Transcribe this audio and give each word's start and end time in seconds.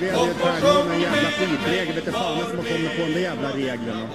Upplevde 0.00 0.34
Tärnholm 0.34 0.88
med 0.88 0.96
en 0.96 1.02
jävla 1.02 1.30
skitregel. 1.30 1.94
Vet 1.94 2.14
fan 2.14 2.38
som 2.38 2.58
har 2.58 2.64
kommit 2.64 2.96
på 2.96 3.06
de 3.06 3.12
där 3.12 3.20
jävla 3.20 3.48
reglerna. 3.48 4.08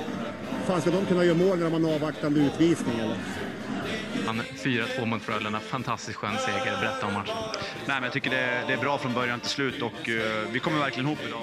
Fan, 0.68 0.82
ska 0.82 0.92
de 0.92 1.06
kunna 1.06 1.24
göra 1.24 1.38
mål 1.38 1.58
när 1.58 1.64
de 1.64 1.74
har 1.74 1.80
en 1.90 1.96
avvaktande 1.96 2.40
utvisning 2.40 3.00
eller? 3.00 3.18
Han 4.26 4.42
4-2 4.42 5.06
mot 5.06 5.22
Frölunda. 5.22 5.60
Fantastiskt 5.60 6.18
skön 6.18 6.38
seger. 6.38 6.78
Berätta 6.82 7.08
om 7.08 7.14
matchen. 7.14 7.36
Nej, 7.86 7.96
men 7.96 8.04
jag 8.04 8.14
tycker 8.14 8.30
det, 8.30 8.64
det 8.68 8.74
är 8.74 8.78
bra 8.78 8.98
från 8.98 9.14
början 9.14 9.40
till 9.40 9.50
slut 9.50 9.82
och 9.82 10.10
uh, 10.10 10.22
vi 10.52 10.60
kommer 10.60 10.80
verkligen 10.80 11.08
ihop 11.08 11.20
idag. 11.28 11.42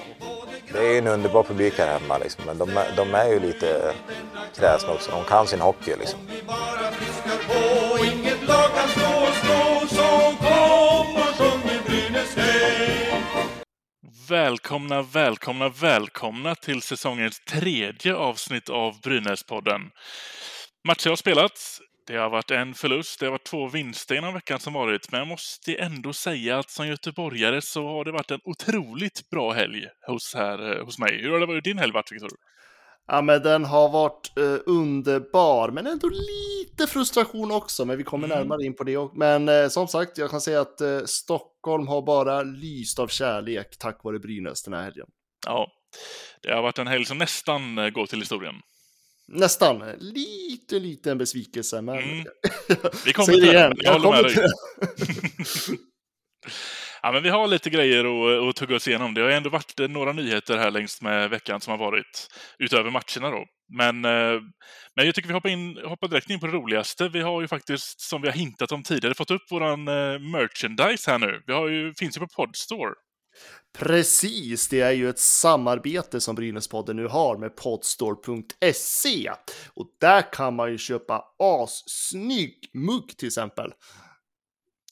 Det 0.72 0.94
är 0.94 0.98
en 0.98 1.06
underbar 1.06 1.42
publik 1.42 1.78
här 1.78 1.98
hemma, 1.98 2.18
liksom. 2.18 2.44
men 2.46 2.58
de, 2.58 2.70
de 2.96 3.14
är 3.14 3.28
ju 3.28 3.40
lite 3.40 3.94
kräsna 4.56 4.92
också. 4.92 5.10
De 5.10 5.24
kan 5.24 5.46
sin 5.46 5.60
hockey. 5.60 5.94
Liksom. 5.98 6.18
Välkomna, 14.32 15.02
välkomna, 15.02 15.68
välkomna 15.68 16.54
till 16.54 16.82
säsongens 16.82 17.40
tredje 17.40 18.14
avsnitt 18.14 18.68
av 18.68 19.00
Brynäspodden. 19.00 19.80
Matcher 20.88 21.08
har 21.08 21.16
spelats, 21.16 21.80
det 22.06 22.16
har 22.16 22.30
varit 22.30 22.50
en 22.50 22.74
förlust, 22.74 23.20
det 23.20 23.26
har 23.26 23.30
varit 23.30 23.44
två 23.44 23.68
vinster 23.68 24.14
inom 24.14 24.34
veckan 24.34 24.60
som 24.60 24.72
varit, 24.72 25.12
men 25.12 25.18
jag 25.18 25.28
måste 25.28 25.74
ändå 25.74 26.12
säga 26.12 26.58
att 26.58 26.70
som 26.70 26.88
göteborgare 26.88 27.62
så 27.62 27.86
har 27.88 28.04
det 28.04 28.12
varit 28.12 28.30
en 28.30 28.40
otroligt 28.44 29.30
bra 29.30 29.52
helg 29.52 29.86
hos, 30.06 30.34
här, 30.34 30.72
eh, 30.72 30.84
hos 30.84 30.98
mig. 30.98 31.22
Hur 31.22 31.30
har 31.30 31.40
det 31.40 31.46
varit 31.46 31.64
din 31.64 31.78
helg 31.78 31.92
varit, 31.92 32.12
Viktor? 32.12 32.30
Ja, 33.06 33.22
men 33.22 33.42
den 33.42 33.64
har 33.64 33.88
varit 33.88 34.38
eh, 34.38 34.56
underbar, 34.66 35.70
men 35.70 35.86
ändå 35.86 36.08
lite 36.08 36.86
frustration 36.86 37.52
också, 37.52 37.84
men 37.84 37.98
vi 37.98 38.04
kommer 38.04 38.26
mm. 38.26 38.38
närmare 38.38 38.64
in 38.64 38.74
på 38.74 38.84
det. 38.84 39.08
Men 39.14 39.48
eh, 39.48 39.68
som 39.68 39.88
sagt, 39.88 40.18
jag 40.18 40.30
kan 40.30 40.40
säga 40.40 40.60
att 40.60 40.80
eh, 40.80 41.00
Stockholm 41.04 41.88
har 41.88 42.02
bara 42.02 42.42
lyst 42.42 42.98
av 42.98 43.08
kärlek 43.08 43.78
tack 43.78 44.04
vare 44.04 44.18
Brynäs 44.18 44.62
den 44.62 44.74
här 44.74 44.82
helgen. 44.82 45.06
Ja, 45.46 45.68
det 46.42 46.54
har 46.54 46.62
varit 46.62 46.78
en 46.78 46.86
helg 46.86 47.04
som 47.04 47.18
nästan 47.18 47.78
eh, 47.78 47.88
går 47.88 48.06
till 48.06 48.18
historien. 48.18 48.54
Nästan. 49.28 49.84
Lite, 49.98 50.78
liten 50.78 51.18
besvikelse, 51.18 51.82
men... 51.82 51.98
Mm. 51.98 52.24
Vi 53.04 53.12
kommer 53.12 53.32
till 53.32 53.40
det 53.40 53.52
igen. 53.52 53.72
Jag, 53.76 53.94
jag 53.94 54.00
håller 54.00 54.22
med 54.22 54.24
dig. 54.24 55.78
ja, 57.02 57.12
men 57.12 57.22
vi 57.22 57.28
har 57.28 57.46
lite 57.46 57.70
grejer 57.70 58.04
att, 58.04 58.42
eh, 58.42 58.48
att 58.48 58.56
tugga 58.56 58.76
oss 58.76 58.88
igenom. 58.88 59.14
Det 59.14 59.20
har 59.20 59.30
ändå 59.30 59.50
varit 59.50 59.80
eh, 59.80 59.88
några 59.88 60.12
nyheter 60.12 60.58
här 60.58 60.70
längs 60.70 61.02
med 61.02 61.30
veckan 61.30 61.60
som 61.60 61.70
har 61.70 61.78
varit, 61.78 62.28
utöver 62.58 62.90
matcherna 62.90 63.36
då. 63.36 63.44
Men, 63.76 64.04
eh, 64.04 64.40
men 64.96 65.06
jag 65.06 65.14
tycker 65.14 65.28
vi 65.28 65.34
hoppar, 65.34 65.48
in, 65.48 65.78
hoppar 65.84 66.08
direkt 66.08 66.30
in 66.30 66.40
på 66.40 66.46
det 66.46 66.52
roligaste. 66.52 67.08
Vi 67.08 67.20
har 67.20 67.40
ju 67.40 67.48
faktiskt, 67.48 68.00
som 68.00 68.22
vi 68.22 68.28
har 68.28 68.34
hintat 68.34 68.72
om 68.72 68.82
tidigare, 68.82 69.14
fått 69.14 69.30
upp 69.30 69.50
våran 69.50 69.84
merchandise 70.30 71.10
här 71.10 71.18
nu. 71.18 71.42
Vi 71.46 71.52
har 71.52 71.68
ju, 71.68 71.94
finns 71.94 72.16
ju 72.16 72.20
på 72.20 72.26
Podstore. 72.26 72.94
Precis, 73.78 74.68
det 74.68 74.80
är 74.80 74.92
ju 74.92 75.08
ett 75.08 75.18
samarbete 75.18 76.20
som 76.20 76.34
Brynäspodden 76.34 76.96
nu 76.96 77.06
har 77.06 77.38
med 77.38 77.56
podstore.se. 77.56 79.32
Och 79.74 79.86
där 80.00 80.32
kan 80.32 80.56
man 80.56 80.70
ju 80.70 80.78
köpa 80.78 81.24
assnygg 81.38 82.54
mugg 82.74 83.16
till 83.16 83.28
exempel. 83.28 83.72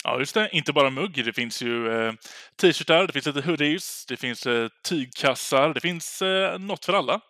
Ja, 0.04 0.18
just 0.18 0.34
det. 0.34 0.48
Inte 0.52 0.72
bara 0.72 0.90
mugg. 0.90 1.24
Det 1.24 1.32
finns 1.32 1.62
ju 1.62 1.92
eh, 1.92 2.12
t-shirtar, 2.60 3.06
det 3.06 3.12
finns 3.12 3.26
lite 3.26 3.48
hoodies, 3.48 4.06
det 4.08 4.16
finns 4.16 4.46
eh, 4.46 4.68
tygkassar, 4.88 5.74
det 5.74 5.80
finns 5.80 6.22
eh, 6.22 6.58
något 6.58 6.84
för 6.84 6.92
alla. 6.92 7.20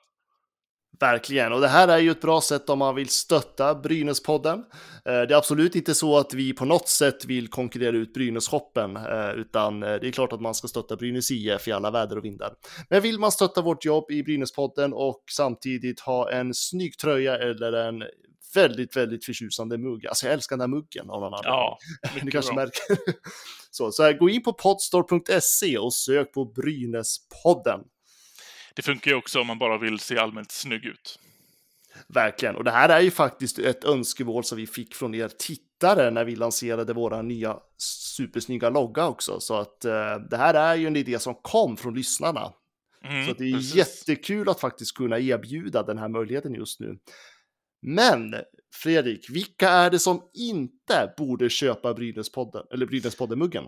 Verkligen, 1.00 1.52
och 1.52 1.60
det 1.60 1.68
här 1.68 1.88
är 1.88 1.98
ju 1.98 2.10
ett 2.10 2.20
bra 2.20 2.40
sätt 2.40 2.70
om 2.70 2.78
man 2.78 2.94
vill 2.94 3.08
stötta 3.08 3.74
Brynäspodden. 3.74 4.58
Eh, 4.58 4.62
det 5.04 5.34
är 5.34 5.36
absolut 5.36 5.74
inte 5.74 5.94
så 5.94 6.18
att 6.18 6.34
vi 6.34 6.52
på 6.52 6.64
något 6.64 6.88
sätt 6.88 7.24
vill 7.24 7.48
konkurrera 7.48 7.96
ut 7.96 8.14
Brynässhoppen, 8.14 8.96
eh, 8.96 9.30
utan 9.30 9.82
eh, 9.82 9.94
det 9.94 10.08
är 10.08 10.12
klart 10.12 10.32
att 10.32 10.40
man 10.40 10.54
ska 10.54 10.68
stötta 10.68 10.96
Brynäs 10.96 11.30
IF 11.30 11.68
i 11.68 11.72
alla 11.72 11.90
väder 11.90 12.18
och 12.18 12.24
vindar. 12.24 12.52
Men 12.90 13.02
vill 13.02 13.18
man 13.18 13.32
stötta 13.32 13.62
vårt 13.62 13.84
jobb 13.84 14.10
i 14.10 14.22
Brynäspodden 14.22 14.92
och 14.92 15.24
samtidigt 15.30 16.00
ha 16.00 16.30
en 16.30 16.54
snygg 16.54 16.98
tröja 16.98 17.38
eller 17.38 17.72
en 17.72 18.02
väldigt, 18.54 18.96
väldigt 18.96 19.24
förtjusande 19.24 19.78
mugg. 19.78 20.06
Alltså 20.06 20.26
jag 20.26 20.32
älskar 20.32 20.56
den 20.56 20.60
här 20.60 20.76
muggen 20.76 21.10
av 21.10 21.20
någon 21.20 21.34
anledning. 21.34 21.52
Ja, 21.52 21.78
Ni 22.24 22.30
kanske 22.30 22.54
bra. 22.54 22.64
märker. 22.64 22.96
så, 23.70 23.92
så 23.92 24.02
här, 24.02 24.12
gå 24.12 24.30
in 24.30 24.42
på 24.42 24.52
podstore.se 24.52 25.78
och 25.78 25.94
sök 25.94 26.32
på 26.32 26.44
Brynäspodden. 26.44 27.80
Det 28.74 28.82
funkar 28.82 29.10
ju 29.10 29.16
också 29.16 29.40
om 29.40 29.46
man 29.46 29.58
bara 29.58 29.78
vill 29.78 29.98
se 29.98 30.18
allmänt 30.18 30.52
snygg 30.52 30.84
ut. 30.84 31.18
Verkligen, 32.08 32.56
och 32.56 32.64
det 32.64 32.70
här 32.70 32.88
är 32.88 33.00
ju 33.00 33.10
faktiskt 33.10 33.58
ett 33.58 33.84
önskemål 33.84 34.44
som 34.44 34.58
vi 34.58 34.66
fick 34.66 34.94
från 34.94 35.14
er 35.14 35.28
tittare 35.28 36.10
när 36.10 36.24
vi 36.24 36.36
lanserade 36.36 36.92
våra 36.92 37.22
nya 37.22 37.56
supersnygga 38.16 38.70
logga 38.70 39.08
också. 39.08 39.40
Så 39.40 39.54
att 39.54 39.84
eh, 39.84 40.16
det 40.30 40.36
här 40.36 40.54
är 40.54 40.74
ju 40.74 40.86
en 40.86 40.96
idé 40.96 41.18
som 41.18 41.34
kom 41.34 41.76
från 41.76 41.94
lyssnarna. 41.94 42.52
Mm, 43.04 43.26
så 43.26 43.32
det 43.32 43.44
är 43.44 43.52
precis. 43.52 43.74
jättekul 43.74 44.48
att 44.48 44.60
faktiskt 44.60 44.96
kunna 44.96 45.18
erbjuda 45.18 45.82
den 45.82 45.98
här 45.98 46.08
möjligheten 46.08 46.54
just 46.54 46.80
nu. 46.80 46.98
Men 47.82 48.34
Fredrik, 48.82 49.30
vilka 49.30 49.68
är 49.68 49.90
det 49.90 49.98
som 49.98 50.22
inte 50.34 51.14
borde 51.16 51.50
köpa 51.50 51.94
Brynäspodden, 51.94 52.62
eller 52.72 52.86
Brynäspodden-muggen? 52.86 53.64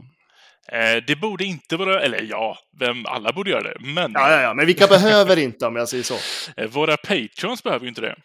Eh, 0.69 1.05
det 1.07 1.17
borde 1.17 1.45
inte 1.45 1.77
vara, 1.77 2.03
eller 2.03 2.23
ja, 2.23 2.59
vem, 2.81 3.07
alla 3.07 3.33
borde 3.33 3.51
göra 3.51 3.63
det, 3.63 3.77
men... 3.95 4.13
Ja, 4.13 4.31
ja, 4.31 4.41
ja, 4.41 4.55
men 4.55 4.67
vilka 4.67 4.87
behöver 4.87 5.39
inte 5.39 5.67
om 5.67 5.77
jag 5.77 5.89
säger 5.89 6.05
så. 6.05 6.17
Eh, 6.57 6.71
våra 6.71 6.97
patrons 6.97 7.63
behöver 7.63 7.85
ju 7.85 7.89
inte 7.89 8.01
det. 8.01 8.17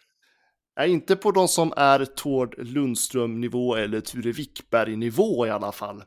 Nej, 0.78 0.90
inte 0.90 1.16
på 1.16 1.30
de 1.30 1.48
som 1.48 1.72
är 1.76 2.04
Tord 2.04 2.54
Lundström-nivå 2.58 3.76
eller 3.76 4.00
Ture 4.00 4.32
Wickberg-nivå 4.32 5.46
i 5.46 5.50
alla 5.50 5.72
fall. 5.72 6.02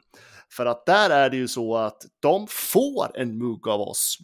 För 0.55 0.65
att 0.65 0.85
där 0.85 1.09
är 1.09 1.29
det 1.29 1.37
ju 1.37 1.47
så 1.47 1.77
att 1.77 2.01
de 2.21 2.47
får 2.49 3.17
en 3.17 3.37
mugg 3.37 3.67
av 3.67 3.81
oss. 3.81 4.17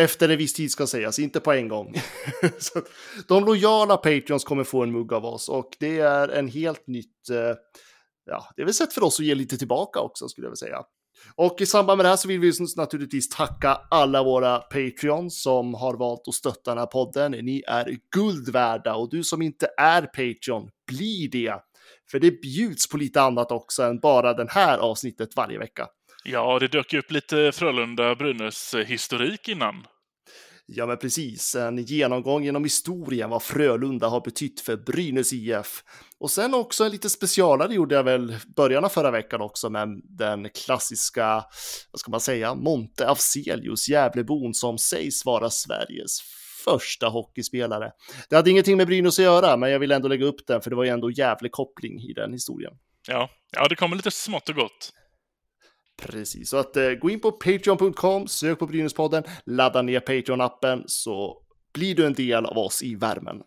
Efter 0.00 0.28
en 0.28 0.38
viss 0.38 0.52
tid 0.52 0.70
ska 0.70 0.86
sägas, 0.86 1.18
inte 1.18 1.40
på 1.40 1.52
en 1.52 1.68
gång. 1.68 1.94
så 2.58 2.82
de 3.28 3.44
lojala 3.44 3.96
Patreons 3.96 4.44
kommer 4.44 4.64
få 4.64 4.82
en 4.82 4.92
mugg 4.92 5.12
av 5.12 5.24
oss 5.24 5.48
och 5.48 5.76
det 5.80 5.98
är 5.98 6.28
en 6.28 6.48
helt 6.48 6.86
nytt, 6.86 7.30
eh, 7.30 7.56
ja, 8.26 8.48
det 8.56 8.62
är 8.62 8.66
väl 8.66 8.74
sätt 8.74 8.92
för 8.92 9.04
oss 9.04 9.20
att 9.20 9.26
ge 9.26 9.34
lite 9.34 9.58
tillbaka 9.58 10.00
också 10.00 10.28
skulle 10.28 10.44
jag 10.44 10.50
vilja 10.50 10.56
säga. 10.56 10.82
Och 11.34 11.60
i 11.60 11.66
samband 11.66 11.96
med 11.96 12.04
det 12.04 12.08
här 12.08 12.16
så 12.16 12.28
vill 12.28 12.40
vi 12.40 12.52
naturligtvis 12.76 13.28
tacka 13.28 13.80
alla 13.90 14.22
våra 14.22 14.58
Patreons 14.58 15.42
som 15.42 15.74
har 15.74 15.94
valt 15.94 16.28
att 16.28 16.34
stötta 16.34 16.70
den 16.70 16.78
här 16.78 16.86
podden. 16.86 17.32
Ni 17.32 17.62
är 17.66 17.98
guld 18.14 18.48
värda 18.48 18.94
och 18.94 19.10
du 19.10 19.24
som 19.24 19.42
inte 19.42 19.68
är 19.76 20.02
Patreon, 20.02 20.70
bli 20.86 21.28
det. 21.32 21.54
För 22.10 22.18
det 22.18 22.30
bjuds 22.30 22.88
på 22.88 22.96
lite 22.96 23.22
annat 23.22 23.52
också 23.52 23.82
än 23.82 24.00
bara 24.00 24.34
den 24.34 24.48
här 24.48 24.78
avsnittet 24.78 25.36
varje 25.36 25.58
vecka. 25.58 25.88
Ja, 26.28 26.58
det 26.58 26.68
dök 26.68 26.94
upp 26.94 27.10
lite 27.10 27.52
Frölunda-Brynäs-historik 27.52 29.48
innan. 29.48 29.86
Ja, 30.66 30.86
men 30.86 30.96
precis. 30.96 31.54
En 31.54 31.78
genomgång 31.78 32.44
genom 32.44 32.64
historien 32.64 33.30
vad 33.30 33.42
Frölunda 33.42 34.08
har 34.08 34.20
betytt 34.20 34.60
för 34.60 34.76
Brynäs 34.76 35.32
IF. 35.32 35.82
Och 36.20 36.30
sen 36.30 36.54
också 36.54 36.84
en 36.84 36.90
lite 36.90 37.10
specialare 37.10 37.74
gjorde 37.74 37.94
jag 37.94 38.04
väl 38.04 38.36
början 38.56 38.84
av 38.84 38.88
förra 38.88 39.10
veckan 39.10 39.40
också 39.40 39.70
med 39.70 39.88
den 40.04 40.48
klassiska, 40.50 41.44
vad 41.90 42.00
ska 42.00 42.10
man 42.10 42.20
säga, 42.20 42.54
Monte 42.54 43.08
Afzelius, 43.08 43.88
Gävlebon 43.88 44.54
som 44.54 44.78
sägs 44.78 45.24
vara 45.24 45.50
Sveriges 45.50 46.20
första 46.64 47.08
hockeyspelare. 47.08 47.90
Det 48.28 48.36
hade 48.36 48.50
ingenting 48.50 48.76
med 48.76 48.86
Brynäs 48.86 49.18
att 49.18 49.24
göra, 49.24 49.56
men 49.56 49.70
jag 49.70 49.78
vill 49.78 49.92
ändå 49.92 50.08
lägga 50.08 50.26
upp 50.26 50.46
den 50.46 50.60
för 50.60 50.70
det 50.70 50.76
var 50.76 50.84
ju 50.84 50.90
ändå 50.90 51.10
jävlig 51.10 51.52
koppling 51.52 52.00
i 52.00 52.12
den 52.12 52.32
historien. 52.32 52.72
Ja, 53.08 53.30
ja 53.52 53.68
det 53.68 53.76
kommer 53.76 53.96
lite 53.96 54.10
smått 54.10 54.48
och 54.48 54.54
gott. 54.54 54.92
Precis, 56.02 56.50
så 56.50 56.56
att 56.56 56.76
eh, 56.76 56.90
gå 56.90 57.10
in 57.10 57.20
på 57.20 57.32
patreon.com, 57.32 58.28
sök 58.28 58.58
på 58.58 58.66
Brynäspodden, 58.66 59.24
ladda 59.46 59.82
ner 59.82 60.00
Patreon-appen 60.00 60.82
så 60.86 61.42
blir 61.74 61.94
du 61.94 62.06
en 62.06 62.14
del 62.14 62.46
av 62.46 62.58
oss 62.58 62.82
i 62.82 62.94
värmen. 62.94 63.42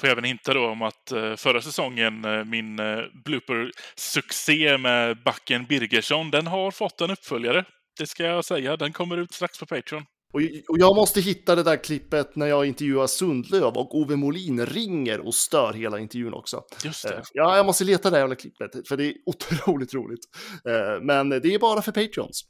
Får 0.00 0.08
jag 0.08 0.12
även 0.12 0.24
hinta 0.24 0.54
då 0.54 0.66
om 0.66 0.82
att 0.82 1.12
eh, 1.12 1.36
förra 1.36 1.62
säsongen, 1.62 2.24
eh, 2.24 2.44
min 2.44 2.78
eh, 2.78 2.98
blooper-succé 3.24 4.78
med 4.78 5.22
backen 5.22 5.64
Birgersson, 5.64 6.30
den 6.30 6.46
har 6.46 6.70
fått 6.70 7.00
en 7.00 7.10
uppföljare. 7.10 7.64
Det 7.98 8.06
ska 8.06 8.24
jag 8.24 8.44
säga, 8.44 8.76
den 8.76 8.92
kommer 8.92 9.16
ut 9.16 9.32
strax 9.32 9.58
på 9.58 9.66
Patreon. 9.66 10.04
Och, 10.32 10.40
och 10.68 10.78
jag 10.78 10.96
måste 10.96 11.20
hitta 11.20 11.54
det 11.54 11.62
där 11.62 11.84
klippet 11.84 12.36
när 12.36 12.46
jag 12.46 12.66
intervjuar 12.66 13.06
Sundlöv 13.06 13.76
och 13.76 13.94
Ove 13.98 14.16
Molin 14.16 14.66
ringer 14.66 15.20
och 15.26 15.34
stör 15.34 15.72
hela 15.72 15.98
intervjun 15.98 16.34
också. 16.34 16.62
Just 16.84 17.08
det. 17.08 17.14
Uh, 17.14 17.22
ja, 17.32 17.56
jag 17.56 17.66
måste 17.66 17.84
leta 17.84 18.10
det 18.10 18.18
jävla 18.18 18.34
klippet, 18.34 18.88
för 18.88 18.96
det 18.96 19.04
är 19.04 19.14
otroligt 19.26 19.94
roligt. 19.94 20.24
Uh, 20.68 21.04
men 21.04 21.28
det 21.28 21.54
är 21.54 21.58
bara 21.58 21.82
för 21.82 21.92
Patreons. 21.92 22.42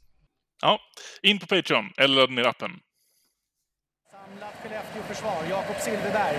Ja, 0.61 0.79
in 1.21 1.39
på 1.39 1.47
Patreon 1.47 1.85
eller 1.97 2.15
ladda 2.15 2.33
ner 2.33 2.47
appen. 2.47 2.71
Samlat 4.11 4.55
Skellefteå-försvar, 4.61 5.39
Jakob 5.49 5.77
Silfverberg. 5.85 6.37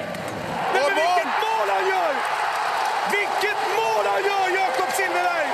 Men, 0.75 0.82
men 0.87 0.93
vilket 1.00 1.32
mål 1.44 1.69
han 1.76 1.85
gör! 1.93 2.12
Vilket 3.17 3.61
mål 3.79 4.05
han 4.12 4.23
gör, 4.31 4.47
Jakob 4.61 4.90
Silfverberg! 4.99 5.49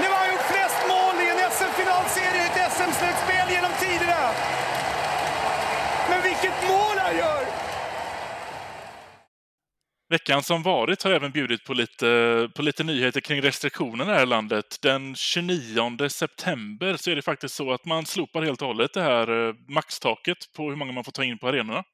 Nu 0.00 0.06
har 0.12 0.18
han 0.22 0.28
gjort 0.32 0.46
flest 0.52 0.80
mål 0.92 1.14
i 1.24 1.26
en 1.32 1.40
SM-finalserie 1.56 2.42
i 2.42 2.46
ett 2.48 2.72
SM-slutspel 2.76 3.46
genom 3.54 3.72
tiderna. 3.84 4.22
Men 6.10 6.22
vilket 6.28 6.58
mål 6.70 6.96
han 7.04 7.14
gör! 7.22 7.42
Veckan 10.10 10.42
som 10.42 10.62
varit 10.62 11.02
har 11.02 11.10
även 11.10 11.30
bjudit 11.30 11.64
på 11.64 11.74
lite, 11.74 12.48
på 12.54 12.62
lite 12.62 12.84
nyheter 12.84 13.20
kring 13.20 13.42
restriktionerna 13.42 14.14
här 14.14 14.22
i 14.22 14.26
landet. 14.26 14.78
Den 14.82 15.14
29 15.14 16.08
september 16.08 16.96
så 16.96 17.10
är 17.10 17.16
det 17.16 17.22
faktiskt 17.22 17.54
så 17.54 17.72
att 17.72 17.84
man 17.84 18.06
slopar 18.06 18.42
helt 18.42 18.62
och 18.62 18.68
hållet 18.68 18.92
det 18.94 19.02
här 19.02 19.48
eh, 19.48 19.54
maxtaket 19.68 20.36
på 20.56 20.68
hur 20.68 20.76
många 20.76 20.92
man 20.92 21.04
får 21.04 21.12
ta 21.12 21.24
in 21.24 21.38
på 21.38 21.48
arenorna. 21.48 21.84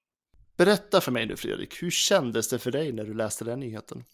Berätta 0.56 1.00
för 1.00 1.12
mig 1.12 1.26
nu 1.26 1.36
Fredrik, 1.36 1.82
hur 1.82 1.90
kändes 1.90 2.48
det 2.48 2.58
för 2.58 2.70
dig 2.70 2.92
när 2.92 3.04
du 3.04 3.14
läste 3.14 3.44
den 3.44 3.60
nyheten? 3.60 4.04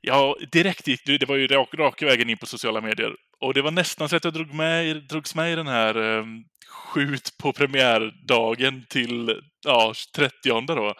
Ja, 0.00 0.36
direkt 0.52 0.86
gick 0.86 1.06
det, 1.06 1.18
det 1.18 1.26
var 1.26 1.36
ju 1.36 1.46
rak, 1.46 1.74
raka 1.74 2.06
vägen 2.06 2.30
in 2.30 2.38
på 2.38 2.46
sociala 2.46 2.80
medier. 2.80 3.16
Och 3.40 3.54
det 3.54 3.62
var 3.62 3.70
nästan 3.70 4.08
så 4.08 4.16
att 4.16 4.24
jag 4.24 4.32
drog 4.32 4.54
med, 4.54 4.96
drogs 4.96 5.34
med 5.34 5.52
i 5.52 5.56
den 5.56 5.66
här 5.66 6.18
eh, 6.18 6.24
skjut 6.68 7.38
på 7.38 7.52
premiärdagen 7.52 8.84
till 8.88 9.40
ja, 9.64 9.94
30 10.14 10.66
då. 10.66 10.94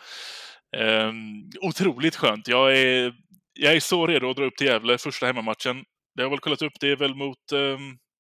Eh, 0.77 1.13
otroligt 1.61 2.17
skönt. 2.17 2.49
Jag 2.49 2.79
är, 2.79 3.15
jag 3.55 3.77
är 3.77 3.81
så 3.81 4.07
redo 4.07 4.31
att 4.31 4.37
dra 4.37 4.45
upp 4.45 4.57
till 4.57 4.67
Gävle 4.67 4.99
första 4.99 5.27
hemmamatchen. 5.27 5.85
Det 6.17 6.23
har 6.23 6.31
väl 6.31 6.39
kollat 6.39 6.63
upp, 6.63 6.73
det 6.81 6.89
är 6.89 6.97
väl 6.97 7.15
mot, 7.15 7.53
eh, 7.53 7.59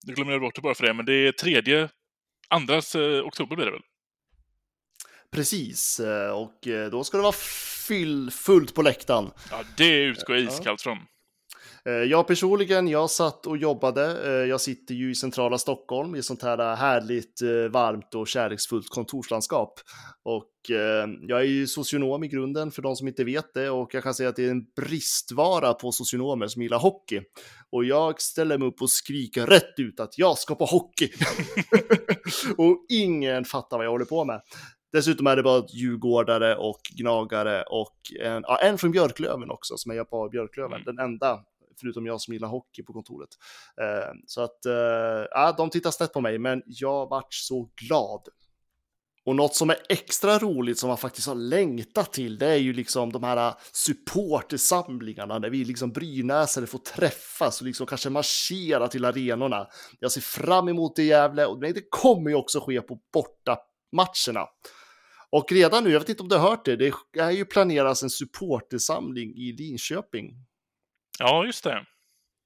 jag 0.06 0.16
glömmer 0.16 0.38
bort 0.38 0.54
det 0.54 0.62
bara 0.62 0.74
för 0.74 0.86
det, 0.86 0.94
men 0.94 1.06
det 1.06 1.14
är 1.14 1.32
tredje, 1.32 1.88
andras 2.48 2.94
eh, 2.94 3.26
oktober 3.26 3.56
blir 3.56 3.66
det 3.66 3.72
väl? 3.72 3.82
Precis, 5.32 6.00
eh, 6.00 6.30
och 6.30 6.66
eh, 6.66 6.90
då 6.90 7.04
ska 7.04 7.16
det 7.16 7.22
vara 7.22 7.32
fyll, 7.88 8.30
fullt 8.30 8.74
på 8.74 8.82
läktaren. 8.82 9.30
Ja, 9.50 9.62
det 9.76 10.02
utgår 10.02 10.36
jag 10.36 10.44
iskallt 10.44 10.82
från. 10.82 10.98
Eh, 11.88 11.92
jag 11.92 12.26
personligen, 12.26 12.88
jag 12.88 13.10
satt 13.10 13.46
och 13.46 13.56
jobbade. 13.56 14.46
Jag 14.46 14.60
sitter 14.60 14.94
ju 14.94 15.10
i 15.10 15.14
centrala 15.14 15.58
Stockholm 15.58 16.14
i 16.14 16.22
sånt 16.22 16.42
här 16.42 16.76
härligt 16.76 17.42
varmt 17.70 18.14
och 18.14 18.28
kärleksfullt 18.28 18.88
kontorslandskap. 18.88 19.80
Och 20.22 20.48
jag 21.28 21.40
är 21.40 21.44
ju 21.44 21.66
socionom 21.66 22.24
i 22.24 22.28
grunden 22.28 22.70
för 22.70 22.82
de 22.82 22.96
som 22.96 23.08
inte 23.08 23.24
vet 23.24 23.54
det 23.54 23.70
och 23.70 23.94
jag 23.94 24.02
kan 24.02 24.14
säga 24.14 24.28
att 24.28 24.36
det 24.36 24.46
är 24.46 24.50
en 24.50 24.64
bristvara 24.76 25.74
på 25.74 25.92
socionomer 25.92 26.46
som 26.46 26.62
gillar 26.62 26.78
hockey. 26.78 27.20
Och 27.70 27.84
jag 27.84 28.20
ställer 28.20 28.58
mig 28.58 28.68
upp 28.68 28.82
och 28.82 28.90
skriker 28.90 29.46
rätt 29.46 29.78
ut 29.78 30.00
att 30.00 30.18
jag 30.18 30.38
ska 30.38 30.54
på 30.54 30.64
hockey. 30.64 31.10
och 32.56 32.86
ingen 32.88 33.44
fattar 33.44 33.76
vad 33.76 33.86
jag 33.86 33.90
håller 33.90 34.04
på 34.04 34.24
med. 34.24 34.40
Dessutom 34.92 35.26
är 35.26 35.36
det 35.36 35.42
bara 35.42 35.64
djurgårdare 35.68 36.56
och 36.56 36.80
gnagare 36.98 37.62
och 37.62 37.96
en, 38.20 38.42
ja, 38.46 38.58
en 38.58 38.78
från 38.78 38.90
Björklöven 38.90 39.50
också 39.50 39.76
som 39.76 39.92
är 39.92 40.04
på 40.04 40.28
Björklöven. 40.28 40.82
Mm. 40.82 40.84
Den 40.84 40.98
enda, 40.98 41.40
förutom 41.80 42.06
jag 42.06 42.20
som 42.20 42.34
gillar 42.34 42.48
hockey 42.48 42.82
på 42.82 42.92
kontoret. 42.92 43.30
Eh, 43.80 44.12
så 44.26 44.42
att, 44.42 44.66
eh, 44.66 45.26
ja, 45.30 45.54
de 45.56 45.70
tittar 45.70 45.90
snett 45.90 46.12
på 46.12 46.20
mig, 46.20 46.38
men 46.38 46.62
jag 46.66 47.08
vart 47.08 47.34
så 47.34 47.70
glad. 47.76 48.28
Och 49.24 49.36
något 49.36 49.54
som 49.54 49.70
är 49.70 49.76
extra 49.88 50.38
roligt 50.38 50.78
som 50.78 50.88
man 50.88 50.98
faktiskt 50.98 51.28
har 51.28 51.34
längtat 51.34 52.12
till, 52.12 52.38
det 52.38 52.46
är 52.46 52.56
ju 52.56 52.72
liksom 52.72 53.12
de 53.12 53.22
här 53.22 53.48
eh, 53.48 53.54
supportersamlingarna 53.72 55.38
där 55.38 55.50
vi 55.50 55.64
liksom 55.64 55.92
brynäsare 55.92 56.66
får 56.66 56.78
träffas 56.78 57.60
och 57.60 57.66
liksom 57.66 57.86
kanske 57.86 58.10
marschera 58.10 58.88
till 58.88 59.04
arenorna. 59.04 59.66
Jag 60.00 60.12
ser 60.12 60.20
fram 60.20 60.68
emot 60.68 60.96
det 60.96 61.02
Gävle 61.02 61.46
och 61.46 61.60
det 61.60 61.90
kommer 61.90 62.30
ju 62.30 62.36
också 62.36 62.60
ske 62.60 62.80
på 62.80 62.98
borta 63.12 63.58
matcherna. 63.92 64.46
Och 65.30 65.52
redan 65.52 65.84
nu, 65.84 65.90
jag 65.90 66.00
vet 66.00 66.08
inte 66.08 66.22
om 66.22 66.28
du 66.28 66.36
har 66.36 66.50
hört 66.50 66.64
det, 66.64 66.76
det 66.76 66.92
är 67.18 67.30
ju 67.30 67.44
planeras 67.44 68.02
en 68.02 68.10
supportersamling 68.10 69.34
i 69.36 69.52
Linköping. 69.52 70.34
Ja, 71.18 71.46
just 71.46 71.64
det. 71.64 71.84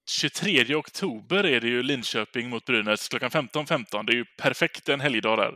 23 0.08 0.74
oktober 0.74 1.44
är 1.44 1.60
det 1.60 1.68
ju 1.68 1.82
Linköping 1.82 2.50
mot 2.50 2.64
Brynäs 2.64 3.08
klockan 3.08 3.30
15.15. 3.30 3.66
.15. 3.66 4.06
Det 4.06 4.12
är 4.12 4.16
ju 4.16 4.24
perfekt 4.38 4.88
en 4.88 5.00
helgdag 5.00 5.38
där. 5.38 5.52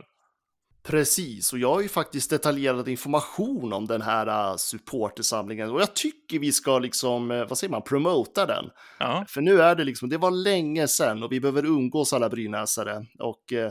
Precis, 0.83 1.53
och 1.53 1.59
jag 1.59 1.73
har 1.73 1.81
ju 1.81 1.89
faktiskt 1.89 2.29
detaljerad 2.29 2.87
information 2.87 3.73
om 3.73 3.87
den 3.87 4.01
här 4.01 4.51
uh, 4.51 4.55
supportersamlingen 4.57 5.69
och 5.69 5.81
jag 5.81 5.95
tycker 5.95 6.39
vi 6.39 6.51
ska 6.51 6.79
liksom, 6.79 7.31
uh, 7.31 7.47
vad 7.47 7.57
säger 7.57 7.71
man, 7.71 7.81
promota 7.81 8.45
den. 8.45 8.65
Ja. 8.99 9.25
För 9.27 9.41
nu 9.41 9.61
är 9.61 9.75
det 9.75 9.83
liksom, 9.83 10.09
det 10.09 10.17
var 10.17 10.31
länge 10.31 10.87
sedan 10.87 11.23
och 11.23 11.31
vi 11.31 11.39
behöver 11.39 11.65
umgås 11.65 12.13
alla 12.13 12.29
brynäsare 12.29 13.05
och 13.19 13.51
uh, 13.53 13.69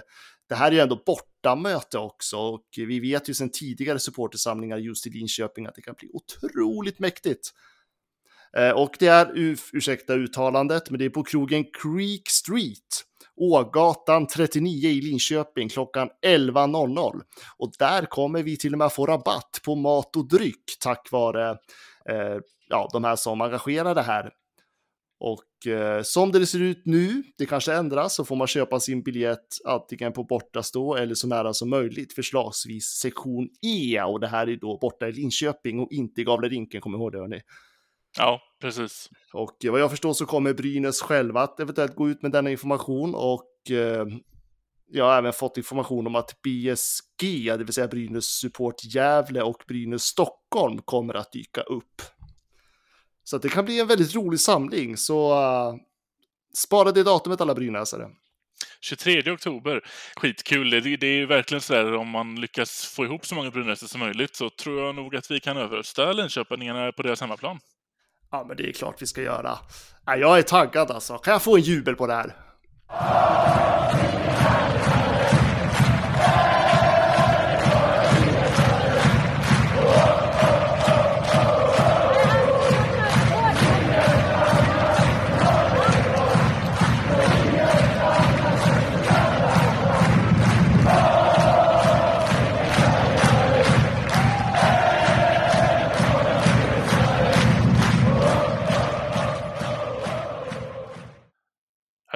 det 0.48 0.54
här 0.54 0.66
är 0.66 0.72
ju 0.72 0.80
ändå 0.80 1.02
bortamöte 1.06 1.98
också 1.98 2.36
och 2.36 2.66
vi 2.76 3.00
vet 3.00 3.28
ju 3.28 3.34
sedan 3.34 3.50
tidigare 3.50 3.98
supportersamlingar 3.98 4.76
just 4.76 5.06
i 5.06 5.10
Linköping 5.10 5.66
att 5.66 5.74
det 5.74 5.82
kan 5.82 5.94
bli 5.98 6.08
otroligt 6.12 6.98
mäktigt. 6.98 7.50
Eh, 8.56 8.70
och 8.70 8.96
det 8.98 9.06
är, 9.06 9.56
ursäkta 9.72 10.14
uttalandet, 10.14 10.90
men 10.90 10.98
det 10.98 11.04
är 11.04 11.10
på 11.10 11.24
krogen 11.24 11.64
Creek 11.64 12.28
Street, 12.28 13.04
Ågatan 13.36 14.26
39 14.26 14.88
i 14.88 15.00
Linköping 15.00 15.68
klockan 15.68 16.08
11.00. 16.26 17.20
Och 17.56 17.72
där 17.78 18.06
kommer 18.06 18.42
vi 18.42 18.56
till 18.56 18.72
och 18.72 18.78
med 18.78 18.92
få 18.92 19.06
rabatt 19.06 19.60
på 19.64 19.74
mat 19.74 20.16
och 20.16 20.28
dryck 20.28 20.64
tack 20.80 21.08
vare 21.12 21.50
eh, 22.10 22.38
ja, 22.68 22.88
de 22.92 23.04
här 23.04 23.16
som 23.16 23.40
engagerar 23.40 23.94
det 23.94 24.02
här 24.02 24.30
och 25.20 25.72
eh, 25.72 26.02
som 26.02 26.32
det 26.32 26.46
ser 26.46 26.62
ut 26.62 26.82
nu, 26.84 27.22
det 27.38 27.46
kanske 27.46 27.74
ändras, 27.74 28.14
så 28.14 28.24
får 28.24 28.36
man 28.36 28.46
köpa 28.46 28.80
sin 28.80 29.02
biljett 29.02 29.46
antingen 29.64 30.12
på 30.12 30.24
bortastå 30.24 30.96
eller 30.96 31.14
så 31.14 31.26
nära 31.26 31.52
som 31.52 31.70
möjligt, 31.70 32.12
förslagsvis 32.12 32.84
sektion 32.84 33.48
E. 33.66 34.02
Och 34.02 34.20
det 34.20 34.28
här 34.28 34.48
är 34.48 34.56
då 34.56 34.78
borta 34.78 35.08
i 35.08 35.12
Linköping 35.12 35.80
och 35.80 35.92
inte 35.92 36.20
i 36.20 36.24
Gavlerinken, 36.24 36.80
kom 36.80 36.94
ihåg 36.94 37.12
det 37.12 37.18
hörni. 37.18 37.40
Ja, 38.18 38.40
precis. 38.60 39.10
Och 39.32 39.56
vad 39.64 39.80
jag 39.80 39.90
förstår 39.90 40.12
så 40.12 40.26
kommer 40.26 40.54
Brynäs 40.54 41.02
själva 41.02 41.42
att 41.42 41.60
eventuellt 41.60 41.94
gå 41.94 42.08
ut 42.08 42.22
med 42.22 42.32
denna 42.32 42.50
information 42.50 43.14
och 43.14 43.70
eh, 43.70 44.06
jag 44.92 45.04
har 45.04 45.18
även 45.18 45.32
fått 45.32 45.56
information 45.56 46.06
om 46.06 46.14
att 46.14 46.42
BSG, 46.42 47.44
det 47.58 47.64
vill 47.64 47.72
säga 47.72 47.88
Brynäs 47.88 48.24
Support 48.24 48.84
Gävle 48.84 49.42
och 49.42 49.62
Brynäs 49.68 50.02
Stockholm 50.02 50.78
kommer 50.78 51.14
att 51.14 51.32
dyka 51.32 51.60
upp. 51.60 52.02
Så 53.24 53.38
det 53.38 53.48
kan 53.48 53.64
bli 53.64 53.80
en 53.80 53.86
väldigt 53.86 54.14
rolig 54.14 54.40
samling. 54.40 54.96
Så 54.96 55.32
uh, 55.32 55.74
spara 56.56 56.92
det 56.92 57.02
datumet 57.02 57.40
alla 57.40 57.54
brynäsare. 57.54 58.08
23 58.80 59.32
oktober. 59.32 59.84
Skitkul. 60.16 60.70
Det, 60.70 60.80
det 60.80 61.06
är 61.06 61.16
ju 61.16 61.26
verkligen 61.26 61.60
så 61.60 61.72
där 61.72 61.94
om 61.94 62.08
man 62.08 62.40
lyckas 62.40 62.84
få 62.96 63.04
ihop 63.04 63.26
så 63.26 63.34
många 63.34 63.50
brynäsare 63.50 63.88
som 63.88 64.00
möjligt 64.00 64.36
så 64.36 64.50
tror 64.50 64.80
jag 64.80 64.94
nog 64.94 65.16
att 65.16 65.30
vi 65.30 65.40
kan 65.40 65.56
överrösta 65.56 66.12
Linköpingarna 66.12 66.92
på 66.92 67.02
deras 67.02 67.20
hemmaplan. 67.20 67.58
Ja, 68.32 68.44
men 68.48 68.56
det 68.56 68.68
är 68.68 68.72
klart 68.72 69.02
vi 69.02 69.06
ska 69.06 69.22
göra. 69.22 69.58
Jag 70.06 70.38
är 70.38 70.42
taggad 70.42 70.90
alltså. 70.90 71.18
Kan 71.18 71.32
jag 71.32 71.42
få 71.42 71.56
en 71.56 71.62
jubel 71.62 71.96
på 71.96 72.06
det 72.06 72.14
här? 72.14 72.34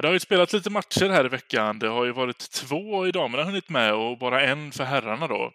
Det 0.05 0.09
har 0.09 0.13
ju 0.13 0.19
spelats 0.19 0.53
lite 0.53 0.69
matcher 0.69 1.09
här 1.09 1.25
i 1.25 1.29
veckan. 1.29 1.79
Det 1.79 1.87
har 1.87 2.05
ju 2.05 2.11
varit 2.11 2.51
två 2.51 3.07
i 3.07 3.11
damerna 3.11 3.43
hunnit 3.43 3.69
med 3.69 3.93
och 3.93 4.17
bara 4.17 4.41
en 4.41 4.71
för 4.71 4.83
herrarna 4.83 5.27
då. 5.27 5.51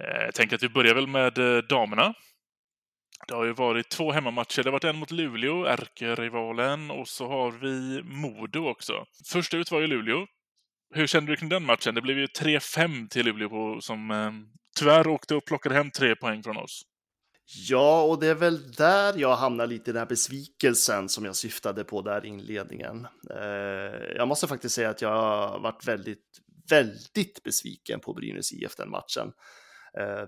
Eh, 0.00 0.24
jag 0.24 0.34
tänker 0.34 0.56
att 0.56 0.62
vi 0.62 0.68
börjar 0.68 0.94
väl 0.94 1.06
med 1.06 1.38
eh, 1.38 1.58
damerna. 1.58 2.14
Det 3.28 3.34
har 3.34 3.44
ju 3.44 3.52
varit 3.52 3.88
två 3.88 4.12
hemmamatcher. 4.12 4.62
Det 4.62 4.68
har 4.68 4.72
varit 4.72 4.84
en 4.84 4.96
mot 4.96 5.10
Luleå, 5.10 5.64
ärkerivalen, 5.64 6.90
och 6.90 7.08
så 7.08 7.28
har 7.28 7.50
vi 7.50 8.02
Modo 8.02 8.68
också. 8.68 9.04
Först 9.32 9.54
ut 9.54 9.70
var 9.70 9.80
ju 9.80 9.86
Luleå. 9.86 10.26
Hur 10.94 11.06
kände 11.06 11.32
du 11.32 11.36
kring 11.36 11.48
den 11.48 11.64
matchen? 11.64 11.94
Det 11.94 12.02
blev 12.02 12.18
ju 12.18 12.26
3-5 12.26 13.08
till 13.08 13.26
Luleå 13.26 13.80
som 13.80 14.10
eh, 14.10 14.32
tyvärr 14.78 15.06
åkte 15.06 15.34
och 15.34 15.44
plockade 15.44 15.74
hem 15.74 15.90
tre 15.90 16.16
poäng 16.16 16.42
från 16.42 16.56
oss. 16.56 16.82
Ja, 17.52 18.02
och 18.02 18.20
det 18.20 18.26
är 18.26 18.34
väl 18.34 18.72
där 18.72 19.14
jag 19.16 19.36
hamnar 19.36 19.66
lite 19.66 19.90
i 19.90 19.92
den 19.92 20.00
här 20.00 20.06
besvikelsen 20.06 21.08
som 21.08 21.24
jag 21.24 21.36
syftade 21.36 21.84
på 21.84 22.02
där 22.02 22.24
i 22.24 22.28
inledningen. 22.28 23.06
Eh, 23.30 24.16
jag 24.16 24.28
måste 24.28 24.46
faktiskt 24.46 24.74
säga 24.74 24.90
att 24.90 25.02
jag 25.02 25.08
har 25.08 25.60
varit 25.60 25.88
väldigt, 25.88 26.40
väldigt 26.70 27.42
besviken 27.42 28.00
på 28.00 28.14
Brynäs 28.14 28.52
IF 28.52 28.76
den 28.76 28.90
matchen. 28.90 29.32
Eh, 29.98 30.26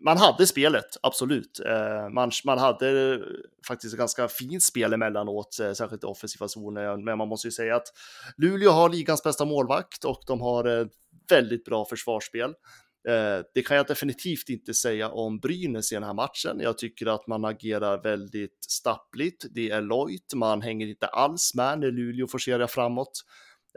man 0.00 0.16
hade 0.16 0.46
spelet, 0.46 0.96
absolut. 1.02 1.60
Eh, 1.60 2.08
man, 2.08 2.30
man 2.44 2.58
hade 2.58 3.20
faktiskt 3.68 3.94
ett 3.94 3.98
ganska 3.98 4.28
fint 4.28 4.62
spel 4.62 4.92
emellanåt, 4.92 5.54
särskilt 5.54 6.04
i 6.04 6.06
offensiva 6.06 6.48
zoner. 6.48 6.96
Men 6.96 7.18
man 7.18 7.28
måste 7.28 7.48
ju 7.48 7.52
säga 7.52 7.76
att 7.76 7.88
Luleå 8.36 8.70
har 8.70 8.88
ligans 8.88 9.22
bästa 9.22 9.44
målvakt 9.44 10.04
och 10.04 10.22
de 10.26 10.40
har 10.40 10.64
ett 10.64 10.92
väldigt 11.30 11.64
bra 11.64 11.84
försvarsspel. 11.84 12.54
Eh, 13.08 13.44
det 13.54 13.62
kan 13.62 13.76
jag 13.76 13.86
definitivt 13.86 14.48
inte 14.48 14.74
säga 14.74 15.08
om 15.08 15.38
Brynäs 15.38 15.92
i 15.92 15.94
den 15.94 16.04
här 16.04 16.14
matchen. 16.14 16.60
Jag 16.60 16.78
tycker 16.78 17.06
att 17.06 17.26
man 17.26 17.44
agerar 17.44 18.02
väldigt 18.02 18.64
stappligt. 18.68 19.46
Det 19.50 19.70
är 19.70 19.80
lojt, 19.80 20.34
man 20.34 20.62
hänger 20.62 20.86
inte 20.86 21.06
alls 21.06 21.54
med 21.54 21.78
när 21.78 21.90
Luleå 21.90 22.26
forcerar 22.26 22.66
framåt. 22.66 23.24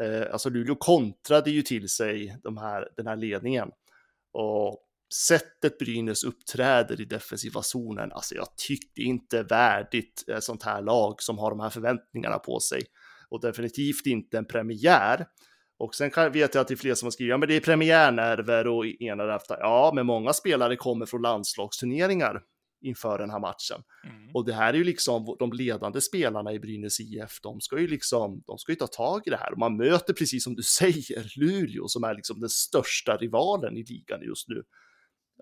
Eh, 0.01 0.33
alltså 0.33 0.50
Luleå 0.50 0.75
kontrade 0.75 1.51
ju 1.51 1.61
till 1.61 1.89
sig 1.89 2.38
de 2.43 2.57
här, 2.57 2.88
den 2.97 3.07
här 3.07 3.15
ledningen. 3.15 3.69
Och 4.33 4.88
sättet 5.27 5.77
Brynäs 5.77 6.23
uppträder 6.23 7.01
i 7.01 7.05
defensiva 7.05 7.61
zonen, 7.61 8.11
alltså 8.11 8.35
jag 8.35 8.47
tyckte 8.57 9.01
inte 9.01 9.43
värdigt 9.43 10.23
ett 10.27 10.43
sånt 10.43 10.63
här 10.63 10.81
lag 10.81 11.21
som 11.21 11.38
har 11.38 11.50
de 11.50 11.59
här 11.59 11.69
förväntningarna 11.69 12.39
på 12.39 12.59
sig. 12.59 12.81
Och 13.29 13.41
definitivt 13.41 14.05
inte 14.05 14.38
en 14.38 14.45
premiär. 14.45 15.25
Och 15.81 15.95
sen 15.95 16.11
kan, 16.11 16.31
vet 16.31 16.55
jag 16.55 16.61
att 16.61 16.67
det 16.67 16.73
är 16.73 16.75
fler 16.75 16.95
som 16.95 17.05
har 17.05 17.11
skrivit, 17.11 17.29
ja 17.29 17.38
men 17.38 17.50
det 17.50 17.55
är 17.55 17.59
premiärnerver 17.59 18.67
och 18.67 18.85
ena 18.85 19.35
efter. 19.35 19.57
Ja, 19.59 19.91
men 19.95 20.05
många 20.05 20.33
spelare 20.33 20.75
kommer 20.75 21.05
från 21.05 21.21
landslagsturneringar 21.21 22.41
inför 22.81 23.17
den 23.17 23.29
här 23.29 23.39
matchen. 23.39 23.83
Mm. 24.03 24.31
Och 24.33 24.45
det 24.45 24.53
här 24.53 24.73
är 24.73 24.77
ju 24.77 24.83
liksom 24.83 25.35
de 25.39 25.53
ledande 25.53 26.01
spelarna 26.01 26.53
i 26.53 26.59
Brynäs 26.59 27.00
IF, 27.00 27.41
de 27.41 27.61
ska 27.61 27.79
ju 27.79 27.88
liksom, 27.88 28.43
de 28.47 28.57
ska 28.57 28.71
ju 28.71 28.75
ta 28.75 28.88
tag 28.88 29.21
i 29.25 29.29
det 29.29 29.38
här. 29.38 29.51
Och 29.51 29.57
man 29.57 29.77
möter 29.77 30.13
precis 30.13 30.43
som 30.43 30.55
du 30.55 30.63
säger 30.79 31.39
Luleå 31.39 31.88
som 31.88 32.03
är 32.03 32.15
liksom 32.15 32.39
den 32.39 32.50
största 32.50 33.17
rivalen 33.17 33.77
i 33.77 33.83
ligan 33.83 34.21
just 34.21 34.47
nu. 34.47 34.63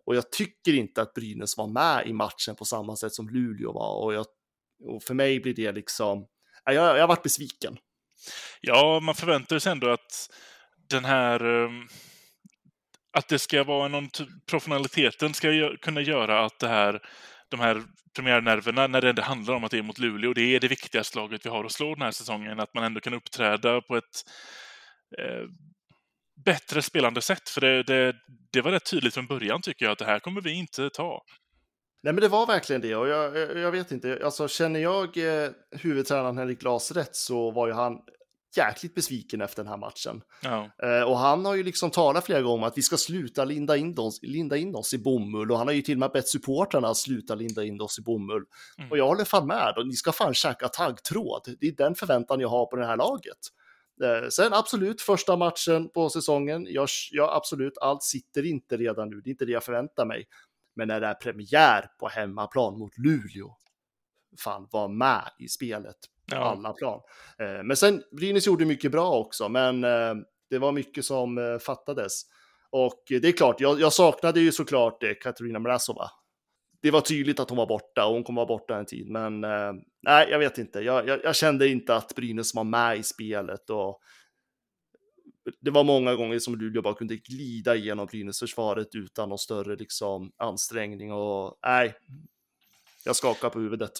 Och 0.06 0.16
jag 0.16 0.32
tycker 0.32 0.74
inte 0.74 1.02
att 1.02 1.14
Brynäs 1.14 1.58
var 1.58 1.68
med 1.68 2.08
i 2.08 2.14
matchen 2.14 2.56
på 2.56 2.66
samma 2.66 2.96
sätt 2.96 3.14
som 3.14 3.30
Luleå 3.30 3.72
var. 3.72 4.04
Och, 4.04 4.14
jag, 4.14 4.26
och 4.84 5.04
för 5.04 5.14
mig 5.14 5.40
blir 5.40 5.54
det 5.54 5.72
liksom, 5.72 6.28
jag, 6.66 6.76
jag 6.76 7.02
har 7.02 7.08
varit 7.08 7.24
besviken. 7.24 7.78
Ja, 8.62 9.00
man 9.00 9.16
förväntar 9.16 9.60
sig 9.60 9.72
ändå 9.72 9.90
att 9.90 10.30
den 10.90 11.06
här 11.06 11.66
ehm, 11.66 11.88
att 13.12 13.28
det 13.28 13.40
ska 13.40 13.64
vara 13.64 13.88
någon 13.88 14.10
professionaliteten 14.50 15.34
ska 15.34 15.78
kunna 15.82 16.02
göra 16.02 16.46
att 16.46 16.60
det 16.60 16.68
här, 16.68 17.02
de 17.50 17.60
här 17.60 17.84
premiärnerverna, 18.16 18.88
när 18.88 19.02
det 19.02 19.10
ändå 19.10 19.22
handlar 19.22 19.54
om 19.54 19.64
att 19.64 19.72
det 19.72 19.78
är 19.78 19.82
mot 19.82 20.00
Luleå, 20.00 20.34
det 20.34 20.56
är 20.56 20.60
det 20.60 20.68
viktigaste 20.68 21.18
laget 21.18 21.46
vi 21.46 21.50
har 21.50 21.66
att 21.66 21.72
slå 21.72 21.96
den 21.96 22.02
här 22.02 22.12
säsongen, 22.12 22.60
att 22.60 22.74
man 22.74 22.84
ändå 22.84 23.00
kan 23.00 23.14
uppträda 23.14 23.82
på 23.82 23.98
ett 23.98 24.24
eh, 25.18 25.46
bättre 26.46 26.82
spelande 26.82 27.22
sätt. 27.22 27.50
För 27.50 27.62
det, 27.62 27.84
det, 27.84 28.16
det 28.54 28.62
var 28.62 28.72
rätt 28.72 28.92
tydligt 28.92 29.14
från 29.14 29.28
början 29.28 29.62
tycker 29.62 29.86
jag 29.86 29.92
att 29.92 30.00
det 30.00 30.06
här 30.06 30.20
kommer 30.20 30.42
vi 30.42 30.52
inte 30.52 30.90
ta. 30.90 31.22
Nej, 32.04 32.14
men 32.14 32.22
det 32.22 32.28
var 32.28 32.46
verkligen 32.46 32.82
det 32.82 32.96
och 32.96 33.08
jag, 33.08 33.38
jag 33.58 33.72
vet 33.72 33.92
inte, 33.92 34.20
alltså 34.24 34.48
känner 34.48 34.80
jag 34.80 35.18
eh, 35.18 35.50
huvudtränaren 35.72 36.38
Henrik 36.38 36.60
Glas 36.60 36.92
rätt 36.92 37.16
så 37.16 37.52
var 37.52 37.68
ju 37.68 37.74
han 37.74 37.98
jäkligt 38.58 38.96
besviken 38.96 39.42
efter 39.42 39.64
den 39.64 39.70
här 39.70 39.78
matchen. 39.78 40.22
Ja. 40.44 40.70
Eh, 40.84 41.04
och 41.04 41.18
han 41.18 41.46
har 41.46 41.56
ju 41.56 41.64
liksom 41.64 41.92
talat 41.92 42.26
flera 42.26 42.42
gånger 42.42 42.58
om 42.58 42.64
att 42.64 42.78
vi 42.78 42.82
ska 42.82 42.98
sluta 42.98 43.46
linda 43.46 43.78
in, 43.78 44.00
oss, 44.00 44.20
linda 44.22 44.58
in 44.58 44.76
oss 44.76 44.94
i 44.94 44.98
bomull 44.98 45.52
och 45.52 45.58
han 45.58 45.68
har 45.68 45.74
ju 45.74 45.82
till 45.82 45.96
och 45.96 46.00
med 46.00 46.12
bett 46.12 46.28
supportrarna 46.28 46.88
att 46.88 46.98
sluta 46.98 47.36
linda 47.36 47.64
in 47.64 47.82
oss 47.82 48.00
i 48.00 48.02
bomull. 48.02 48.44
Mm. 48.78 48.92
Och 48.92 48.98
jag 48.98 49.08
håller 49.08 49.26
fan 49.26 49.48
med, 49.48 49.74
och 49.78 49.88
ni 49.88 49.94
ska 49.94 50.12
fan 50.12 50.34
käka 50.34 50.68
taggtråd. 50.68 51.56
Det 51.60 51.68
är 51.68 51.72
den 51.72 51.96
förväntan 51.96 52.40
jag 52.40 52.50
har 52.50 52.66
på 52.66 52.76
det 52.76 52.86
här 52.86 52.98
laget. 52.98 53.38
Eh, 54.04 54.30
sen 54.30 54.54
absolut, 54.54 55.02
första 55.02 55.36
matchen 55.36 55.90
på 55.90 56.10
säsongen, 56.10 56.68
jag, 56.70 56.88
jag, 57.12 57.30
absolut, 57.34 57.78
allt 57.82 58.04
sitter 58.04 58.46
inte 58.46 58.78
redan 58.78 59.10
nu, 59.10 59.22
det 59.22 59.30
är 59.30 59.32
inte 59.32 59.46
det 59.46 59.52
jag 59.52 59.64
förväntar 59.64 60.06
mig. 60.06 60.26
Men 60.76 60.88
när 60.88 61.02
det 61.02 61.08
är 61.08 61.14
premiär 61.14 61.86
på 62.00 62.08
hemmaplan 62.08 62.80
mot 62.80 62.98
Luleå, 62.98 63.56
fan 64.44 64.68
var 64.72 64.88
med 64.88 65.30
i 65.40 65.48
spelet 65.48 65.98
på 66.30 66.36
ja. 66.36 66.42
alla 66.42 66.74
plan. 66.74 67.02
Eh, 67.40 67.64
men 67.64 67.78
sen, 67.78 68.04
Brynäs 68.12 68.48
gjorde 68.48 68.66
mycket 68.66 68.92
bra 68.92 69.18
också, 69.18 69.50
men 69.50 69.84
eh, 69.84 70.16
det 70.50 70.58
var 70.58 70.72
mycket 70.72 71.06
som 71.06 71.38
eh, 71.38 71.58
fattades. 71.58 72.22
Och 72.72 73.04
det 73.08 73.28
är 73.28 73.32
klart, 73.32 73.62
jag, 73.62 73.80
jag 73.80 73.94
saknade 73.94 74.40
ju 74.40 74.52
såklart 74.52 75.04
Katarina 75.22 75.60
Mrazova. 75.60 76.12
Det 76.82 76.92
var 76.92 77.02
tydligt 77.02 77.40
att 77.40 77.50
hon 77.50 77.58
var 77.58 77.68
borta 77.68 78.06
och 78.06 78.14
hon 78.14 78.24
kommer 78.24 78.42
vara 78.42 78.48
borta 78.48 78.78
en 78.78 78.86
tid, 78.86 79.10
men 79.10 79.42
nej, 80.02 80.28
jag 80.30 80.40
vet 80.40 80.58
inte. 80.58 80.80
Jag, 80.80 81.08
jag, 81.08 81.20
jag 81.24 81.36
kände 81.36 81.68
inte 81.68 81.96
att 81.96 82.16
Brynäs 82.16 82.56
var 82.56 82.64
med 82.64 82.98
i 82.98 83.04
spelet 83.04 83.70
och 83.70 84.00
det 85.60 85.72
var 85.72 85.84
många 85.84 86.16
gånger 86.16 86.40
som 86.40 86.56
Luleå 86.56 86.82
bara 86.82 86.94
kunde 86.94 87.16
glida 87.16 87.76
igenom 87.76 88.06
Brynäs-försvaret 88.06 88.96
utan 88.96 89.30
någon 89.30 89.38
större 89.40 89.76
liksom, 89.76 90.32
ansträngning 90.38 91.12
och 91.12 91.60
nej, 91.66 91.94
jag 93.06 93.16
skakar 93.16 93.50
på 93.50 93.60
huvudet. 93.60 93.92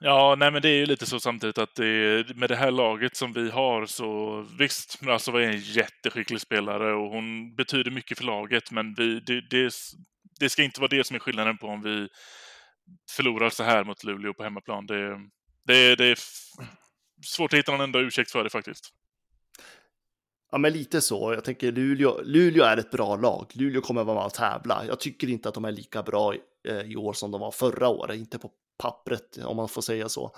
Ja, 0.00 0.34
nej 0.38 0.50
men 0.50 0.62
det 0.62 0.68
är 0.68 0.76
ju 0.76 0.86
lite 0.86 1.06
så 1.06 1.20
samtidigt 1.20 1.58
att 1.58 1.74
det, 1.74 2.36
med 2.36 2.50
det 2.50 2.56
här 2.56 2.70
laget 2.70 3.16
som 3.16 3.32
vi 3.32 3.50
har 3.50 3.86
så 3.86 4.40
visst, 4.58 4.98
alltså 5.08 5.30
var 5.30 5.40
en 5.40 5.60
jätteskicklig 5.60 6.40
spelare 6.40 6.94
och 6.94 7.10
hon 7.10 7.54
betyder 7.54 7.90
mycket 7.90 8.18
för 8.18 8.24
laget, 8.24 8.70
men 8.70 8.94
vi, 8.94 9.20
det, 9.20 9.40
det, 9.50 9.74
det 10.40 10.48
ska 10.48 10.62
inte 10.62 10.80
vara 10.80 10.88
det 10.88 11.04
som 11.04 11.16
är 11.16 11.20
skillnaden 11.20 11.58
på 11.58 11.66
om 11.66 11.82
vi 11.82 12.08
förlorar 13.10 13.50
så 13.50 13.62
här 13.62 13.84
mot 13.84 14.04
Luleå 14.04 14.34
på 14.34 14.42
hemmaplan. 14.42 14.86
Det, 14.86 15.10
det, 15.66 15.96
det 15.96 16.06
är 16.06 16.18
svårt 17.26 17.52
att 17.52 17.58
hitta 17.58 17.72
någon 17.72 17.80
enda 17.80 17.98
ursäkt 17.98 18.30
för 18.30 18.44
det 18.44 18.50
faktiskt. 18.50 18.92
Ja, 20.56 20.60
men 20.60 20.72
lite 20.72 21.00
så. 21.00 21.32
Jag 21.34 21.44
tänker 21.44 21.72
Luleå, 21.72 22.20
Luleå 22.24 22.64
är 22.64 22.76
ett 22.76 22.90
bra 22.90 23.16
lag. 23.16 23.46
Luleå 23.52 23.80
kommer 23.80 24.04
vara 24.04 24.16
med 24.16 24.26
och 24.26 24.34
tävla. 24.34 24.84
Jag 24.86 25.00
tycker 25.00 25.30
inte 25.30 25.48
att 25.48 25.54
de 25.54 25.64
är 25.64 25.72
lika 25.72 26.02
bra 26.02 26.34
i, 26.34 26.38
eh, 26.68 26.80
i 26.80 26.96
år 26.96 27.12
som 27.12 27.30
de 27.30 27.40
var 27.40 27.50
förra 27.50 27.88
året, 27.88 28.16
inte 28.16 28.38
på 28.38 28.50
pappret 28.78 29.38
om 29.44 29.56
man 29.56 29.68
får 29.68 29.82
säga 29.82 30.08
så. 30.08 30.30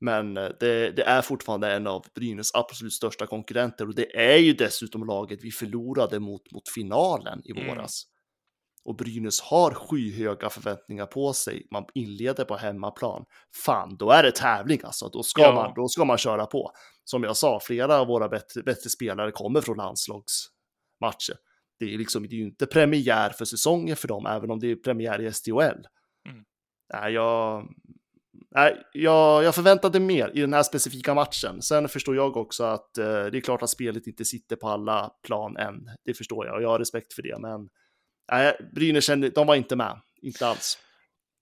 Men 0.00 0.36
eh, 0.36 0.48
det, 0.60 0.90
det, 0.90 1.02
är 1.02 1.22
fortfarande 1.22 1.72
en 1.72 1.86
av 1.86 2.06
Brynäs 2.14 2.54
absolut 2.54 2.92
största 2.92 3.26
konkurrenter 3.26 3.88
och 3.88 3.94
det 3.94 4.16
är 4.16 4.38
ju 4.38 4.52
dessutom 4.52 5.04
laget 5.06 5.38
vi 5.42 5.50
förlorade 5.50 6.20
mot, 6.20 6.52
mot 6.52 6.68
finalen 6.74 7.42
i 7.44 7.50
mm. 7.50 7.66
våras. 7.66 8.04
Mm. 8.04 8.14
Och 8.84 8.96
Brynäs 8.96 9.40
har 9.40 9.74
skyhöga 9.74 10.50
förväntningar 10.50 11.06
på 11.06 11.32
sig. 11.32 11.66
Man 11.70 11.84
inleder 11.94 12.44
på 12.44 12.56
hemmaplan. 12.56 13.24
Fan, 13.64 13.96
då 13.96 14.10
är 14.10 14.22
det 14.22 14.32
tävling 14.32 14.80
alltså. 14.84 15.08
Då 15.08 15.22
ska, 15.22 15.42
ja. 15.42 15.54
man, 15.54 15.72
då 15.76 15.88
ska 15.88 16.04
man 16.04 16.18
köra 16.18 16.46
på. 16.46 16.70
Som 17.04 17.22
jag 17.22 17.36
sa, 17.36 17.60
flera 17.60 18.00
av 18.00 18.06
våra 18.06 18.28
bättre, 18.28 18.62
bättre 18.62 18.90
spelare 18.90 19.30
kommer 19.32 19.60
från 19.60 19.76
landslagsmatcher. 19.76 21.36
Det 21.78 21.94
är 21.94 21.98
liksom 21.98 22.22
det 22.22 22.34
är 22.34 22.38
ju 22.38 22.44
inte 22.44 22.66
premiär 22.66 23.30
för 23.30 23.44
säsongen 23.44 23.96
för 23.96 24.08
dem, 24.08 24.26
även 24.26 24.50
om 24.50 24.60
det 24.60 24.70
är 24.70 24.76
premiär 24.76 25.20
i 25.20 25.32
SDHL. 25.32 25.86
Mm 26.28 26.44
nej, 26.92 27.12
jag, 27.12 27.68
nej, 28.50 28.82
jag, 28.92 29.44
jag 29.44 29.54
förväntade 29.54 30.00
mer 30.00 30.30
i 30.34 30.40
den 30.40 30.52
här 30.52 30.62
specifika 30.62 31.14
matchen. 31.14 31.62
Sen 31.62 31.88
förstår 31.88 32.16
jag 32.16 32.36
också 32.36 32.64
att 32.64 32.98
eh, 32.98 33.04
det 33.04 33.38
är 33.38 33.40
klart 33.40 33.62
att 33.62 33.70
spelet 33.70 34.06
inte 34.06 34.24
sitter 34.24 34.56
på 34.56 34.68
alla 34.68 35.10
plan 35.26 35.56
än. 35.56 35.90
Det 36.04 36.14
förstår 36.14 36.46
jag 36.46 36.56
och 36.56 36.62
jag 36.62 36.68
har 36.68 36.78
respekt 36.78 37.14
för 37.14 37.22
det. 37.22 37.38
Men 37.38 37.68
nej, 38.32 38.56
Brynäs, 38.74 39.06
de 39.34 39.46
var 39.46 39.54
inte 39.54 39.76
med, 39.76 40.00
inte 40.22 40.46
alls. 40.46 40.78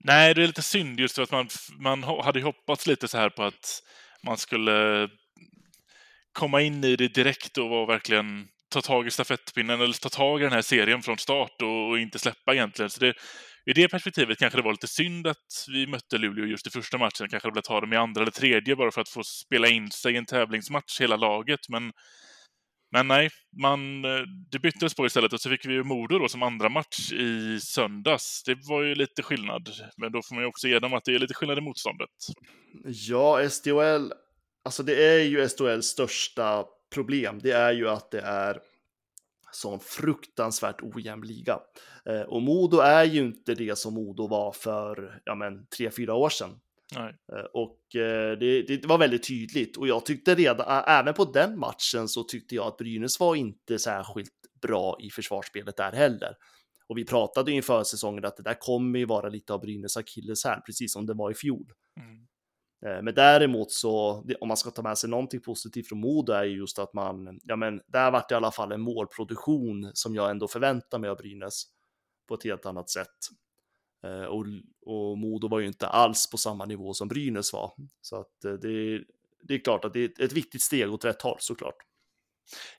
Nej, 0.04 0.34
det 0.34 0.42
är 0.42 0.46
lite 0.46 0.62
synd 0.62 1.00
just 1.00 1.14
för 1.14 1.22
att 1.22 1.30
man, 1.30 1.48
man 1.78 2.02
hade 2.02 2.42
hoppats 2.42 2.86
lite 2.86 3.08
så 3.08 3.18
här 3.18 3.30
på 3.30 3.42
att 3.42 3.82
man 4.26 4.36
skulle 4.36 5.08
komma 6.32 6.60
in 6.60 6.84
i 6.84 6.96
det 6.96 7.08
direkt 7.08 7.58
och 7.58 7.68
vara 7.68 7.86
verkligen 7.86 8.48
ta 8.72 8.82
tag 8.82 9.06
i 9.06 9.10
stafettpinnen 9.10 9.80
eller 9.80 9.92
ta 9.92 10.08
tag 10.08 10.40
i 10.40 10.44
den 10.44 10.52
här 10.52 10.62
serien 10.62 11.02
från 11.02 11.18
start 11.18 11.62
och, 11.62 11.88
och 11.88 11.98
inte 11.98 12.18
släppa 12.18 12.54
egentligen. 12.54 12.90
Så 12.90 13.00
det, 13.00 13.14
i 13.66 13.72
det 13.72 13.88
perspektivet 13.88 14.38
kanske 14.38 14.58
det 14.58 14.62
var 14.62 14.72
lite 14.72 14.88
synd 14.88 15.26
att 15.26 15.66
vi 15.68 15.86
mötte 15.86 16.18
Luleå 16.18 16.46
just 16.46 16.66
i 16.66 16.70
första 16.70 16.98
matchen. 16.98 17.28
Kanske 17.28 17.46
hade 17.46 17.54
velat 17.54 17.66
ha 17.66 17.80
dem 17.80 17.92
i 17.92 17.96
andra 17.96 18.22
eller 18.22 18.32
tredje 18.32 18.76
bara 18.76 18.90
för 18.90 19.00
att 19.00 19.08
få 19.08 19.24
spela 19.24 19.68
in 19.68 19.90
sig 19.90 20.14
i 20.14 20.16
en 20.16 20.26
tävlingsmatch 20.26 21.00
hela 21.00 21.16
laget. 21.16 21.60
Men, 21.68 21.92
men 22.92 23.08
nej, 23.08 23.30
man, 23.62 24.02
det 24.50 24.58
byttes 24.62 24.94
på 24.94 25.06
istället 25.06 25.32
och 25.32 25.40
så 25.40 25.50
fick 25.50 25.66
vi 25.66 25.72
ju 25.72 25.84
Modo 25.84 26.18
då 26.18 26.28
som 26.28 26.42
andra 26.42 26.68
match 26.68 27.12
i 27.12 27.60
söndags. 27.60 28.42
Det 28.46 28.58
var 28.68 28.82
ju 28.82 28.94
lite 28.94 29.22
skillnad, 29.22 29.68
men 29.96 30.12
då 30.12 30.22
får 30.22 30.34
man 30.34 30.44
ju 30.44 30.48
också 30.48 30.68
ge 30.68 30.78
dem 30.78 30.94
att 30.94 31.04
det 31.04 31.14
är 31.14 31.18
lite 31.18 31.34
skillnad 31.34 31.58
i 31.58 31.60
motståndet. 31.60 32.10
Ja, 32.84 33.48
SDHL, 33.50 34.12
alltså 34.64 34.82
det 34.82 35.04
är 35.04 35.24
ju 35.24 35.48
SDHLs 35.48 35.86
största 35.86 36.64
problem. 36.94 37.38
Det 37.42 37.52
är 37.52 37.72
ju 37.72 37.88
att 37.88 38.10
det 38.10 38.20
är 38.20 38.60
sån 39.52 39.80
fruktansvärt 39.80 40.82
ojämn 40.82 41.26
liga. 41.26 41.60
Eh, 42.08 42.20
och 42.20 42.42
Modo 42.42 42.78
är 42.78 43.04
ju 43.04 43.20
inte 43.20 43.54
det 43.54 43.78
som 43.78 43.94
Modo 43.94 44.28
var 44.28 44.52
för 44.52 45.20
ja, 45.24 45.34
men, 45.34 45.66
tre, 45.66 45.90
fyra 45.90 46.14
år 46.14 46.28
sedan. 46.28 46.60
Nej. 46.94 47.14
Eh, 47.32 47.44
och 47.52 47.96
eh, 47.96 48.38
det, 48.38 48.62
det, 48.62 48.86
var 48.86 48.98
väldigt 48.98 49.28
tydligt 49.28 49.76
och 49.76 49.88
jag 49.88 50.06
tyckte 50.06 50.34
redan, 50.34 50.84
även 50.86 51.14
på 51.14 51.24
den 51.24 51.58
matchen 51.58 52.08
så 52.08 52.24
tyckte 52.24 52.54
jag 52.54 52.66
att 52.66 52.76
Brynäs 52.76 53.20
var 53.20 53.34
inte 53.34 53.78
särskilt 53.78 54.32
bra 54.62 54.98
i 55.00 55.10
försvarsspelet 55.10 55.76
där 55.76 55.92
heller. 55.92 56.34
Och 56.88 56.98
vi 56.98 57.04
pratade 57.04 57.52
inför 57.52 57.84
säsongen 57.84 58.24
att 58.24 58.36
det 58.36 58.42
där 58.42 58.56
kommer 58.60 58.98
ju 58.98 59.06
vara 59.06 59.28
lite 59.28 59.52
av 59.52 59.60
Brynäs 59.60 59.96
akilleshäl, 59.96 60.60
precis 60.66 60.92
som 60.92 61.06
det 61.06 61.14
var 61.14 61.30
i 61.30 61.34
fjol. 61.34 61.72
Mm. 62.00 62.26
Eh, 62.86 63.02
men 63.02 63.14
däremot 63.14 63.72
så, 63.72 64.24
om 64.40 64.48
man 64.48 64.56
ska 64.56 64.70
ta 64.70 64.82
med 64.82 64.98
sig 64.98 65.10
någonting 65.10 65.40
positivt 65.40 65.88
från 65.88 66.00
Modo 66.00 66.32
är 66.32 66.44
just 66.44 66.78
att 66.78 66.94
man, 66.94 67.40
ja 67.44 67.56
men 67.56 67.80
där 67.86 68.10
vart 68.10 68.28
det 68.28 68.32
i 68.32 68.36
alla 68.36 68.50
fall 68.50 68.72
en 68.72 68.80
målproduktion 68.80 69.90
som 69.94 70.14
jag 70.14 70.30
ändå 70.30 70.48
förväntar 70.48 70.98
mig 70.98 71.10
av 71.10 71.16
Brynäs 71.16 71.64
på 72.28 72.34
ett 72.34 72.44
helt 72.44 72.66
annat 72.66 72.90
sätt. 72.90 73.08
Eh, 74.06 74.24
och, 74.24 74.46
och 74.86 75.18
Modo 75.18 75.48
var 75.48 75.60
ju 75.60 75.66
inte 75.66 75.86
alls 75.86 76.30
på 76.30 76.36
samma 76.38 76.64
nivå 76.64 76.94
som 76.94 77.08
Brynäs 77.08 77.52
var. 77.52 77.72
Så 78.00 78.20
att 78.20 78.44
eh, 78.44 78.52
det, 78.52 79.04
det 79.42 79.54
är 79.54 79.58
klart 79.58 79.84
att 79.84 79.92
det 79.92 80.18
är 80.18 80.24
ett 80.24 80.32
viktigt 80.32 80.62
steg 80.62 80.92
åt 80.92 81.04
rätt 81.04 81.22
håll 81.22 81.36
såklart. 81.40 81.76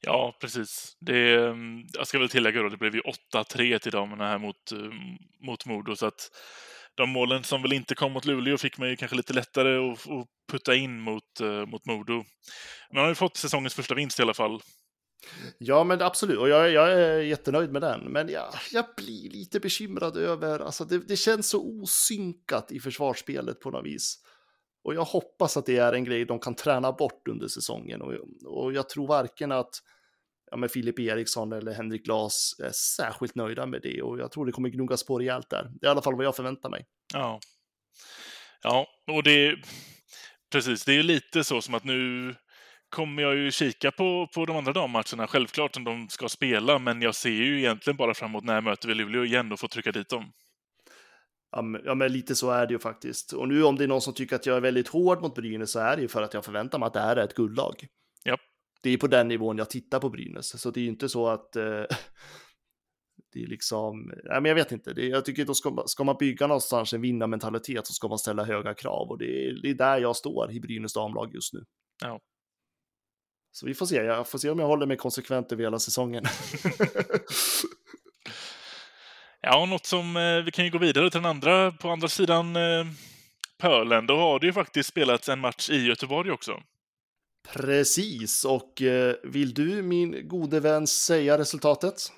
Ja, 0.02 0.38
precis. 0.42 0.98
Det, 1.00 1.36
mm, 1.36 1.84
jag 1.94 2.08
ska 2.08 2.20
väl 2.20 2.30
tillägga 2.30 2.62
då, 2.62 2.70
det 2.70 2.78
blev 2.78 2.96
ju 2.96 3.02
8-3 3.34 3.80
till 3.80 3.92
damerna 3.92 4.28
här 4.28 4.38
mot, 4.38 4.72
mot 5.40 5.66
Modo, 5.66 5.96
så 5.96 6.06
att 6.06 6.30
de 6.96 7.10
målen 7.10 7.44
som 7.44 7.62
väl 7.62 7.74
inte 7.74 7.96
kom 7.96 8.12
mot 8.12 8.26
Luleå 8.26 8.58
fick 8.58 8.78
man 8.78 8.90
ju 8.90 8.96
kanske 8.96 9.18
lite 9.18 9.34
lättare 9.34 9.92
att, 9.92 10.00
att 10.00 10.28
putta 10.52 10.76
in 10.76 11.00
mot, 11.00 11.42
uh, 11.42 11.66
mot 11.66 11.86
Modo. 11.86 12.14
Men 12.90 12.98
han 12.98 13.04
har 13.04 13.10
ju 13.10 13.16
fått 13.16 13.38
säsongens 13.38 13.74
första 13.74 13.96
vinst 13.96 14.20
i 14.20 14.22
alla 14.22 14.34
fall. 14.34 14.62
Ja, 15.58 15.84
men 15.84 16.02
absolut. 16.02 16.38
Och 16.38 16.50
jag, 16.50 16.72
jag 16.72 16.92
är 16.92 17.20
jättenöjd 17.20 17.72
med 17.72 17.82
den. 17.82 18.02
Men 18.12 18.30
jag, 18.30 18.54
jag 18.72 18.86
blir 18.98 19.30
lite 19.30 19.60
bekymrad 19.60 20.18
över, 20.18 20.60
alltså 20.60 20.86
det, 20.86 20.98
det 20.98 21.16
känns 21.16 21.50
så 21.50 21.82
osynkat 21.82 22.72
i 22.72 22.80
försvarsspelet 22.80 23.60
på 23.60 23.72
något 23.72 23.86
vis. 23.86 24.20
Och 24.84 24.96
jag 24.96 25.04
hoppas 25.04 25.58
att 25.58 25.66
det 25.66 25.78
är 25.78 25.94
en 25.94 26.04
grej 26.04 26.26
de 26.26 26.40
kan 26.40 26.56
träna 26.56 26.92
bort 26.92 27.28
under 27.28 27.48
säsongen. 27.48 28.02
Och, 28.02 28.14
och 28.46 28.74
jag 28.74 28.90
tror 28.90 29.08
varken 29.08 29.52
att 29.52 29.82
ja, 30.54 30.58
men 30.58 30.70
Filip 30.70 31.00
Eriksson 31.00 31.54
eller 31.54 31.74
Henrik 31.74 32.06
Glas 32.06 32.56
är 32.64 32.72
särskilt 32.72 33.36
nöjda 33.36 33.66
med 33.66 33.82
det. 33.82 34.02
Och 34.02 34.20
jag 34.20 34.32
tror 34.32 34.46
det 34.46 34.52
kommer 34.52 34.70
gnuggas 34.70 35.06
på 35.06 35.20
rejält 35.20 35.50
där. 35.50 35.64
Det 35.64 35.86
är 35.86 35.90
i 35.90 35.92
alla 35.92 36.02
fall 36.02 36.16
vad 36.16 36.26
jag 36.26 36.36
förväntar 36.36 36.70
mig. 36.70 36.86
Ja. 37.14 37.40
Ja, 38.62 38.88
och 39.12 39.24
det... 39.24 39.56
Precis, 40.52 40.86
det 40.86 40.92
är 40.92 40.96
ju 40.96 41.04
lite 41.04 41.44
så 41.44 41.62
som 41.62 41.74
att 41.74 41.84
nu 41.84 42.36
kommer 42.90 43.24
jag 43.24 43.36
ju 43.36 43.52
kika 43.52 43.92
på, 43.92 44.28
på 44.36 44.46
de 44.46 44.58
andra 44.58 44.74
dammatcherna, 44.74 45.28
självklart 45.28 45.74
som 45.74 45.84
de 45.84 46.10
ska 46.10 46.30
spela, 46.30 46.80
men 46.80 47.02
jag 47.02 47.16
ser 47.16 47.30
ju 47.30 47.60
egentligen 47.60 47.98
bara 47.98 48.14
framåt 48.14 48.44
när 48.44 48.54
jag 48.54 48.64
möter 48.64 48.88
vi 48.88 48.96
Luleå 48.96 49.26
igen 49.26 49.52
och 49.52 49.60
får 49.60 49.68
trycka 49.68 49.92
dit 49.92 50.10
dem. 50.10 50.32
Ja 51.86 51.96
men, 51.96 52.14
lite 52.14 52.36
så 52.36 52.52
är 52.52 52.68
det 52.68 52.74
ju 52.74 52.80
faktiskt. 52.80 53.34
Och 53.34 53.48
nu 53.48 53.64
om 53.64 53.76
det 53.76 53.84
är 53.84 53.88
någon 53.88 54.02
som 54.02 54.14
tycker 54.14 54.36
att 54.36 54.46
jag 54.46 54.58
är 54.58 54.62
väldigt 54.62 54.88
hård 54.88 55.22
mot 55.22 55.36
Brynäs 55.36 55.72
så 55.72 55.80
är 55.80 55.96
det 55.96 56.02
ju 56.02 56.08
för 56.08 56.22
att 56.22 56.34
jag 56.34 56.46
förväntar 56.46 56.80
mig 56.80 56.88
att 56.88 56.94
det 56.94 57.00
här 57.00 57.16
är 57.16 57.24
ett 57.24 57.36
guldlag. 57.36 57.88
Det 58.84 58.90
är 58.90 58.98
på 58.98 59.08
den 59.08 59.28
nivån 59.28 59.58
jag 59.58 59.70
tittar 59.70 60.00
på 60.00 60.10
Brynäs, 60.10 60.62
så 60.62 60.72
det 60.72 60.80
är 60.80 60.82
ju 60.82 60.90
inte 60.90 61.10
så 61.10 61.28
att 61.28 61.56
eh, 61.56 61.64
det 63.34 63.44
är 63.44 63.48
liksom, 63.48 64.14
nej 64.24 64.42
men 64.42 64.46
jag 64.46 64.56
vet 64.56 64.72
inte, 64.72 64.94
det, 64.94 65.08
jag 65.08 65.26
tycker 65.26 65.46
då 65.46 65.54
ska, 65.54 65.84
ska 65.86 66.04
man 66.04 66.16
bygga 66.20 66.48
någonstans 66.48 66.94
en 66.94 67.02
vinnarmentalitet 67.02 67.88
så 67.88 67.94
ska 67.94 68.08
man 68.08 68.18
ställa 68.18 68.44
höga 68.44 68.74
krav 68.74 69.10
och 69.10 69.18
det 69.18 69.26
är, 69.26 69.62
det 69.62 69.70
är 69.70 69.74
där 69.74 69.98
jag 69.98 70.16
står 70.16 70.52
i 70.52 70.60
Brynäs 70.60 70.94
damlag 70.94 71.34
just 71.34 71.54
nu. 71.54 71.66
Ja. 72.02 72.20
Så 73.52 73.66
vi 73.66 73.74
får 73.74 73.86
se, 73.86 73.96
jag 73.96 74.28
får 74.28 74.40
se 74.40 74.50
om 74.50 74.60
jag 74.60 74.68
håller 74.68 74.86
mig 74.86 74.98
konsekvent 74.98 75.52
över 75.52 75.64
hela 75.64 75.80
säsongen. 75.80 76.22
ja, 79.42 79.66
något 79.66 79.86
som 79.86 80.18
eh, 80.18 80.42
vi 80.46 80.52
kan 80.52 80.66
ju 80.66 80.72
gå 80.72 80.78
vidare 80.78 81.10
till 81.10 81.22
den 81.22 81.30
andra, 81.30 81.72
på 81.72 81.90
andra 81.90 82.08
sidan 82.08 82.56
eh, 82.56 82.86
pölen, 83.58 84.08
då 84.08 84.18
har 84.18 84.40
det 84.40 84.46
ju 84.46 84.54
faktiskt 84.54 84.90
spelats 84.90 85.30
en 85.30 85.40
match 85.40 85.70
i 85.70 85.86
Göteborg 85.86 86.32
också. 86.32 86.62
Precis, 87.52 88.46
och 88.46 88.82
eh, 88.82 89.16
vill 89.24 89.54
du 89.54 89.82
min 89.82 90.28
gode 90.28 90.60
vän 90.60 90.88
säga 90.88 91.38
resultatet? 91.38 92.12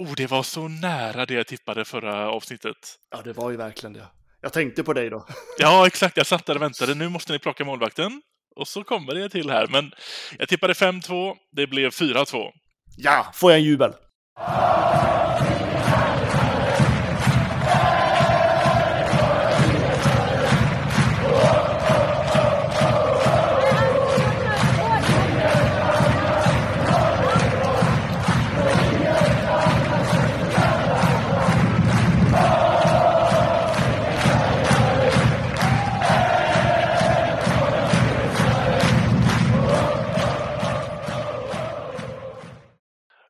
Oh, 0.00 0.12
det 0.16 0.26
var 0.26 0.42
så 0.42 0.68
nära 0.68 1.26
det 1.26 1.34
jag 1.34 1.46
tippade 1.46 1.84
förra 1.84 2.30
avsnittet. 2.30 2.76
Ja, 3.10 3.22
det 3.22 3.32
var 3.32 3.50
ju 3.50 3.56
verkligen 3.56 3.92
det. 3.92 4.06
Jag 4.40 4.52
tänkte 4.52 4.84
på 4.84 4.92
dig 4.92 5.10
då. 5.10 5.26
ja, 5.58 5.86
exakt. 5.86 6.16
Jag 6.16 6.26
satt 6.26 6.46
där 6.46 6.54
och 6.54 6.62
väntade. 6.62 6.94
Nu 6.94 7.08
måste 7.08 7.32
ni 7.32 7.38
plocka 7.38 7.64
målvakten. 7.64 8.22
Och 8.56 8.68
så 8.68 8.84
kommer 8.84 9.14
det 9.14 9.28
till 9.28 9.50
här. 9.50 9.66
Men 9.66 9.92
jag 10.38 10.48
tippade 10.48 10.72
5-2. 10.72 11.34
Det 11.52 11.66
blev 11.66 11.90
4-2. 11.90 12.50
Ja, 12.96 13.26
får 13.34 13.50
jag 13.50 13.58
en 13.58 13.64
jubel? 13.64 13.92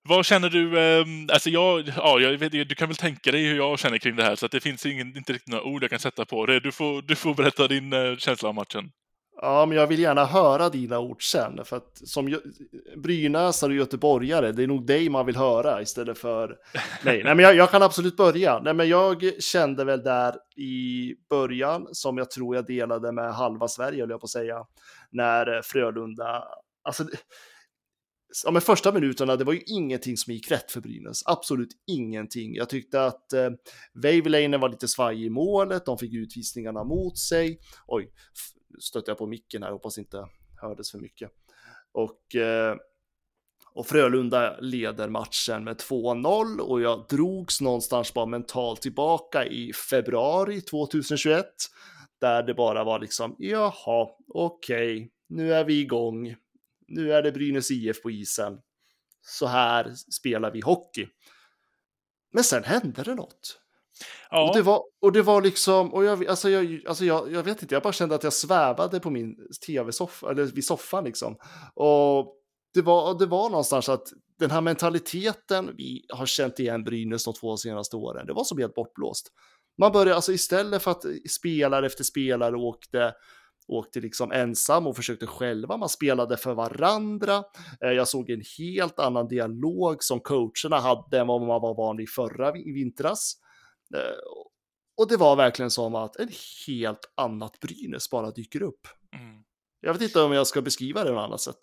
Vad 0.09 0.27
känner 0.27 0.51
du? 0.51 0.79
Eh, 0.79 1.05
alltså 1.33 1.51
jag, 1.51 1.93
ja, 1.97 2.21
jag 2.21 2.39
vet, 2.39 2.53
du 2.53 2.75
kan 2.75 2.89
väl 2.89 2.97
tänka 2.97 3.31
dig 3.31 3.47
hur 3.47 3.57
jag 3.57 3.79
känner 3.79 3.99
kring 3.99 4.17
det 4.17 4.23
här, 4.23 4.37
så 4.37 4.47
att 4.47 4.53
det 4.53 4.61
finns 4.61 4.87
ingen, 4.87 5.17
inte 5.17 5.33
riktigt 5.33 5.53
några 5.53 5.65
ord 5.65 5.83
jag 5.83 5.91
kan 5.91 5.99
sätta 5.99 6.25
på 6.25 6.47
det. 6.47 6.61
Du 6.61 6.73
får, 6.73 7.03
du 7.03 7.17
får 7.17 7.35
berätta 7.35 7.69
din 7.69 7.93
eh, 7.93 8.17
känsla 8.17 8.49
av 8.49 8.55
matchen. 8.55 8.91
Ja, 9.41 9.67
men 9.67 9.79
jag 9.79 9.87
vill 9.87 10.01
gärna 10.01 10.25
höra 10.25 10.69
dina 10.69 10.99
ord 10.99 11.31
sen, 11.31 11.65
för 11.65 11.77
att 11.77 12.09
som 12.09 12.41
brynäsare 12.97 13.71
och 13.71 13.77
göteborgare, 13.77 14.53
det 14.53 14.63
är 14.63 14.67
nog 14.67 14.87
dig 14.87 15.09
man 15.09 15.27
vill 15.27 15.37
höra 15.37 15.83
istället 15.83 16.19
för 16.19 16.49
nej. 17.05 17.25
Nej, 17.25 17.35
men 17.35 17.39
jag, 17.39 17.55
jag, 17.55 17.71
kan 17.71 17.83
absolut 17.83 18.17
börja. 18.17 18.59
Nej, 18.59 18.75
men 18.75 18.89
jag 18.89 19.43
kände 19.43 19.85
väl 19.85 20.03
där 20.03 20.35
i 20.57 21.15
början, 21.31 21.87
som 21.93 22.19
jag 22.19 22.31
tror 22.31 22.57
jag 22.57 22.67
delade 22.67 23.13
med 23.13 23.35
halva 23.35 23.69
Sverige, 23.69 24.03
höll 24.03 24.11
jag 24.11 24.21
på 24.21 24.25
att 24.25 24.31
säga, 24.31 24.65
när 25.11 25.63
Frölunda, 25.63 26.45
alltså 26.83 27.05
ja, 28.45 28.51
men 28.51 28.63
första 28.63 28.93
minuterna, 28.93 29.37
det 29.37 29.45
var 29.45 29.53
ju 29.53 29.63
ingenting 29.67 30.17
som 30.17 30.33
gick 30.33 30.51
rätt 30.51 30.71
för 30.71 30.81
Brynäs. 30.81 31.23
Absolut 31.27 31.71
ingenting. 31.87 32.55
Jag 32.55 32.69
tyckte 32.69 33.05
att 33.05 33.33
eh, 33.33 33.51
Väiväläinen 33.95 34.61
var 34.61 34.69
lite 34.69 34.89
svajig 34.89 35.27
i 35.27 35.31
målet, 35.31 35.87
de 35.87 35.99
fick 35.99 36.15
utvisningarna 36.15 36.85
mot 36.85 37.19
sig. 37.19 37.61
Oj, 37.87 38.11
stötte 38.81 39.11
jag 39.11 39.19
på 39.19 39.27
micken 39.27 39.63
här, 39.63 39.71
hoppas 39.71 39.99
inte 39.99 40.29
hördes 40.57 40.91
för 40.91 40.99
mycket. 40.99 41.31
Och, 41.93 42.35
eh, 42.37 42.77
och 43.75 43.87
Frölunda 43.87 44.61
leder 44.61 45.09
matchen 45.09 45.65
med 45.65 45.77
2-0 45.77 46.61
och 46.61 46.81
jag 46.81 47.07
drogs 47.09 47.61
någonstans 47.61 48.15
bara 48.15 48.27
mentalt 48.27 48.83
tillbaka 48.83 49.47
i 49.47 49.73
februari 49.73 50.61
2021 50.61 51.47
där 52.21 52.43
det 52.43 52.55
bara 52.55 52.85
var 52.85 52.99
liksom 52.99 53.37
jaha, 53.39 54.09
okej, 54.29 54.97
okay, 54.97 55.09
nu 55.29 55.55
är 55.55 55.65
vi 55.65 55.81
igång 55.81 56.37
nu 56.89 57.13
är 57.13 57.23
det 57.23 57.33
Brynäs 57.33 57.71
IF 57.71 58.03
på 58.03 58.11
isen. 58.11 58.59
Så 59.23 59.47
här 59.47 59.95
spelar 59.95 60.51
vi 60.51 60.61
hockey. 60.61 61.07
Men 62.33 62.45
sen 62.45 62.65
hände 62.65 63.03
det 63.03 63.15
något. 63.15 63.61
Ja. 64.31 64.49
Och, 64.49 64.57
det 64.57 64.63
var, 64.63 64.83
och 65.01 65.13
det 65.13 65.23
var 65.23 65.43
liksom, 65.43 65.95
och 65.95 66.05
jag, 66.05 66.27
alltså 66.27 66.51
jag, 66.51 66.83
alltså 66.89 67.05
jag, 67.05 67.33
jag 67.33 67.43
vet 67.43 67.63
inte, 67.63 67.75
jag 67.75 67.83
bara 67.83 67.93
kände 67.93 68.15
att 68.15 68.25
jag 68.25 68.33
svävade 68.33 69.01
på 69.01 69.11
min 69.11 69.37
tv-soffa, 69.67 70.31
eller 70.31 70.45
vid 70.45 70.65
soffan 70.65 71.05
liksom. 71.05 71.37
Och 71.75 72.37
det 72.75 72.83
var, 72.83 73.19
det 73.19 73.27
var 73.27 73.51
någonstans 73.51 73.89
att 73.89 74.09
den 74.39 74.51
här 74.51 74.61
mentaliteten 74.61 75.71
vi 75.77 76.07
har 76.09 76.27
känt 76.27 76.61
igen 76.61 76.85
Brynäs 76.85 77.25
de 77.25 77.35
två 77.35 77.57
senaste 77.57 77.97
åren, 77.97 78.27
det 78.27 78.33
var 78.33 78.45
som 78.45 78.59
helt 78.59 78.75
bortblåst. 78.75 79.29
Man 79.79 79.93
började, 79.93 80.15
alltså 80.15 80.33
istället 80.33 80.83
för 80.83 80.91
att 80.91 81.05
spelare 81.31 81.87
efter 81.87 82.05
spelare 82.05 82.57
åkte 82.57 83.15
åkte 83.69 84.01
liksom 84.01 84.33
ensam 84.33 84.87
och 84.87 84.97
försökte 84.97 85.27
själva. 85.27 85.77
Man 85.77 85.89
spelade 85.89 86.37
för 86.37 86.55
varandra. 86.55 87.45
Eh, 87.85 87.91
jag 87.91 88.09
såg 88.09 88.31
en 88.31 88.43
helt 88.59 88.99
annan 88.99 89.29
dialog 89.29 90.03
som 90.03 90.21
coacherna 90.21 90.81
hade 90.81 91.19
än 91.19 91.27
vad 91.27 91.41
man 91.41 91.61
var 91.61 91.75
van 91.75 91.97
vid 91.97 92.11
förra 92.11 92.53
vintras. 92.53 93.35
Eh, 93.95 94.01
och 94.97 95.09
det 95.09 95.17
var 95.17 95.37
verkligen 95.37 95.71
som 95.71 95.95
att 95.95 96.17
en 96.17 96.29
helt 96.67 97.13
annat 97.15 97.61
Brynäs 97.61 98.11
bara 98.11 98.31
dyker 98.31 98.63
upp. 98.63 98.89
Mm. 99.15 99.45
Jag 99.81 99.93
vet 99.93 100.03
inte 100.03 100.21
om 100.21 100.33
jag 100.33 100.47
ska 100.47 100.63
beskriva 100.63 101.05
det 101.05 101.09
på 101.11 101.15
något 101.15 101.25
annat 101.25 101.41
sätt. 101.41 101.59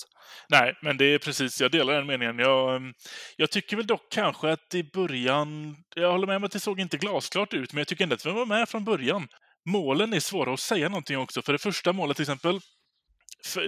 Nej, 0.50 0.74
men 0.82 0.98
det 0.98 1.06
är 1.06 1.20
precis, 1.20 1.62
jag 1.62 1.72
delar 1.72 1.94
den 1.94 2.08
meningen. 2.08 2.40
Jag, 2.40 2.76
mm, 2.76 2.94
jag 3.38 3.52
tycker 3.52 3.78
väl 3.78 3.88
dock 3.88 4.12
kanske 4.12 4.52
att 4.52 4.76
i 4.76 4.84
början, 4.84 5.76
jag 5.96 6.12
håller 6.12 6.28
med 6.28 6.36
om 6.36 6.44
att 6.44 6.52
det 6.52 6.60
såg 6.60 6.80
inte 6.80 6.98
glasklart 6.98 7.54
ut, 7.54 7.74
men 7.74 7.80
jag 7.80 7.88
tycker 7.88 8.04
ändå 8.04 8.14
att 8.14 8.26
vi 8.26 8.32
var 8.32 8.46
med 8.46 8.70
från 8.70 8.84
början 8.84 9.28
målen 9.66 10.14
är 10.14 10.20
svåra 10.20 10.54
att 10.54 10.60
säga 10.60 10.90
någonting 10.90 11.18
också. 11.18 11.42
För 11.42 11.54
det 11.54 11.60
första 11.60 11.94
målet 11.94 12.18
till 12.18 12.24
exempel, 12.24 12.60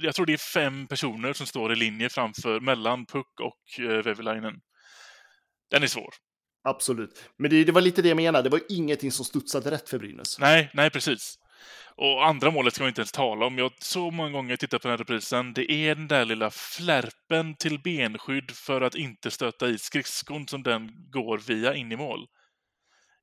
jag 0.02 0.16
tror 0.16 0.26
det 0.26 0.34
är 0.34 0.54
fem 0.54 0.88
personer 0.88 1.34
som 1.34 1.48
står 1.48 1.74
i 1.74 1.76
linje 1.76 2.10
framför, 2.10 2.60
mellan 2.60 3.06
Puck 3.06 3.40
och 3.40 3.86
eh, 3.86 4.04
Vevelainen. 4.04 4.54
Den 5.72 5.84
är 5.84 5.88
svår. 5.88 6.14
Absolut. 6.64 7.30
Men 7.38 7.52
det, 7.52 7.64
det, 7.64 7.72
var 7.72 7.82
lite 7.82 8.02
det 8.02 8.08
jag 8.08 8.16
menade, 8.16 8.44
det 8.44 8.50
var 8.50 8.62
ingenting 8.70 9.12
som 9.12 9.26
studsade 9.26 9.72
rätt 9.72 9.90
för 9.90 10.00
Brynäs. 10.00 10.40
Nej, 10.40 10.70
nej 10.74 10.90
precis. 10.90 11.40
Och 11.96 12.26
andra 12.26 12.52
målet 12.52 12.74
ska 12.74 12.84
vi 12.84 12.88
inte 12.88 13.02
ens 13.02 13.12
tala 13.12 13.46
om. 13.46 13.58
Jag 13.58 13.72
så 13.80 14.12
många 14.12 14.30
gånger 14.30 14.56
tittat 14.56 14.82
på 14.82 14.88
den 14.88 14.94
här 14.94 14.98
reprisen. 14.98 15.54
Det 15.54 15.72
är 15.72 15.96
den 15.96 16.08
där 16.08 16.26
lilla 16.26 16.52
flärpen 16.52 17.56
till 17.56 17.80
benskydd 17.80 18.52
för 18.52 18.82
att 18.82 18.96
inte 18.96 19.32
stöta 19.32 19.70
i 19.70 19.78
skridskon 19.78 20.48
som 20.48 20.64
den 20.64 20.92
går 21.12 21.38
via 21.38 21.76
in 21.76 21.92
i 21.92 21.96
mål 21.96 22.28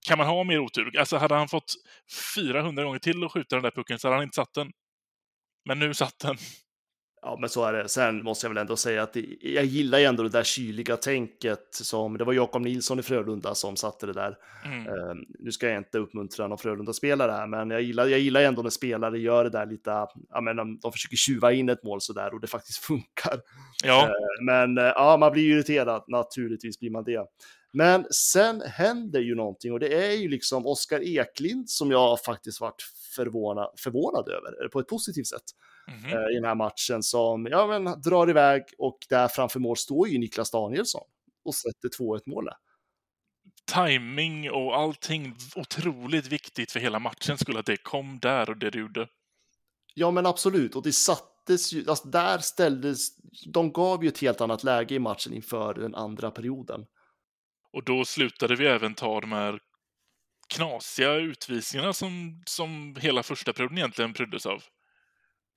kan 0.07 0.19
man 0.19 0.27
ha 0.27 0.45
mer 0.45 0.59
otur? 0.59 0.99
Alltså 0.99 1.17
hade 1.17 1.35
han 1.35 1.49
fått 1.49 1.75
400 2.35 2.85
gånger 2.85 2.99
till 2.99 3.25
att 3.25 3.33
skjuta 3.33 3.57
den 3.57 3.63
där 3.63 3.71
pucken 3.71 3.99
så 3.99 4.09
hade 4.09 4.17
han 4.17 4.25
inte 4.25 4.37
satt 4.37 4.55
den. 4.55 4.71
Men 5.65 5.79
nu 5.79 5.95
satt 5.95 6.19
den. 6.19 6.37
Ja, 7.23 7.37
men 7.41 7.49
så 7.49 7.65
är 7.65 7.73
det. 7.73 7.89
Sen 7.89 8.25
måste 8.25 8.47
jag 8.47 8.51
väl 8.55 8.61
ändå 8.61 8.77
säga 8.77 9.03
att 9.03 9.17
jag 9.41 9.65
gillar 9.65 9.99
ju 9.99 10.05
ändå 10.05 10.23
det 10.23 10.29
där 10.29 10.43
kyliga 10.43 10.97
tänket 10.97 11.69
som 11.71 12.19
det 12.19 12.25
var 12.25 12.33
Jakob 12.33 12.63
Nilsson 12.63 12.99
i 12.99 13.03
Frölunda 13.03 13.55
som 13.55 13.77
satte 13.77 14.07
det 14.07 14.13
där. 14.13 14.37
Mm. 14.65 14.87
Uh, 14.87 15.15
nu 15.39 15.53
ska 15.53 15.69
jag 15.69 15.77
inte 15.77 15.99
uppmuntra 15.99 16.47
någon 16.47 16.59
Frölunda-spelare 16.59 17.33
här, 17.33 17.47
men 17.47 17.71
jag 17.71 17.83
gillar, 17.83 18.07
jag 18.07 18.21
gillar 18.21 18.41
ändå 18.41 18.63
när 18.63 18.71
spelare 18.71 19.19
gör 19.19 19.45
det 19.45 19.51
där 19.51 19.67
lite, 19.67 19.91
ja 20.29 20.41
men 20.41 20.57
de, 20.57 20.79
de 20.79 20.93
försöker 20.93 21.17
tjuva 21.17 21.53
in 21.53 21.69
ett 21.69 21.83
mål 21.83 22.01
så 22.01 22.13
där 22.13 22.35
och 22.35 22.41
det 22.41 22.47
faktiskt 22.47 22.79
funkar. 22.85 23.41
Ja. 23.85 24.07
Uh, 24.07 24.45
men 24.45 24.79
uh, 24.79 24.85
ja, 24.85 25.17
man 25.17 25.33
blir 25.33 25.55
irriterad, 25.55 26.05
naturligtvis 26.09 26.81
blir 26.81 26.91
man 26.91 27.05
det. 27.05 27.27
Men 27.73 28.07
sen 28.11 28.61
händer 28.61 29.21
ju 29.21 29.35
någonting 29.35 29.73
och 29.73 29.81
det 29.81 30.07
är 30.07 30.13
ju 30.13 30.29
liksom 30.29 30.67
Oskar 30.67 31.01
Eklind 31.01 31.71
som 31.71 31.91
jag 31.91 32.21
faktiskt 32.21 32.61
varit 32.61 32.83
förvånad, 33.17 33.71
förvånad 33.77 34.29
över, 34.29 34.69
på 34.69 34.81
ett 34.81 34.89
positivt 34.89 35.27
sätt. 35.27 35.45
Mhm. 35.89 36.13
eh, 36.13 36.31
i 36.31 36.35
den 36.35 36.45
här 36.45 36.55
matchen 36.55 37.03
som 37.03 37.47
ja, 37.47 37.67
men, 37.67 38.01
drar 38.01 38.31
iväg 38.31 38.63
och 38.79 38.99
där 39.09 39.29
framför 39.29 39.61
mål 39.61 39.77
står 39.77 40.09
ju 40.09 40.19
Niklas 40.19 40.51
Danielsson 40.51 41.05
och 41.45 41.55
sätter 41.55 41.89
2-1 41.89 42.21
målet. 42.27 42.55
Timing 43.75 44.51
och 44.51 44.77
allting 44.77 45.37
otroligt 45.57 46.27
viktigt 46.27 46.73
för 46.73 46.81
hela 46.81 46.99
matchen 46.99 47.39
skulle 47.39 47.59
att 47.59 47.67
det 47.67 47.77
kom 47.77 48.19
där 48.19 48.51
och 48.51 48.57
det 48.57 48.71
det 48.71 48.79
gjorde. 48.79 49.09
Ja, 49.95 50.11
men 50.11 50.27
absolut. 50.27 50.77
Och 50.77 50.83
det 50.83 50.93
sattes 50.93 51.73
ju, 51.73 51.85
alltså 51.89 52.09
där 52.09 52.39
ställdes, 52.39 53.09
de 53.53 53.73
gav 53.73 54.03
ju 54.05 54.09
ett 54.09 54.19
helt 54.19 54.41
annat 54.41 54.65
läge 54.65 54.95
i 54.95 54.99
matchen 54.99 55.35
inför 55.35 55.75
den 55.75 55.95
andra 55.95 56.31
perioden. 56.31 56.87
Och 57.73 57.85
då 57.85 58.05
slutade 58.05 58.57
vi 58.57 58.67
även 58.67 58.95
ta 58.95 59.21
de 59.21 59.33
här 59.33 59.59
knasiga 60.55 61.15
utvisningarna 61.15 61.93
som, 61.93 62.43
som 62.47 62.97
hela 63.01 63.23
första 63.23 63.53
perioden 63.53 63.79
egentligen 63.79 64.13
pryddes 64.13 64.47
av. 64.47 64.63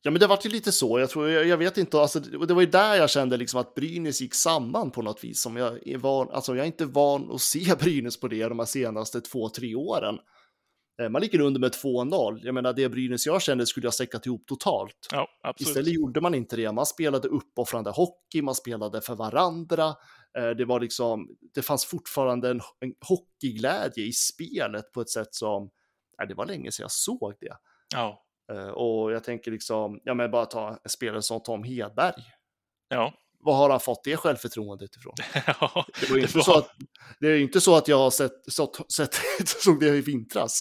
Ja, 0.02 0.12
men 0.12 0.20
det 0.20 0.28
var 0.28 0.40
ju 0.44 0.50
lite 0.50 0.72
så. 0.72 1.00
Jag 1.00 1.10
tror, 1.10 1.30
jag, 1.30 1.48
jag 1.48 1.58
vet 1.58 1.78
inte, 1.78 2.00
alltså, 2.00 2.20
det 2.20 2.54
var 2.54 2.62
ju 2.62 2.68
där 2.68 2.96
jag 2.96 3.10
kände 3.10 3.38
liksom 3.38 3.60
att 3.60 3.76
Brynäs 3.76 4.22
gick 4.22 4.34
samman 4.34 4.92
på 4.92 5.02
något 5.02 5.24
vis. 5.24 5.42
Som 5.42 5.58
jag, 5.58 5.88
är 5.88 5.98
van, 5.98 6.30
alltså, 6.30 6.56
jag 6.56 6.64
är 6.64 6.68
inte 6.68 6.86
van 6.86 7.32
att 7.32 7.42
se 7.42 7.76
Brynäs 7.80 8.20
på 8.20 8.28
det 8.28 8.48
de 8.48 8.60
här 8.60 8.66
senaste 8.66 9.22
två, 9.22 9.50
tre 9.50 9.76
åren. 9.76 10.18
Eh, 11.02 11.10
Man 11.10 11.22
ligger 11.22 11.40
under 11.40 11.60
med 11.60 11.72
2-0. 11.72 12.40
Jag 12.44 12.56
menar, 12.56 12.74
det 12.74 12.90
Brynäs 12.90 13.26
jag 13.26 13.42
kände 13.42 13.66
skulle 13.66 13.86
jag 13.86 13.94
säckat 13.94 14.26
ihop 14.26 14.48
totalt. 14.48 15.08
Ja. 15.12 15.28
Istället 15.60 15.94
gjorde 15.94 16.22
man 16.22 16.36
inte 16.36 16.56
det. 16.56 16.72
Man 16.72 16.86
spelade 16.86 17.28
uppoffrande 17.28 17.92
hockey, 17.92 18.42
man 18.42 18.56
spelade 18.56 19.02
för 19.02 19.16
varandra. 19.16 19.94
Eh, 20.38 20.50
Det 20.50 20.66
var 20.66 20.80
liksom, 20.80 21.28
det 21.54 21.62
fanns 21.62 21.86
fortfarande 21.86 22.50
en, 22.50 22.62
en 22.80 22.94
hockeyglädje 23.08 24.04
i 24.06 24.12
spelet 24.14 24.92
på 24.92 25.02
ett 25.02 25.10
sätt 25.10 25.36
som, 25.36 25.70
nej, 26.20 26.28
det 26.28 26.34
var 26.34 26.46
länge 26.46 26.72
sedan 26.72 26.84
jag 26.84 26.92
såg 26.92 27.34
det. 27.40 27.58
Ja. 27.96 28.24
Eh, 28.52 28.68
Och 28.68 29.12
jag 29.12 29.24
tänker 29.24 29.52
liksom, 29.52 30.00
ja 30.04 30.14
men 30.14 30.32
bara 30.32 30.46
ta 30.46 30.70
en 30.84 30.90
spelare 30.90 31.22
som 31.22 31.44
Tom 31.44 31.64
Hedberg. 31.64 32.24
Ja. 32.90 33.14
Vad 33.46 33.56
har 33.58 33.70
han 33.70 33.80
fått 33.80 34.04
det 34.04 34.18
självförtroendet 34.18 34.96
ifrån? 34.96 35.14
ja. 35.60 35.86
Det, 36.02 36.10
var 36.10 36.18
inte 36.18 36.38
var- 36.38 36.44
så 36.44 36.58
att, 36.58 36.70
det 37.20 37.28
är 37.28 37.38
inte 37.38 37.62
så 37.62 37.76
att 37.76 37.88
jag 37.88 37.98
har 37.98 38.12
sett, 38.12 38.32
så, 38.54 38.72
sett 38.96 39.16
såg 39.48 39.80
det 39.80 39.88
i 39.88 40.02
vintras. 40.02 40.60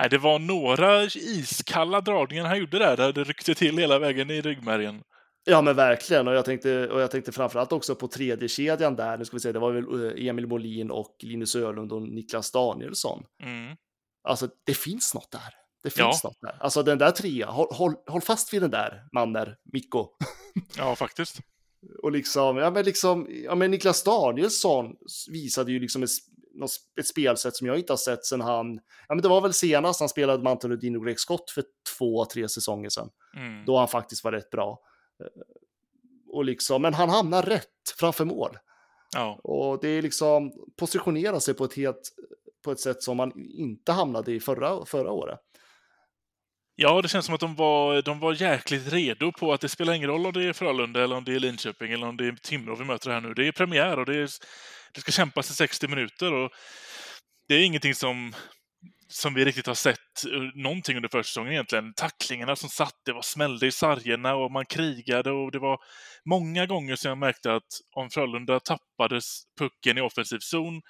Nej, 0.00 0.08
det 0.10 0.18
var 0.18 0.38
några 0.38 1.02
iskalla 1.04 2.00
dragningar 2.00 2.44
han 2.44 2.58
gjorde 2.58 2.78
där, 2.78 2.96
där 2.96 3.12
det 3.12 3.24
ryckte 3.24 3.54
till 3.54 3.78
hela 3.78 3.98
vägen 3.98 4.30
i 4.30 4.40
ryggmärgen. 4.40 5.02
Ja 5.48 5.62
men 5.62 5.76
verkligen, 5.76 6.28
och 6.28 6.34
jag 6.34 6.44
tänkte, 6.44 6.88
och 6.88 7.00
jag 7.00 7.10
tänkte 7.10 7.32
framförallt 7.32 7.72
också 7.72 7.94
på 7.94 8.08
tredje 8.08 8.48
kedjan 8.48 8.96
där, 8.96 9.18
nu 9.18 9.24
ska 9.24 9.36
vi 9.36 9.40
se, 9.40 9.52
det 9.52 9.58
var 9.58 9.72
väl 9.72 10.16
eh, 10.18 10.26
Emil 10.28 10.46
Molin 10.46 10.90
och 10.90 11.16
Linus 11.22 11.56
Ölund 11.56 11.92
och 11.92 12.02
Niklas 12.02 12.52
Danielsson. 12.52 13.22
Mm. 13.42 13.76
Alltså 14.28 14.48
det 14.64 14.74
finns 14.74 15.14
något 15.14 15.30
där. 15.30 15.54
Det 15.82 15.98
Ja. 15.98 16.04
finns 16.10 16.24
något 16.24 16.40
där. 16.40 16.56
Alltså 16.60 16.82
den 16.82 16.98
där 16.98 17.10
trea, 17.10 17.46
håll, 17.46 17.68
håll, 17.70 17.94
håll 18.06 18.20
fast 18.20 18.52
vid 18.52 18.62
den 18.62 18.70
där, 18.70 19.04
Manner, 19.12 19.56
Mikko. 19.72 20.08
Ja, 20.76 20.96
faktiskt. 20.96 21.38
Och 22.02 22.12
liksom, 22.12 22.56
ja 22.56 22.70
men 22.70 22.84
liksom, 22.84 23.28
ja 23.44 23.54
men 23.54 23.70
Niklas 23.70 24.02
Danielsson 24.02 24.86
visade 25.30 25.72
ju 25.72 25.80
liksom 25.80 26.02
ett, 26.02 26.10
ett 27.00 27.06
spelsätt 27.06 27.56
som 27.56 27.66
jag 27.66 27.78
inte 27.78 27.92
har 27.92 27.98
sett 27.98 28.24
sedan 28.24 28.40
han, 28.40 28.74
ja 29.08 29.14
men 29.14 29.22
det 29.22 29.28
var 29.28 29.40
väl 29.40 29.52
senast 29.52 30.00
han 30.00 30.08
spelade 30.08 30.42
Mantel 30.42 30.72
och 30.72 30.80
Greg 30.80 31.20
Scott 31.20 31.50
för 31.50 31.64
två, 31.98 32.24
tre 32.24 32.48
säsonger 32.48 32.88
sedan. 32.88 33.08
Mm. 33.36 33.64
Då 33.64 33.78
han 33.78 33.88
faktiskt 33.88 34.24
var 34.24 34.32
rätt 34.32 34.50
bra. 34.50 34.78
Eh, 35.20 35.26
Och 36.28 36.44
liksom, 36.44 36.82
men 36.82 36.94
han 36.94 37.08
hamnar 37.08 37.42
rätt 37.42 37.68
framför 37.98 38.24
mål. 38.24 38.58
Ja. 39.14 39.40
Och 39.44 39.80
det 39.80 39.88
är 39.88 40.02
liksom 40.02 40.52
positionera 40.78 41.40
sig 41.40 41.54
på 41.54 41.64
ett 41.64 41.74
helt, 41.74 42.12
på 42.64 42.72
ett 42.72 42.80
sätt 42.80 43.02
som 43.02 43.16
man 43.16 43.32
inte 43.36 43.92
hamnade 43.92 44.32
i 44.32 44.40
förra, 44.40 44.86
förra 44.86 45.10
året. 45.10 45.38
ja, 46.76 47.02
det 47.02 47.08
känns 47.08 47.26
som 47.26 47.34
att 47.34 47.40
de 47.40 47.54
var, 47.54 48.02
de 48.02 48.20
var 48.20 48.32
jäkligt 48.42 48.92
redo 48.92 49.32
på 49.32 49.52
att 49.52 49.60
det 49.60 49.68
spelar 49.68 49.92
ingen 49.94 50.08
roll 50.10 50.26
om 50.26 50.32
det 50.32 50.44
är 50.44 50.52
Frölunda 50.52 51.04
eller 51.04 51.16
om 51.16 51.24
det 51.24 51.34
är 51.34 51.40
Linköping 51.40 51.92
eller 51.92 52.06
om 52.06 52.16
det 52.16 52.26
är 52.26 52.32
Timrå 52.42 52.74
vi 52.76 52.84
möter 52.84 53.10
här 53.10 53.20
nu. 53.20 53.34
Det 53.34 53.48
är 53.48 53.52
premiär 53.52 53.98
och 53.98 54.06
det, 54.06 54.16
är, 54.16 54.28
det 54.94 55.00
ska 55.00 55.12
kämpas 55.12 55.50
i 55.50 55.54
60 55.54 55.88
minuter 55.88 56.32
och 56.32 56.50
det 57.48 57.54
är 57.54 57.64
ingenting 57.64 57.94
som, 57.94 58.34
som 59.16 59.34
vi 59.34 59.44
riktigt 59.44 59.66
har 59.66 59.74
sett 59.74 60.24
eh, 60.32 60.62
någonting 60.62 60.96
under 60.96 61.08
försäsongen 61.08 61.52
egentligen. 61.52 61.94
Tacklingarna 61.94 62.56
som 62.56 62.68
satt, 62.68 62.94
det 63.04 63.12
var 63.12 63.22
smällde 63.22 63.66
i 63.66 63.72
sargerna 63.72 64.34
och 64.34 64.52
man 64.52 64.66
krigade 64.66 65.30
och 65.30 65.52
det 65.52 65.58
var 65.58 65.78
många 66.24 66.66
gånger 66.66 66.96
som 66.96 67.08
jag 67.08 67.18
märkte 67.18 67.54
att 67.54 67.66
om 67.96 68.10
Frölunda 68.10 68.60
tappade 68.60 69.20
pucken 69.58 69.98
i 69.98 70.00
offensiv 70.00 70.38
zon 70.38 70.82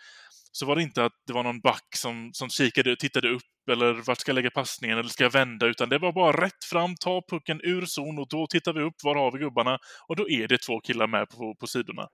så 0.53 0.67
var 0.67 0.77
det 0.77 0.83
inte 0.83 1.05
att 1.05 1.13
det 1.27 1.33
var 1.33 1.43
någon 1.43 1.61
back 1.61 1.87
som, 1.97 2.31
som 2.33 2.49
kikade, 2.49 2.97
tittade 2.97 3.29
upp 3.29 3.69
eller 3.71 3.93
vart 3.93 4.21
ska 4.21 4.31
jag 4.31 4.35
lägga 4.35 4.51
passningen 4.51 4.99
eller 4.99 5.09
ska 5.09 5.25
jag 5.25 5.33
vända, 5.33 5.67
utan 5.67 5.89
det 5.89 5.99
var 5.99 6.13
bara 6.13 6.45
rätt 6.45 6.65
fram, 6.71 6.95
ta 7.01 7.23
pucken 7.31 7.61
ur 7.63 7.87
zon 7.87 8.19
och 8.19 8.29
då 8.29 8.47
tittar 8.47 8.73
vi 8.73 8.81
upp, 8.81 8.95
var 9.03 9.15
har 9.15 9.33
vi 9.33 9.39
gubbarna? 9.39 9.79
Och 10.09 10.17
då 10.17 10.29
är 10.29 10.49
det 10.49 10.59
två 10.59 10.81
killar 10.81 11.07
med 11.07 11.29
på, 11.29 11.55
på 11.61 11.67
sidorna. 11.67 12.09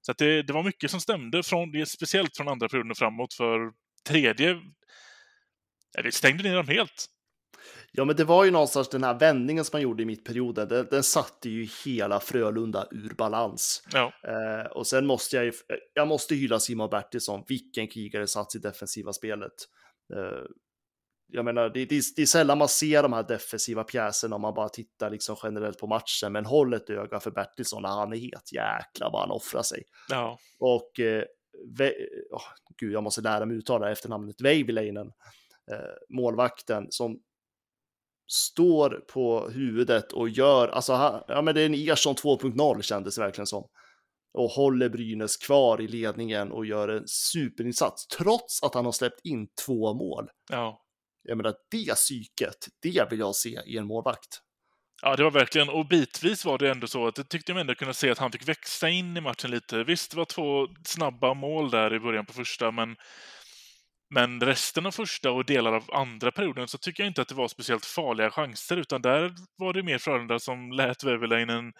Så 0.00 0.12
att 0.12 0.18
det, 0.18 0.42
det 0.42 0.52
var 0.52 0.62
mycket 0.62 0.90
som 0.90 1.00
stämde, 1.00 1.42
från, 1.42 1.86
speciellt 1.86 2.36
från 2.36 2.48
andra 2.48 2.68
perioden 2.68 2.90
och 2.90 2.98
framåt, 2.98 3.34
för 3.34 3.58
tredje, 4.08 4.56
vi 6.04 6.12
stängde 6.12 6.42
ner 6.42 6.54
dem 6.56 6.68
helt. 6.68 7.06
Ja, 7.92 8.04
men 8.04 8.16
det 8.16 8.24
var 8.24 8.44
ju 8.44 8.50
någonstans 8.50 8.88
den 8.88 9.04
här 9.04 9.18
vändningen 9.18 9.64
som 9.64 9.74
man 9.76 9.82
gjorde 9.82 10.02
i 10.02 10.06
mittperioden. 10.06 10.68
Den, 10.68 10.86
den 10.90 11.02
satte 11.02 11.48
ju 11.50 11.68
hela 11.84 12.20
Frölunda 12.20 12.88
ur 12.90 13.14
balans. 13.14 13.82
Ja, 13.92 14.12
Eh, 14.22 14.66
och 14.66 14.86
sen 14.86 15.06
måste 15.06 15.36
jag 15.36 15.44
ju, 15.44 15.52
jag 15.94 16.08
måste 16.08 16.34
hylla 16.34 16.60
Simon 16.60 16.90
Bertilsson, 16.90 17.44
vilken 17.48 17.88
krigare 17.88 18.26
satt 18.26 18.54
i 18.54 18.58
defensiva 18.58 19.12
spelet. 19.12 19.52
Eh, 20.14 20.44
jag 21.32 21.44
menar, 21.44 21.62
det, 21.68 21.84
det, 21.84 21.96
är- 21.96 22.16
det 22.16 22.22
är 22.22 22.26
sällan 22.26 22.58
man 22.58 22.68
ser 22.68 23.02
de 23.02 23.12
här 23.12 23.22
defensiva 23.22 23.84
pjäserna 23.84 24.36
om 24.36 24.42
man 24.42 24.54
bara 24.54 24.68
tittar 24.68 25.10
liksom 25.10 25.36
generellt 25.42 25.78
på 25.78 25.86
matchen, 25.86 26.32
men 26.32 26.46
håll 26.46 26.74
ett 26.74 26.90
öga 26.90 27.20
för 27.20 27.30
Bertilsson 27.30 27.82
när 27.82 27.88
han 27.88 28.12
är 28.12 28.16
het. 28.16 28.52
Jäklar 28.52 29.10
vad 29.12 29.20
han 29.20 29.30
offrar 29.30 29.62
sig. 29.62 29.82
ja, 30.08 30.38
Och 30.58 31.00
eh, 31.00 31.24
Ve- 31.78 31.94
åh, 32.30 32.42
gud, 32.80 32.92
jag 32.92 33.02
måste 33.02 33.20
lära 33.20 33.46
mig 33.46 33.56
uttala 33.56 33.90
efternamnet, 33.90 34.40
Veiviläinen, 34.40 35.06
eh, 35.06 35.12
målvakten 36.08 36.86
som 36.90 37.18
står 38.32 38.90
på 38.90 39.48
huvudet 39.48 40.12
och 40.12 40.28
gör, 40.28 40.68
alltså 40.68 40.92
han, 40.92 41.22
ja 41.28 41.42
men 41.42 41.54
det 41.54 41.60
är 41.60 41.66
en 41.66 41.74
Ersson 41.74 42.14
2.0 42.14 42.82
kändes 42.82 43.14
det 43.14 43.20
verkligen 43.20 43.46
som. 43.46 43.68
Och 44.32 44.50
håller 44.50 44.88
Brynäs 44.88 45.36
kvar 45.36 45.80
i 45.80 45.88
ledningen 45.88 46.52
och 46.52 46.66
gör 46.66 46.88
en 46.88 47.02
superinsats, 47.06 48.06
trots 48.06 48.62
att 48.62 48.74
han 48.74 48.84
har 48.84 48.92
släppt 48.92 49.20
in 49.24 49.48
två 49.66 49.94
mål. 49.94 50.28
ja. 50.50 50.84
Jag 51.22 51.36
menar, 51.36 51.54
det 51.70 51.94
psyket, 51.94 52.68
det 52.82 53.10
vill 53.10 53.18
jag 53.18 53.36
se 53.36 53.60
i 53.66 53.76
en 53.76 53.86
målvakt. 53.86 54.40
Ja, 55.02 55.16
det 55.16 55.24
var 55.24 55.30
verkligen, 55.30 55.68
och 55.68 55.86
bitvis 55.86 56.44
var 56.44 56.58
det 56.58 56.70
ändå 56.70 56.86
så 56.86 57.06
att 57.06 57.18
jag 57.18 57.28
tyckte 57.28 57.54
mig 57.54 57.60
ändå 57.60 57.74
kunna 57.74 57.92
se 57.92 58.10
att 58.10 58.18
han 58.18 58.32
fick 58.32 58.48
växa 58.48 58.88
in 58.88 59.16
i 59.16 59.20
matchen 59.20 59.50
lite. 59.50 59.84
Visst, 59.84 60.10
det 60.10 60.16
var 60.16 60.24
två 60.24 60.68
snabba 60.84 61.34
mål 61.34 61.70
där 61.70 61.94
i 61.94 62.00
början 62.00 62.26
på 62.26 62.32
första, 62.32 62.70
men, 62.70 62.96
men 64.10 64.40
resten 64.40 64.86
av 64.86 64.90
första 64.90 65.30
och 65.30 65.44
delar 65.44 65.72
av 65.72 65.84
andra 65.92 66.32
perioden 66.32 66.68
så 66.68 66.78
tycker 66.78 67.02
jag 67.02 67.10
inte 67.10 67.22
att 67.22 67.28
det 67.28 67.34
var 67.34 67.48
speciellt 67.48 67.84
farliga 67.84 68.30
chanser, 68.30 68.76
utan 68.76 69.02
där 69.02 69.34
var 69.56 69.72
det 69.72 69.82
mer 69.82 69.98
Frölunda 69.98 70.38
som 70.38 70.72
lät 70.72 71.04
Väverläinen 71.04 71.72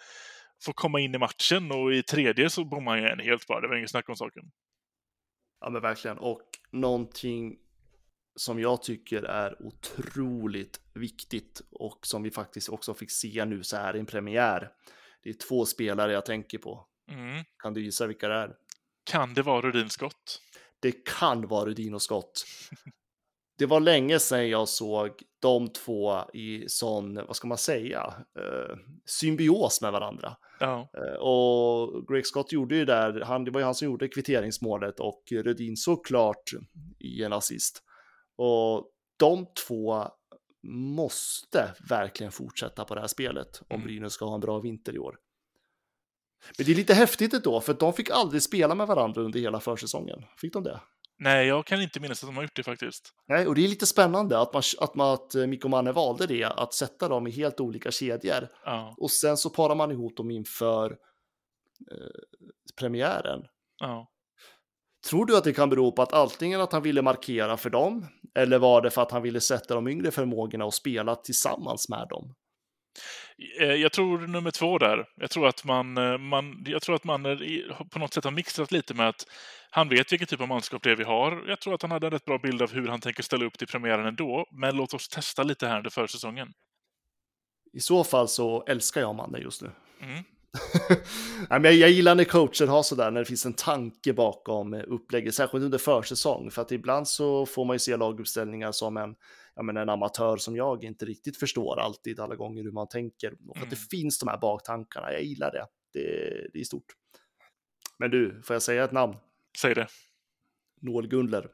få 0.65 0.73
komma 0.73 0.99
in 0.99 1.15
i 1.15 1.17
matchen 1.17 1.71
och 1.71 1.93
i 1.93 2.03
tredje 2.03 2.49
så 2.49 2.65
bommade 2.65 2.97
han 2.97 3.05
ju 3.05 3.13
en 3.13 3.19
helt 3.19 3.47
bara. 3.47 3.61
Det 3.61 3.67
var 3.67 3.75
inget 3.75 3.89
snack 3.89 4.09
om 4.09 4.15
saken. 4.15 4.43
Ja, 5.59 5.69
men 5.69 5.81
verkligen. 5.81 6.17
Och 6.17 6.41
någonting 6.71 7.57
som 8.35 8.59
jag 8.59 8.83
tycker 8.83 9.23
är 9.23 9.61
otroligt 9.61 10.81
viktigt 10.93 11.61
och 11.71 11.99
som 12.01 12.23
vi 12.23 12.31
faktiskt 12.31 12.69
också 12.69 12.93
fick 12.93 13.11
se 13.11 13.45
nu 13.45 13.63
så 13.63 13.77
här 13.77 13.95
i 13.95 13.99
en 13.99 14.05
premiär. 14.05 14.69
Det 15.23 15.29
är 15.29 15.33
två 15.33 15.65
spelare 15.65 16.11
jag 16.11 16.25
tänker 16.25 16.57
på. 16.57 16.87
Mm. 17.11 17.43
Kan 17.63 17.73
du 17.73 17.83
gissa 17.83 18.07
vilka 18.07 18.27
det 18.27 18.35
är? 18.35 18.55
Kan 19.03 19.33
det 19.33 19.41
vara 19.41 19.61
Rudin 19.61 19.89
Scott? 19.89 20.41
Det 20.81 20.91
kan 20.91 21.47
vara 21.47 21.65
Rudin 21.65 21.93
och 21.93 22.01
Scott. 22.01 22.45
Det 23.57 23.65
var 23.65 23.79
länge 23.79 24.19
sedan 24.19 24.49
jag 24.49 24.69
såg 24.69 25.09
de 25.41 25.67
två 25.73 26.21
i 26.33 26.63
sån, 26.69 27.15
vad 27.15 27.35
ska 27.35 27.47
man 27.47 27.57
säga, 27.57 28.13
eh, 28.39 28.77
symbios 29.05 29.81
med 29.81 29.91
varandra. 29.91 30.35
Ja, 30.59 30.89
Eh, 30.93 31.19
Och 31.19 32.07
Greg 32.07 32.27
Scott 32.27 32.51
gjorde 32.51 32.75
ju 32.75 32.85
där, 32.85 33.21
han, 33.21 33.43
det 33.45 33.51
var 33.51 33.59
ju 33.59 33.65
han 33.65 33.75
som 33.75 33.85
gjorde 33.85 34.07
kvitteringsmålet 34.07 34.99
och 34.99 35.23
Rödin 35.31 35.77
såklart 35.77 36.43
i 36.99 37.23
en 37.23 37.33
assist. 37.33 37.83
Och 38.37 38.91
de 39.19 39.45
två 39.67 40.03
måste 40.67 41.73
verkligen 41.89 42.31
fortsätta 42.31 42.85
på 42.85 42.95
det 42.95 43.01
här 43.01 43.07
spelet 43.07 43.61
om 43.61 43.75
Mm. 43.75 43.87
Brynäs 43.87 44.13
ska 44.13 44.25
ha 44.25 44.35
en 44.35 44.41
bra 44.41 44.59
vinter 44.59 44.95
i 44.95 44.99
år. 44.99 45.15
Men 46.57 46.65
det 46.65 46.71
är 46.71 46.75
lite 46.75 46.93
häftigt 46.93 47.43
då, 47.43 47.61
för 47.61 47.73
de 47.73 47.93
fick 47.93 48.09
aldrig 48.09 48.43
spela 48.43 48.75
med 48.75 48.87
varandra 48.87 49.21
under 49.21 49.39
hela 49.39 49.59
försäsongen. 49.59 50.19
Fick 50.37 50.53
de 50.53 50.63
det? 50.63 50.79
nej, 51.21 51.47
jag 51.47 51.65
kan 51.65 51.81
inte 51.81 51.99
minnas 51.99 52.23
att 52.23 52.27
de 52.29 52.35
har 52.35 52.43
gjort 52.43 52.55
det 52.55 52.63
faktiskt. 52.63 53.13
Nej, 53.27 53.47
och 53.47 53.55
det 53.55 53.63
är 53.63 53.67
lite 53.67 53.85
spännande 53.85 54.39
att, 54.39 54.53
man, 54.53 54.63
att, 54.79 54.95
man, 54.95 55.13
att 55.13 55.35
eh, 55.35 55.47
Mikko 55.47 55.67
Manne 55.67 55.91
valde 55.91 56.27
det, 56.27 56.43
att 56.43 56.73
sätta 56.73 57.07
dem 57.07 57.27
i 57.27 57.31
helt 57.31 57.59
olika 57.59 57.91
kedjor. 57.91 58.47
Ja, 58.65 58.95
Och 58.97 59.11
sen 59.11 59.37
så 59.37 59.49
parar 59.49 59.75
man 59.75 59.91
ihop 59.91 60.17
dem 60.17 60.31
inför 60.31 60.91
eh, 61.91 62.47
premiären. 62.79 63.41
ja. 63.79 64.09
Tror 65.09 65.25
du 65.25 65.37
att 65.37 65.43
det 65.43 65.53
kan 65.53 65.69
bero 65.69 65.91
på 65.91 66.01
att 66.01 66.13
antingen 66.13 66.61
att 66.61 66.71
han 66.71 66.81
ville 66.81 67.01
markera 67.01 67.57
för 67.57 67.69
dem, 67.69 68.05
eller 68.35 68.59
var 68.59 68.81
det 68.81 68.89
för 68.89 69.01
att 69.01 69.11
han 69.11 69.21
ville 69.21 69.41
sätta 69.41 69.75
de 69.75 69.87
yngre 69.87 70.11
förmågorna 70.11 70.65
och 70.65 70.73
spela 70.73 71.15
tillsammans 71.15 71.89
med 71.89 72.07
dem? 72.09 72.35
Eh, 73.59 73.73
jag 73.73 73.91
tror 73.91 74.27
nummer 74.27 74.51
två 74.51 74.77
där. 74.77 75.05
Jag 75.15 75.29
tror 75.29 75.47
att 75.47 75.63
man, 75.63 75.97
eh, 75.97 76.17
man, 76.17 76.63
jag 76.67 76.81
tror 76.81 76.95
att 76.95 77.03
man 77.03 77.23
på 77.91 77.99
något 77.99 78.13
sätt 78.13 78.23
har 78.23 78.31
mixat 78.31 78.71
lite 78.71 78.93
med 78.93 79.09
att 79.09 79.25
han 79.71 79.89
vet 79.89 80.11
vilken 80.11 80.27
typ 80.27 80.41
av 80.41 80.47
manskap 80.47 80.83
det 80.83 80.91
är 80.91 80.95
vi 80.95 81.03
har. 81.03 81.43
Jag 81.47 81.61
tror 81.61 81.73
att 81.73 81.81
han 81.81 81.91
hade 81.91 82.07
en 82.07 82.11
rätt 82.11 82.25
bra 82.25 82.37
bild 82.37 82.61
av 82.61 82.71
hur 82.71 82.87
han 82.87 83.01
tänker 83.01 83.23
ställa 83.23 83.45
upp 83.45 83.57
till 83.57 83.67
premiären 83.67 84.05
ändå. 84.05 84.45
Men 84.51 84.75
låt 84.75 84.93
oss 84.93 85.07
testa 85.07 85.43
lite 85.43 85.67
här 85.67 85.77
under 85.77 85.89
försäsongen. 85.89 86.47
I 87.73 87.79
så 87.79 88.03
fall 88.03 88.27
så 88.27 88.65
älskar 88.67 89.01
jag 89.01 89.15
mannen 89.15 89.41
just 89.41 89.61
nu. 89.61 89.71
Mm. 90.01 90.23
Men 91.49 91.63
jag 91.79 91.89
gillar 91.89 92.15
när 92.15 92.23
coacher 92.23 92.67
har 92.67 92.83
sådär, 92.83 93.11
när 93.11 93.19
det 93.19 93.25
finns 93.25 93.45
en 93.45 93.53
tanke 93.53 94.13
bakom 94.13 94.73
upplägget, 94.73 95.35
särskilt 95.35 95.63
under 95.63 95.77
försäsong, 95.77 96.51
för 96.51 96.61
att 96.61 96.71
ibland 96.71 97.07
så 97.07 97.45
får 97.45 97.65
man 97.65 97.75
ju 97.75 97.79
se 97.79 97.97
laguppställningar 97.97 98.71
som 98.71 98.97
en, 98.97 99.15
ja, 99.55 99.61
men 99.63 99.77
en 99.77 99.89
amatör 99.89 100.37
som 100.37 100.55
jag 100.55 100.83
inte 100.83 101.05
riktigt 101.05 101.37
förstår 101.37 101.79
alltid 101.79 102.19
alla 102.19 102.35
gånger 102.35 102.63
hur 102.63 102.71
man 102.71 102.87
tänker. 102.87 103.33
Och 103.47 103.57
att 103.57 103.69
det 103.69 103.75
Mm. 103.75 103.87
finns 103.91 104.19
de 104.19 104.29
här 104.29 104.37
baktankarna, 104.37 105.11
jag 105.13 105.23
gillar 105.23 105.51
det. 105.51 105.65
det. 105.93 106.47
Det 106.53 106.59
är 106.59 106.63
stort. 106.63 106.93
Men 107.97 108.11
du, 108.11 108.41
får 108.45 108.53
jag 108.55 108.61
säga 108.63 108.83
ett 108.83 108.91
namn? 108.91 109.15
Säg 109.61 109.75
det. 109.75 109.87
Noel 110.81 111.07
Gundler. 111.07 111.47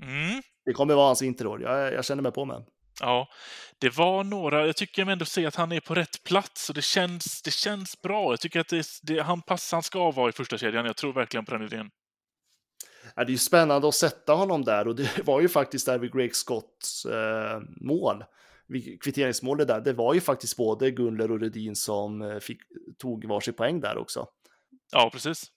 Mm. 0.00 0.42
Det 0.64 0.72
kommer 0.72 0.94
vara 0.94 1.06
hans 1.06 1.22
interår, 1.22 1.62
jag, 1.62 1.92
jag 1.92 2.04
känner 2.04 2.22
mig 2.22 2.32
på 2.32 2.44
med. 2.44 2.64
Ja, 3.00 3.28
det 3.78 3.96
var 3.96 4.24
några. 4.24 4.66
Jag 4.66 4.76
tycker 4.76 5.06
ändå 5.06 5.24
se 5.24 5.46
att 5.46 5.54
han 5.54 5.72
är 5.72 5.80
på 5.80 5.94
rätt 5.94 6.24
plats 6.24 6.68
och 6.68 6.74
det 6.74 6.84
känns, 6.84 7.42
det 7.42 7.50
känns 7.50 8.02
bra. 8.02 8.32
Jag 8.32 8.40
tycker 8.40 8.60
att 8.60 8.68
det, 8.68 8.86
det, 9.02 9.20
han, 9.20 9.42
pass, 9.42 9.72
han 9.72 9.82
ska 9.82 10.10
vara 10.10 10.28
i 10.28 10.32
första 10.32 10.58
kedjan. 10.58 10.86
Jag 10.86 10.96
tror 10.96 11.12
verkligen 11.12 11.44
på 11.44 11.52
den 11.52 11.62
idén. 11.62 11.90
Ja, 13.14 13.24
det 13.24 13.30
är 13.30 13.32
ju 13.32 13.38
spännande 13.38 13.88
att 13.88 13.94
sätta 13.94 14.32
honom 14.32 14.64
där 14.64 14.88
och 14.88 14.96
det 14.96 15.18
var 15.24 15.40
ju 15.40 15.48
faktiskt 15.48 15.86
där 15.86 15.98
vid 15.98 16.12
Greg 16.12 16.36
Scotts 16.36 17.04
eh, 17.04 17.60
mål, 17.80 18.24
vid 18.68 19.02
kvitteringsmålet 19.02 19.68
där, 19.68 19.80
det 19.80 19.92
var 19.92 20.14
ju 20.14 20.20
faktiskt 20.20 20.56
både 20.56 20.90
Gunler 20.90 21.30
och 21.30 21.40
Rudin 21.40 21.76
som 21.76 22.22
eh, 22.22 22.38
fick, 22.38 22.60
tog 22.98 23.24
varsin 23.24 23.54
poäng 23.54 23.80
där 23.80 23.98
också. 23.98 24.26
Ja, 24.92 25.10
precis. 25.12 25.50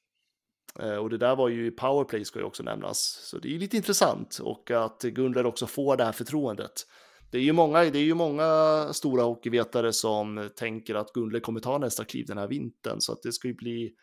Eh, 0.79 0.95
och 0.95 1.09
det 1.09 1.17
där 1.17 1.35
var 1.35 1.49
ju 1.49 1.67
i 1.67 1.71
powerplay 1.71 2.25
ska 2.25 2.39
ju 2.39 2.45
också 2.45 2.63
nämnas, 2.63 2.99
så 2.99 3.37
det 3.37 3.55
är 3.55 3.59
lite 3.59 3.77
intressant 3.77 4.39
och 4.39 4.71
att 4.71 5.01
Gunler 5.01 5.45
också 5.45 5.67
får 5.67 5.97
det 5.97 6.03
här 6.03 6.11
förtroendet. 6.11 6.85
Det 7.31 7.37
är 7.37 7.41
ju 7.41 7.53
många, 7.53 7.83
det 7.83 7.99
är 7.99 8.03
ju 8.03 8.13
många 8.13 8.87
stora 8.93 9.23
hockeyvetare 9.23 9.93
som 9.93 10.49
tänker 10.55 10.95
att 10.95 11.13
Gunle 11.13 11.39
kommer 11.39 11.59
ta 11.59 11.77
nästa 11.77 12.05
kliv 12.05 12.25
den 12.25 12.37
här 12.37 12.47
vintern, 12.47 13.01
så 13.01 13.13
att 13.13 13.21
det 13.23 13.31
ska 13.31 13.47
ju 13.47 13.53
bli 13.53 13.93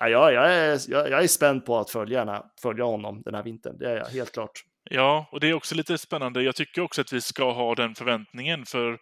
Ja, 0.00 0.08
jag, 0.08 0.32
jag, 0.32 0.54
är, 0.54 0.80
jag, 0.88 1.10
jag 1.10 1.22
är 1.22 1.26
spänd 1.26 1.66
på 1.66 1.78
att 1.78 1.90
följa, 1.90 2.42
följa 2.62 2.84
honom 2.84 3.22
den 3.24 3.34
här 3.34 3.42
vintern, 3.42 3.78
det 3.78 3.90
är 3.90 3.96
jag 3.96 4.06
helt 4.06 4.32
klart. 4.32 4.64
Ja, 4.90 5.28
och 5.32 5.40
det 5.40 5.48
är 5.48 5.54
också 5.54 5.74
lite 5.74 5.98
spännande. 5.98 6.42
Jag 6.42 6.56
tycker 6.56 6.82
också 6.82 7.00
att 7.00 7.12
vi 7.12 7.20
ska 7.20 7.52
ha 7.52 7.74
den 7.74 7.94
förväntningen, 7.94 8.66
för 8.66 8.98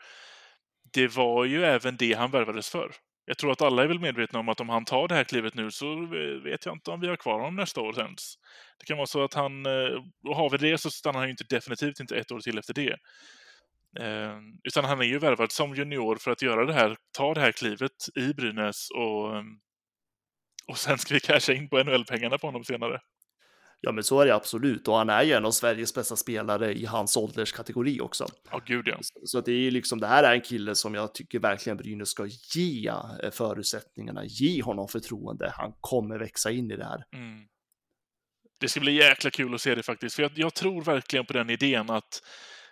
det 0.93 1.17
var 1.17 1.45
ju 1.45 1.65
även 1.65 1.97
det 1.97 2.13
han 2.13 2.31
värvades 2.31 2.71
för. 2.71 2.91
Jag 3.25 3.39
tror 3.39 3.53
att 3.53 3.63
alla 3.63 3.83
är 3.83 3.87
väl 3.87 4.01
medvetna 4.01 4.39
om 4.39 4.49
att 4.49 4.61
om 4.61 4.69
han 4.69 4.85
tar 4.85 5.09
det 5.09 5.15
här 5.15 5.25
klivet 5.25 5.55
nu 5.55 5.71
så 5.71 6.07
vet 6.45 6.67
jag 6.67 6.75
inte 6.75 6.91
om 6.91 7.01
vi 7.01 7.09
har 7.09 7.17
kvar 7.17 7.39
honom 7.39 7.57
nästa 7.57 7.81
år 7.81 8.01
ens. 8.01 8.35
Det 8.79 8.87
kan 8.87 8.97
vara 8.97 9.07
så 9.07 9.25
att 9.25 9.35
han, 9.35 9.67
eh, 9.67 10.03
och 10.29 10.37
har 10.37 10.51
vi 10.51 10.71
det 10.71 10.79
så 10.79 10.91
stannar 10.91 11.19
han 11.19 11.29
ju 11.29 11.31
inte 11.31 11.55
definitivt 11.55 12.01
inte 12.01 12.17
ett 12.17 12.33
år 12.33 12.41
till 12.41 12.59
efter 12.59 12.75
det. 12.75 12.97
Eh, 14.01 14.39
utan 14.65 14.85
han 14.85 15.01
är 15.01 15.05
ju 15.05 15.19
värvad 15.19 15.53
som 15.53 15.75
junior 15.75 16.17
för 16.17 16.31
att 16.31 16.43
göra 16.43 16.65
det 16.65 16.73
här, 16.73 16.97
ta 17.17 17.35
det 17.35 17.41
här 17.41 17.53
klivet 17.53 17.93
i 18.15 18.35
Brynäs 18.35 18.89
och, 18.91 19.35
och 20.69 20.79
sen 20.79 20.99
ska 20.99 21.15
vi 21.15 21.21
casha 21.21 21.53
in 21.53 21.69
på 21.69 21.83
NHL-pengarna 21.83 22.39
på 22.39 22.47
honom 22.47 22.65
senare. 22.65 23.01
Ja, 23.81 23.93
men 23.93 24.05
så 24.05 24.21
är 24.21 24.27
det 24.27 24.35
absolut. 24.35 24.89
Och 24.89 24.97
han 24.97 25.11
är 25.11 25.23
ju 25.23 25.33
en 25.33 25.45
av 25.45 25.51
Sveriges 25.51 25.95
bästa 25.95 26.17
spelare 26.17 26.75
i 26.75 26.85
hans 26.85 27.17
ålderskategori 27.17 28.01
också. 28.01 28.27
Ja, 28.51 28.61
gud 28.67 28.89
ja. 28.89 28.99
Så 29.25 29.41
det 29.41 29.53
är 29.53 29.59
ju 29.59 29.71
liksom, 29.71 30.01
det 30.01 30.07
här 30.07 30.23
är 30.23 30.35
en 30.35 30.41
kille 30.41 30.75
som 30.75 30.95
jag 30.95 31.15
tycker 31.15 31.39
verkligen 31.39 31.77
Brynäs 31.77 32.09
ska 32.09 32.27
ge 32.55 32.89
eh, 33.23 33.31
förutsättningarna, 33.31 34.25
ge 34.25 34.63
honom 34.63 34.89
förtroende. 34.89 35.53
Han 35.57 35.73
kommer 35.81 36.19
växa 36.19 36.51
in 36.51 36.71
i 36.71 36.77
det 36.77 36.85
här. 36.85 37.05
Mm. 37.13 37.47
Det 38.61 38.69
ska 38.69 38.81
bli 38.81 38.93
jäkla 38.93 39.31
kul 39.31 39.55
att 39.55 39.61
se 39.61 39.75
det 39.75 39.83
faktiskt, 39.83 40.17
för 40.17 40.23
jag, 40.23 40.33
jag 40.35 40.55
tror 40.55 40.83
verkligen 40.83 41.27
på 41.27 41.33
den 41.33 41.51
idén 41.51 41.91
att 41.91 42.23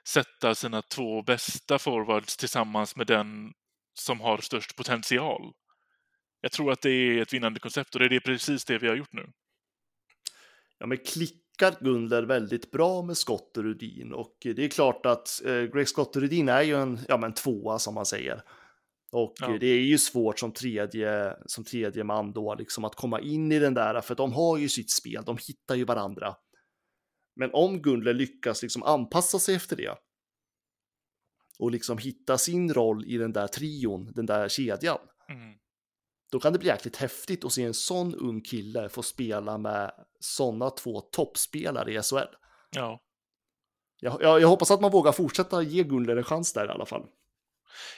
sätta 0.08 0.54
sina 0.54 0.82
två 0.82 1.22
bästa 1.22 1.78
forwards 1.78 2.36
tillsammans 2.36 2.96
med 2.96 3.06
den 3.06 3.52
som 3.94 4.20
har 4.20 4.38
störst 4.38 4.76
potential. 4.76 5.52
Jag 6.40 6.52
tror 6.52 6.72
att 6.72 6.80
det 6.80 6.90
är 6.90 7.22
ett 7.22 7.32
vinnande 7.32 7.60
koncept 7.60 7.94
och 7.94 8.00
det 8.00 8.16
är 8.16 8.20
precis 8.20 8.64
det 8.64 8.78
vi 8.78 8.88
har 8.88 8.96
gjort 8.96 9.12
nu. 9.12 9.26
Ja, 10.78 10.86
men 10.86 10.98
klickar 10.98 11.74
Gunler 11.80 12.22
väldigt 12.22 12.70
bra 12.70 13.02
med 13.02 13.16
Scott 13.16 13.56
och 13.56 13.64
Rudin 13.64 14.12
och 14.12 14.36
det 14.42 14.64
är 14.64 14.68
klart 14.68 15.06
att 15.06 15.44
eh, 15.44 15.62
Greg 15.62 15.88
Scott 15.88 16.16
och 16.16 16.22
Rudin 16.22 16.48
är 16.48 16.62
ju 16.62 16.74
en, 16.76 17.00
ja, 17.08 17.16
men 17.16 17.34
tvåa 17.34 17.78
som 17.78 17.94
man 17.94 18.06
säger. 18.06 18.42
Och 19.12 19.34
Ja. 19.40 19.56
det 19.60 19.66
är 19.66 19.80
ju 19.80 19.98
svårt 19.98 20.38
som 20.38 20.52
tredje, 20.52 21.36
som 21.46 21.64
tredje 21.64 22.04
man 22.04 22.32
då 22.32 22.54
liksom 22.54 22.84
att 22.84 22.94
komma 22.94 23.20
in 23.20 23.52
i 23.52 23.58
den 23.58 23.74
där, 23.74 24.00
för 24.00 24.14
de 24.14 24.32
har 24.32 24.58
ju 24.58 24.68
sitt 24.68 24.90
spel, 24.90 25.22
de 25.26 25.38
hittar 25.48 25.74
ju 25.74 25.84
varandra. 25.84 26.34
Men 27.37 27.51
om 27.53 27.83
Gunler 27.83 28.14
lyckas 28.14 28.62
liksom 28.62 28.83
anpassa 28.83 29.38
sig 29.38 29.55
efter 29.55 29.77
det 29.77 29.94
och 31.59 31.70
liksom 31.70 31.99
hitta 31.99 32.38
sin 32.38 32.75
roll 32.75 33.05
i 33.05 33.16
den 33.16 33.33
där 33.33 33.47
trion, 33.47 34.12
den 34.14 34.27
där 34.27 34.49
kedjan, 34.49 34.99
Mm. 35.29 35.55
då 36.33 36.40
kan 36.40 36.53
det 36.53 36.59
bli 36.59 36.68
jäkligt 36.68 36.97
häftigt 36.97 37.44
att 37.44 37.53
se 37.53 37.62
en 37.62 37.75
sån 37.75 38.14
ung 38.14 38.40
kille 38.40 38.88
få 38.88 39.03
spela 39.03 39.59
med 39.59 39.92
sådana 40.20 40.70
två 40.70 41.01
toppspelare 41.01 41.92
i 41.92 42.03
SHL. 42.03 42.35
Ja. 42.70 43.01
Jag, 44.01 44.23
jag, 44.23 44.40
jag 44.40 44.49
hoppas 44.49 44.70
att 44.70 44.81
man 44.81 44.90
vågar 44.90 45.12
fortsätta 45.12 45.62
ge 45.62 45.83
Gunler 45.83 46.16
en 46.16 46.25
chans 46.25 46.53
där 46.53 46.66
i 46.66 46.68
alla 46.68 46.87
fall. 46.87 47.07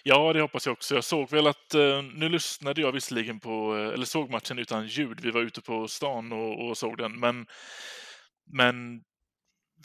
ja, 0.02 0.32
det 0.32 0.40
hoppas 0.40 0.66
jag 0.66 0.72
också. 0.72 0.94
Jag 0.94 1.04
såg 1.04 1.30
väl 1.30 1.46
att, 1.46 1.74
eh, 1.74 2.02
nu 2.02 2.28
lyssnade 2.28 2.80
jag 2.80 2.92
visserligen 2.92 3.40
på, 3.40 3.76
eh, 3.76 3.88
eller 3.94 4.04
såg 4.04 4.30
matchen 4.30 4.58
utan 4.58 4.86
ljud. 4.86 5.20
Vi 5.20 5.30
var 5.30 5.40
ute 5.40 5.60
på 5.60 5.88
stan 5.88 6.32
och, 6.32 6.68
och 6.68 6.78
såg 6.78 6.98
den, 6.98 7.20
men, 7.20 7.46
men 8.52 9.02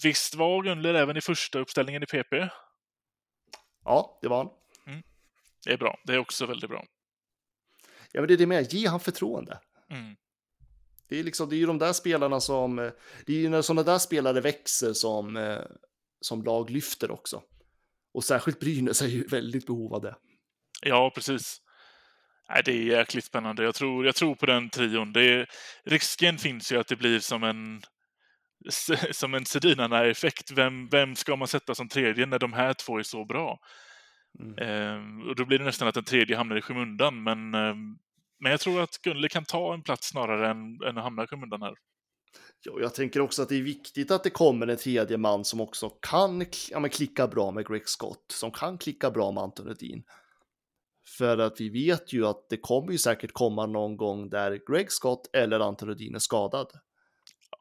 visst 0.03 0.35
var 0.35 0.63
Gunler 0.63 0.93
även 0.93 1.17
i 1.17 1.21
första 1.21 1.59
uppställningen 1.59 2.03
i 2.03 2.05
PP? 2.05 2.49
Ja, 3.85 4.19
det 4.21 4.27
var 4.27 4.37
han. 4.37 4.49
Det 5.65 5.73
är 5.73 5.77
bra. 5.77 5.99
Det 6.03 6.13
är 6.13 6.17
också 6.17 6.45
väldigt 6.45 6.69
bra. 6.69 6.85
Ja, 8.11 8.21
men 8.21 8.27
det 8.27 8.33
är 8.33 8.37
det 8.37 8.47
med, 8.47 8.73
ge 8.73 8.87
han 8.87 8.99
förtroende. 8.99 9.59
Mm. 9.89 10.15
Det 11.09 11.19
är, 11.19 11.23
liksom, 11.23 11.49
det 11.49 11.55
är 11.55 11.57
ju 11.57 11.65
de 11.65 11.77
där 11.77 11.93
spelarna 11.93 12.39
som, 12.39 12.79
eh, 12.79 12.91
det 13.25 13.33
är 13.33 13.37
ju 13.37 13.49
när 13.49 13.61
sådana 13.61 13.83
där 13.83 13.99
spelare 13.99 14.41
växer 14.41 14.93
som, 14.93 15.37
eh, 15.37 15.61
som 16.21 16.43
lag 16.43 16.69
lyfter 16.69 17.11
också. 17.11 17.41
Och 18.13 18.23
särskilt 18.23 18.59
Brynäs 18.59 19.01
är 19.01 19.07
ju 19.07 19.27
väldigt 19.27 19.65
behov 19.65 19.93
av 19.93 20.01
det. 20.01 20.15
Ja, 20.81 21.11
precis. 21.15 21.61
Nej, 22.49 22.61
det 22.65 22.71
är 22.71 22.83
jäkligt 22.83 23.25
spännande. 23.25 23.63
Jag 23.63 23.75
tror, 23.75 24.05
jag 24.05 24.15
tror 24.15 24.35
på 24.35 24.45
den 24.45 24.69
trion. 24.69 25.13
Det 25.13 25.23
är, 25.23 25.49
risken 25.85 26.37
finns 26.37 26.71
ju 26.71 26.77
att 26.77 26.87
det 26.87 26.95
blir 26.95 27.19
som 27.19 27.43
en 27.43 27.81
som 29.11 29.33
en 29.33 29.45
Sedinarna-effekt. 29.45 30.51
Vem, 30.51 30.89
vem 30.89 31.15
ska 31.15 31.35
man 31.35 31.47
sätta 31.47 31.75
som 31.75 31.89
tredje 31.89 32.25
när 32.25 32.39
de 32.39 32.53
här 32.53 32.73
två 32.73 32.99
är 32.99 33.03
så 33.03 33.25
bra? 33.25 33.59
Mm. 34.39 34.57
Ehm, 34.57 35.29
och 35.29 35.35
då 35.35 35.45
blir 35.45 35.59
det 35.59 35.65
nästan 35.65 35.87
att 35.87 35.95
den 35.95 36.03
tredje 36.03 36.37
hamnar 36.37 36.55
i 36.55 36.61
skymundan. 36.61 37.23
Men, 37.23 37.53
ehm, 37.53 37.97
men 38.39 38.51
jag 38.51 38.59
tror 38.59 38.81
att 38.81 39.01
Gunle 39.01 39.29
kan 39.29 39.45
ta 39.45 39.73
en 39.73 39.83
plats 39.83 40.07
snarare 40.07 40.49
än, 40.49 40.81
än 40.83 40.97
att 40.97 41.03
hamna 41.03 41.23
i 41.23 41.27
skymundan 41.27 41.61
här. 41.61 41.73
Ja, 42.63 42.73
jag 42.81 42.95
tänker 42.95 43.19
också 43.19 43.41
att 43.41 43.49
det 43.49 43.55
är 43.55 43.61
viktigt 43.61 44.11
att 44.11 44.23
det 44.23 44.29
kommer 44.29 44.67
en 44.67 44.77
tredje 44.77 45.17
man 45.17 45.45
som 45.45 45.61
också 45.61 45.89
kan 45.89 46.45
ja, 46.71 46.89
klicka 46.89 47.27
bra 47.27 47.51
med 47.51 47.67
Greg 47.67 47.87
Scott, 47.87 48.25
som 48.31 48.51
kan 48.51 48.77
klicka 48.77 49.11
bra 49.11 49.31
med 49.31 49.43
Anton 49.43 49.71
Edin. 49.71 50.03
För 51.17 51.37
att 51.37 51.61
vi 51.61 51.69
vet 51.69 52.13
ju 52.13 52.27
att 52.27 52.49
det 52.49 52.57
kommer 52.57 52.91
ju 52.91 52.97
säkert 52.97 53.31
komma 53.31 53.65
någon 53.65 53.97
gång 53.97 54.29
där 54.29 54.59
Greg 54.71 54.91
Scott 54.91 55.29
eller 55.33 55.59
Anton 55.59 55.91
Edin 55.91 56.15
är 56.15 56.19
skadad. 56.19 56.67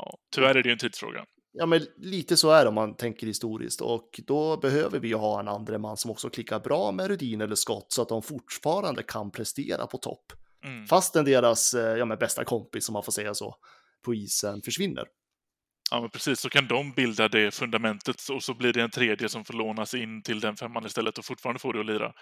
Ja, 0.01 0.19
tyvärr 0.35 0.55
är 0.55 0.63
det 0.63 0.69
ju 0.69 0.73
en 0.73 0.79
tidsfråga. 0.79 1.25
Ja, 1.53 1.67
men 1.67 1.87
lite 1.97 2.37
så 2.37 2.51
är 2.51 2.63
det 2.63 2.69
om 2.69 2.75
man 2.75 2.97
tänker 2.97 3.27
historiskt 3.27 3.81
och 3.81 4.21
då 4.27 4.57
behöver 4.57 4.99
vi 4.99 5.09
ju 5.09 5.15
ha 5.15 5.41
en 5.41 5.49
andra 5.49 5.79
man 5.79 5.97
som 5.97 6.11
också 6.11 6.31
klickar 6.31 6.61
bra 6.61 6.93
med 6.93 7.09
Rudin 7.09 7.41
eller 7.41 7.55
Scott 7.55 7.87
så 7.89 8.03
att 8.03 8.09
de 8.09 8.23
fortfarande 8.23 9.03
kan 9.03 9.31
prestera 9.31 9.87
på 9.87 9.99
topp. 9.99 10.33
Mm. 10.65 10.87
Fastän 10.87 11.25
deras 11.25 11.75
eh, 11.75 11.97
ja, 11.97 12.05
men 12.05 12.19
bästa 12.19 12.45
kompis, 12.45 12.89
om 12.89 12.93
man 12.93 13.03
får 13.03 13.13
säga 13.13 13.35
så, 13.35 13.57
på 14.05 14.15
isen 14.15 14.63
försvinner. 14.63 15.05
Ja, 15.91 16.01
men 16.01 16.11
precis. 16.11 16.41
Så 16.41 16.49
kan 16.51 16.67
de 16.69 16.93
bilda 16.93 17.29
det 17.29 17.55
fundamentet 17.55 18.29
och 18.29 18.43
så 18.43 18.55
blir 18.55 18.73
det 18.73 18.83
en 18.83 18.91
tredje 18.91 19.29
som 19.29 19.45
får 19.45 19.55
lånas 19.55 19.95
in 19.95 20.23
till 20.23 20.41
den 20.41 20.57
femman 20.57 20.87
istället 20.87 21.19
och 21.19 21.25
fortfarande 21.25 21.59
får 21.61 21.73
det 21.75 21.81
att 21.81 21.87
lira. 21.87 22.13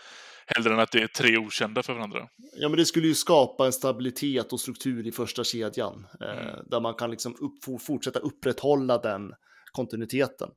Hellre 0.47 0.73
än 0.75 0.81
att 0.81 0.93
det 0.93 1.03
är 1.03 1.07
tre 1.07 1.39
okända 1.39 1.83
för 1.83 1.95
varandra. 1.95 2.29
Ja, 2.53 2.69
men 2.69 2.79
det 2.79 2.87
skulle 2.87 3.07
ju 3.07 3.15
skapa 3.15 3.67
en 3.67 3.73
stabilitet 3.73 4.53
och 4.53 4.61
struktur 4.61 5.07
i 5.07 5.13
första 5.13 5.45
kedjan 5.45 6.07
eh, 6.21 6.49
Mm. 6.49 6.65
där 6.71 6.81
man 6.81 6.95
kan 6.95 7.11
liksom 7.11 7.33
upp, 7.41 7.65
for- 7.65 7.79
fortsätta 7.79 8.19
upprätthålla 8.19 8.99
den 8.99 9.33
kontinuiteten. 9.73 10.51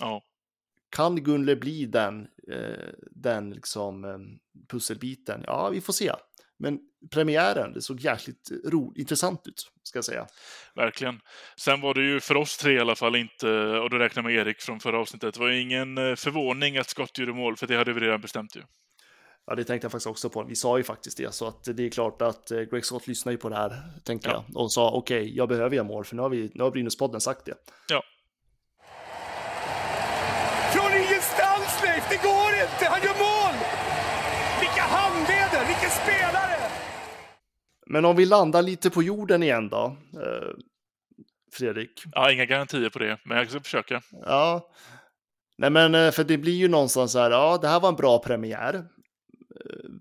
Ja, 0.00 0.22
Kan 0.96 1.16
Gunle 1.24 1.56
bli 1.56 1.86
den, 1.86 2.20
eh, 2.52 2.88
den 3.10 3.50
liksom, 3.50 4.04
eh, 4.04 4.18
pusselbiten? 4.70 5.44
Ja, 5.46 5.68
vi 5.68 5.80
får 5.80 5.92
se. 5.92 6.12
Men 6.58 6.78
premiären, 7.10 7.72
det 7.72 7.82
såg 7.82 8.00
jäkligt 8.00 8.50
ro, 8.64 8.92
intressant 8.96 9.46
ut, 9.46 9.70
ska 9.82 9.96
jag 9.96 10.04
säga. 10.04 10.26
verkligen. 10.74 11.20
Sen 11.56 11.80
var 11.80 11.94
det 11.94 12.02
ju 12.02 12.20
för 12.20 12.34
oss 12.36 12.56
tre 12.56 12.72
i 12.72 12.78
alla 12.80 12.94
fall 12.96 13.16
inte, 13.16 13.48
och 13.78 13.90
då 13.90 13.96
räknar 13.98 14.22
jag 14.22 14.30
med 14.32 14.46
Erik 14.46 14.60
från 14.60 14.80
förra 14.80 14.98
avsnittet, 14.98 15.34
det 15.34 15.40
var 15.40 15.50
ingen 15.50 15.98
eh, 15.98 16.14
förvåning 16.14 16.78
att 16.78 16.88
Scott 16.88 17.18
gjorde 17.18 17.32
mål, 17.32 17.56
för 17.56 17.66
det 17.66 17.76
hade 17.76 17.92
vi 17.92 18.00
redan 18.00 18.20
bestämt 18.20 18.56
ju. 18.56 18.62
Ja, 19.46 19.54
det 19.54 19.64
tänkte 19.64 19.84
jag 19.84 19.92
faktiskt 19.92 20.06
också 20.06 20.30
på. 20.30 20.42
Vi 20.44 20.56
sa 20.56 20.78
ju 20.78 20.84
faktiskt 20.84 21.16
det, 21.16 21.34
så 21.34 21.48
att 21.48 21.64
det 21.64 21.86
är 21.86 21.90
klart 21.90 22.22
att 22.22 22.50
eh, 22.50 22.60
Greg 22.60 22.84
Scott 22.84 23.06
lyssnar 23.06 23.32
ju 23.32 23.38
på 23.38 23.48
det 23.48 23.56
här, 23.56 23.82
tänker 24.04 24.28
Ja. 24.30 24.44
jag, 24.48 24.62
och 24.62 24.72
sa 24.72 24.90
okej, 24.90 25.36
jag 25.36 25.48
behöver 25.48 25.76
göra 25.76 25.86
mål, 25.86 26.04
för 26.04 26.16
nu 26.16 26.22
har, 26.22 26.28
vi, 26.28 26.50
nu 26.54 26.62
har 26.62 26.70
Brynäspodden 26.70 27.20
sagt 27.20 27.44
det. 27.44 27.54
Ja, 27.88 28.02
Från 30.74 30.92
ingenstans 30.92 31.82
Leif, 31.82 32.04
det 32.10 32.16
går 32.28 32.50
inte! 32.64 32.84
Han 32.90 33.00
gör 33.02 33.18
mål! 33.28 33.54
Vilka 34.60 34.82
handleder, 34.82 35.43
vilken 35.74 35.90
spelare! 35.90 36.70
Men 37.86 38.04
om 38.04 38.16
vi 38.16 38.24
landar 38.26 38.62
lite 38.62 38.90
på 38.90 39.02
jorden 39.02 39.42
igen 39.42 39.68
då, 39.68 39.96
eh, 40.22 40.50
Fredrik. 41.52 42.02
ja 42.12 42.32
inga 42.32 42.44
garantier 42.44 42.90
på 42.90 42.98
det, 42.98 43.18
men 43.24 43.36
jag 43.38 43.50
ska 43.50 43.60
försöka. 43.60 44.02
Ja, 44.10 44.70
nej 45.58 45.70
men 45.70 45.94
eh, 45.94 46.10
för 46.10 46.24
det 46.24 46.38
blir 46.38 46.52
ju 46.56 46.68
någonstans 46.68 47.12
så 47.12 47.18
här, 47.18 47.30
ja, 47.30 47.58
det 47.62 47.68
här 47.68 47.80
var 47.80 47.88
en 47.88 47.96
bra 47.96 48.18
premiär. 48.18 48.74
Eh, 48.74 48.84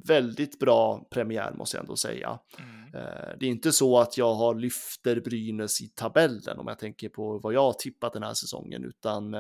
Väldigt 0.08 0.60
bra 0.60 1.08
premiär 1.12 1.54
måste 1.54 1.78
jag 1.78 1.84
ändå 1.84 1.96
säga. 1.96 2.40
Mm. 2.60 2.70
Det 3.40 3.46
är 3.46 3.50
inte 3.50 3.72
så 3.72 4.00
att 4.00 4.18
jag 4.18 4.34
har 4.34 4.56
lyfter 4.56 5.20
Brynäs 5.22 5.82
i 5.82 5.88
tabellen 5.88 6.60
om 6.60 6.68
jag 6.68 6.80
tänker 6.80 7.10
på 7.10 7.40
vad 7.40 7.54
jag 7.54 7.62
har 7.62 7.74
tippat 7.74 8.14
den 8.14 8.24
här 8.24 8.34
säsongen, 8.34 8.84
utan 8.86 9.32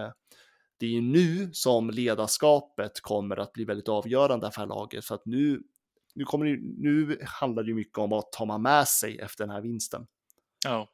det 0.80 0.86
är 0.86 0.89
ju 0.89 1.02
nu 1.02 1.50
som 1.54 1.89
ledarskapet 1.89 3.02
kommer 3.02 3.38
att 3.39 3.54
bli 3.54 3.65
väldigt 3.65 3.89
avgörande 3.89 4.52
för 4.52 4.65
laget, 4.65 5.06
för 5.06 5.15
att 5.15 5.26
nu, 5.26 5.62
nu, 6.15 6.23
kommer 6.23 6.45
det, 6.45 6.60
nu 6.78 7.19
handlar 7.26 7.63
det 7.63 7.69
ju 7.69 7.76
mycket 7.76 7.97
om 7.97 8.10
vad 8.10 8.32
tar 8.32 8.45
man 8.45 8.62
med 8.62 8.88
sig 8.88 9.19
efter 9.19 9.43
den 9.45 9.56
här 9.56 9.62
vinsten. 9.62 10.06
Ja. 10.65 10.89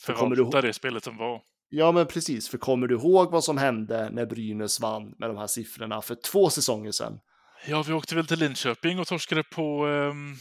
För 0.00 0.14
Förvalta 0.14 0.60
det 0.60 0.72
spelet 0.72 1.04
som 1.04 1.16
var. 1.16 1.42
Ja, 1.68 1.92
men 1.92 2.06
precis, 2.06 2.48
för 2.48 2.58
kommer 2.58 2.86
du 2.86 2.94
ihåg 2.94 3.30
vad 3.30 3.44
som 3.44 3.58
hände 3.58 4.10
när 4.10 4.26
Brynäs 4.26 4.80
vann 4.80 5.14
med 5.18 5.30
de 5.30 5.36
här 5.36 5.46
siffrorna 5.46 6.02
för 6.02 6.14
två 6.14 6.50
säsonger 6.50 6.92
sedan? 6.92 7.20
Ja, 7.66 7.82
vi 7.82 7.92
åkte 7.92 8.14
väl 8.14 8.26
till 8.26 8.38
Linköping 8.38 8.98
och 8.98 9.06
torskade 9.06 9.42
på 9.42 9.86
ehm, 9.86 10.34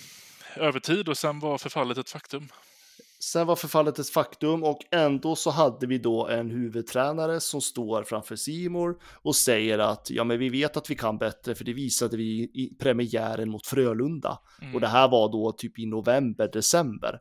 övertid 0.55 1.09
och 1.09 1.17
sen 1.17 1.39
var 1.39 1.57
förfallet 1.57 1.97
ett 1.97 2.09
faktum. 2.09 2.49
Sen 3.19 3.47
var 3.47 3.55
förfallet 3.55 3.99
ett 3.99 4.09
faktum 4.09 4.63
och 4.63 4.79
ändå 4.91 5.35
så 5.35 5.49
hade 5.49 5.87
vi 5.87 5.97
då 5.97 6.27
en 6.27 6.49
huvudtränare 6.51 7.39
som 7.39 7.61
står 7.61 8.03
framför 8.03 8.35
Simor 8.35 8.97
och 9.21 9.35
säger 9.35 9.79
att 9.79 10.09
ja, 10.09 10.23
men 10.23 10.39
vi 10.39 10.49
vet 10.49 10.77
att 10.77 10.89
vi 10.89 10.95
kan 10.95 11.17
bättre 11.17 11.55
för 11.55 11.65
det 11.65 11.73
visade 11.73 12.17
vi 12.17 12.43
i 12.43 12.75
premiären 12.79 13.49
mot 13.49 13.67
Frölunda. 13.67 14.39
Mm. 14.61 14.75
Och 14.75 14.81
det 14.81 14.87
här 14.87 15.07
var 15.07 15.31
då 15.31 15.51
typ 15.51 15.79
i 15.79 15.85
november, 15.85 16.49
december. 16.53 17.19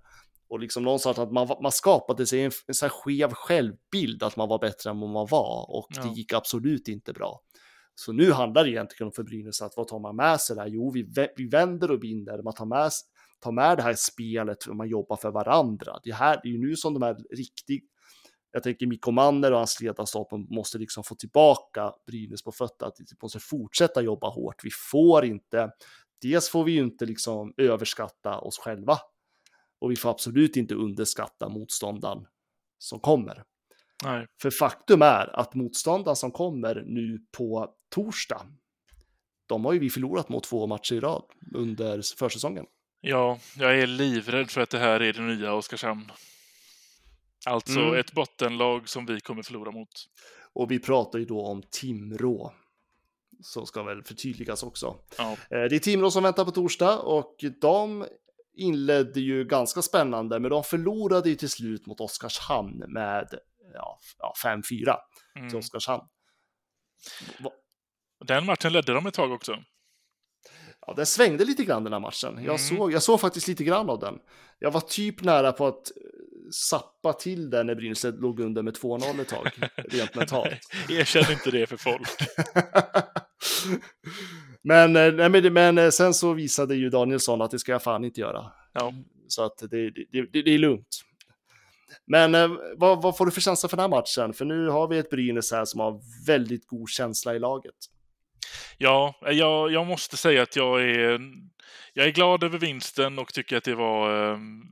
Och 0.49 0.61
liksom 0.61 0.83
någonstans 0.83 1.19
att 1.19 1.33
man, 1.33 1.49
man 1.63 1.73
skapade 1.73 2.27
sig 2.27 2.45
en, 2.45 2.51
en 2.67 2.75
så 2.75 2.85
här 2.85 2.91
skev 2.91 3.33
självbild 3.33 4.23
att 4.23 4.37
man 4.37 4.49
var 4.49 4.59
bättre 4.59 4.91
än 4.91 5.01
vad 5.01 5.11
man 5.11 5.27
var 5.31 5.67
och 5.77 5.87
det 5.91 6.01
Ja. 6.09 6.15
gick 6.15 6.33
absolut 6.33 6.89
inte 6.89 7.13
bra. 7.13 7.41
Så 7.95 8.13
nu 8.13 8.33
handlar 8.33 8.65
det 8.65 8.71
egentligen 8.71 9.07
om 9.07 9.13
för 9.13 9.23
Brynäs 9.23 9.63
att 9.63 9.73
vad 9.77 9.89
tar 9.89 9.99
man 9.99 10.17
med 10.17 10.41
sig 10.41 10.57
där? 10.57 10.67
Jo, 10.67 10.91
vi, 10.91 11.07
vi 11.37 11.49
vänder 11.49 11.91
och 11.91 12.05
vinner. 12.05 12.43
Man 12.43 12.55
tar 12.55 12.67
med, 12.67 12.91
tar 13.41 13.53
med 13.53 13.77
det 13.77 13.83
här 13.83 13.95
spelet 13.95 14.67
och 14.67 14.77
man 14.77 14.89
jobbar 14.89 15.17
för 15.17 15.31
varandra. 15.31 16.01
Det 16.03 16.13
här 16.13 16.41
det 16.43 16.49
är 16.49 16.53
ju 16.53 16.59
nu 16.59 16.77
som 16.77 16.95
de 16.95 17.03
här 17.03 17.17
riktigt 17.37 17.85
jag 18.57 18.63
tänker 18.63 18.87
Mikko 18.87 19.11
Manner 19.11 19.53
och 19.53 19.59
hans 19.59 19.81
ledarstab 19.81 20.27
måste 20.51 20.79
liksom 20.79 21.05
få 21.05 21.15
tillbaka 21.15 21.93
Brynäs 22.07 22.43
på 22.43 22.53
fötter, 22.53 22.87
att 22.87 22.95
vi 22.99 23.05
måste 23.23 23.41
fortsätta 23.41 24.03
jobba 24.03 24.29
hårt. 24.29 24.65
Vi 24.65 24.71
får 24.91 25.25
inte, 25.25 25.71
dels 26.23 26.49
får 26.49 26.65
vi 26.65 26.73
ju 26.73 26.83
inte 26.83 27.07
liksom 27.07 27.55
överskatta 27.57 28.39
oss 28.39 28.59
själva 28.59 28.99
och 29.81 29.91
vi 29.91 29.97
får 29.97 30.11
absolut 30.11 30.57
inte 30.57 30.75
underskatta 30.75 31.49
motståndaren 31.49 32.27
som 32.79 33.01
kommer. 33.01 33.43
Nej. 34.05 34.27
För 34.43 34.51
faktum 34.51 35.03
är 35.03 35.41
att 35.41 35.55
motståndaren 35.55 36.17
som 36.17 36.31
kommer 36.31 36.75
nu 36.87 37.19
på 37.37 37.75
torsdag, 37.95 38.47
de 39.47 39.65
har 39.65 39.73
ju 39.73 39.79
vi 39.79 39.91
förlorat 39.91 40.29
mot 40.29 40.45
två 40.45 40.67
matcher 40.67 40.95
i 40.95 41.01
rad 41.01 41.25
under 41.55 42.19
försäsongen. 42.19 42.67
Ja, 43.01 43.39
jag 43.59 43.79
är 43.79 43.87
livrädd 43.87 44.51
för 44.51 44.61
att 44.61 44.71
det 44.71 44.79
här 44.79 45.01
är 45.03 45.13
det 45.13 45.21
nya 45.23 45.53
Oskarshamn. 45.55 46.13
Alltså 47.47 47.81
Mm. 47.81 47.95
ett 48.01 48.13
bottenlag 48.13 48.89
som 48.89 49.07
vi 49.07 49.21
kommer 49.21 49.43
förlora 49.43 49.71
mot. 49.71 49.89
Och 50.53 50.71
vi 50.71 50.79
pratar 50.79 51.19
ju 51.19 51.25
då 51.25 51.47
om 51.47 51.63
Timrå. 51.71 52.53
Så 53.43 53.67
ska 53.67 53.83
väl 53.83 54.03
förtydligas 54.03 54.63
också. 54.63 54.97
Ja. 55.19 55.33
Eh, 55.33 55.37
Det 55.49 55.77
är 55.77 55.79
Timrå 55.79 56.11
som 56.11 56.23
väntar 56.23 56.45
på 56.45 56.51
torsdag 56.51 56.99
och 56.99 57.37
de 57.61 58.07
inledde 58.57 59.21
ju 59.21 59.45
ganska 59.45 59.83
spännande, 59.83 60.41
men 60.41 60.51
de 60.51 60.65
förlorade 60.65 61.29
ju 61.29 61.35
till 61.35 61.51
slut 61.51 61.87
mot 61.87 62.01
Oskarshamn 62.01 62.79
med 62.93 63.29
ja, 63.75 64.01
ja, 64.19 64.35
5-4 64.45 64.63
till 65.35 65.43
Mm. 65.43 65.57
Oskarshamn. 65.59 66.03
Va- 67.39 67.51
Den 68.27 68.47
matchen 68.47 68.73
ledde 68.73 68.93
de 68.93 69.07
ett 69.07 69.15
tag 69.15 69.33
också. 69.33 69.63
Ja, 70.87 70.95
den 70.97 71.07
svängde 71.07 71.45
lite 71.45 71.65
grann 71.65 71.85
den 71.85 71.93
här 71.93 72.01
matchen. 72.01 72.35
Jag, 72.35 72.45
Mm. 72.45 72.59
såg, 72.59 72.93
jag 72.93 73.03
såg 73.03 73.21
faktiskt 73.21 73.49
lite 73.49 73.65
grann 73.65 73.91
av 73.91 73.99
den. 74.01 74.15
Jag 74.59 74.71
var 74.71 74.81
typ 74.81 75.23
nära 75.23 75.53
på 75.53 75.67
att 75.67 75.75
eh, 75.91 76.03
sappa 76.51 77.13
till 77.13 77.51
den 77.51 77.67
när 77.67 77.75
Brynäs 77.75 78.05
låg 78.05 78.41
under 78.41 78.63
med 78.63 78.75
2-0 78.77 79.21
ett 79.21 79.29
tag, 79.29 79.51
rent 79.77 80.15
mentalt. 80.15 80.61
Erkänn 80.89 81.33
inte 81.33 81.51
det 81.51 81.67
för 81.67 81.77
folk. 81.77 82.09
men, 84.63 84.97
eh, 84.97 85.13
nej, 85.13 85.29
men, 85.29 85.53
men 85.53 85.79
eh, 85.79 85.91
sen 85.91 86.15
så 86.15 86.33
visade 86.33 86.75
ju 86.75 86.91
Danielsson 86.91 87.43
att 87.43 87.51
det 87.51 87.59
ska 87.59 87.73
jag 87.73 87.83
fan 87.83 88.05
inte 88.05 88.21
göra. 88.21 88.53
Ja. 88.73 88.93
Så 89.29 89.45
att 89.45 89.59
det, 89.59 89.91
det, 89.91 90.07
det, 90.33 90.43
det 90.43 90.55
är 90.55 90.59
lugnt. 90.59 91.03
Men 92.07 92.33
vad, 92.77 93.03
vad 93.03 93.17
får 93.17 93.25
du 93.27 93.31
för 93.33 93.41
känsla 93.41 93.69
för 93.69 93.77
den 93.77 93.83
här 93.83 93.89
matchen? 93.99 94.33
För 94.33 94.45
nu 94.45 94.69
har 94.69 94.89
vi 94.89 94.99
ett 94.99 95.11
Brynäs 95.11 95.53
här 95.53 95.65
som 95.65 95.81
har 95.81 96.01
väldigt 96.27 96.67
god 96.67 96.89
känsla 96.89 97.35
i 97.35 97.39
laget. 97.39 97.75
Ja, 98.79 99.21
eh, 99.27 99.33
jag, 99.33 99.73
jag 99.73 99.87
måste 99.87 100.17
säga 100.17 100.43
att 100.43 100.57
jag 100.57 100.83
är, 100.83 101.21
jag 101.93 102.07
är 102.07 102.13
glad 102.13 102.45
över 102.45 102.59
vinsten 102.59 103.19
och 103.19 103.35
tycker 103.35 103.57
att 103.57 103.65
det 103.65 103.75
var... 103.75 104.33
Ehm, 104.33 104.63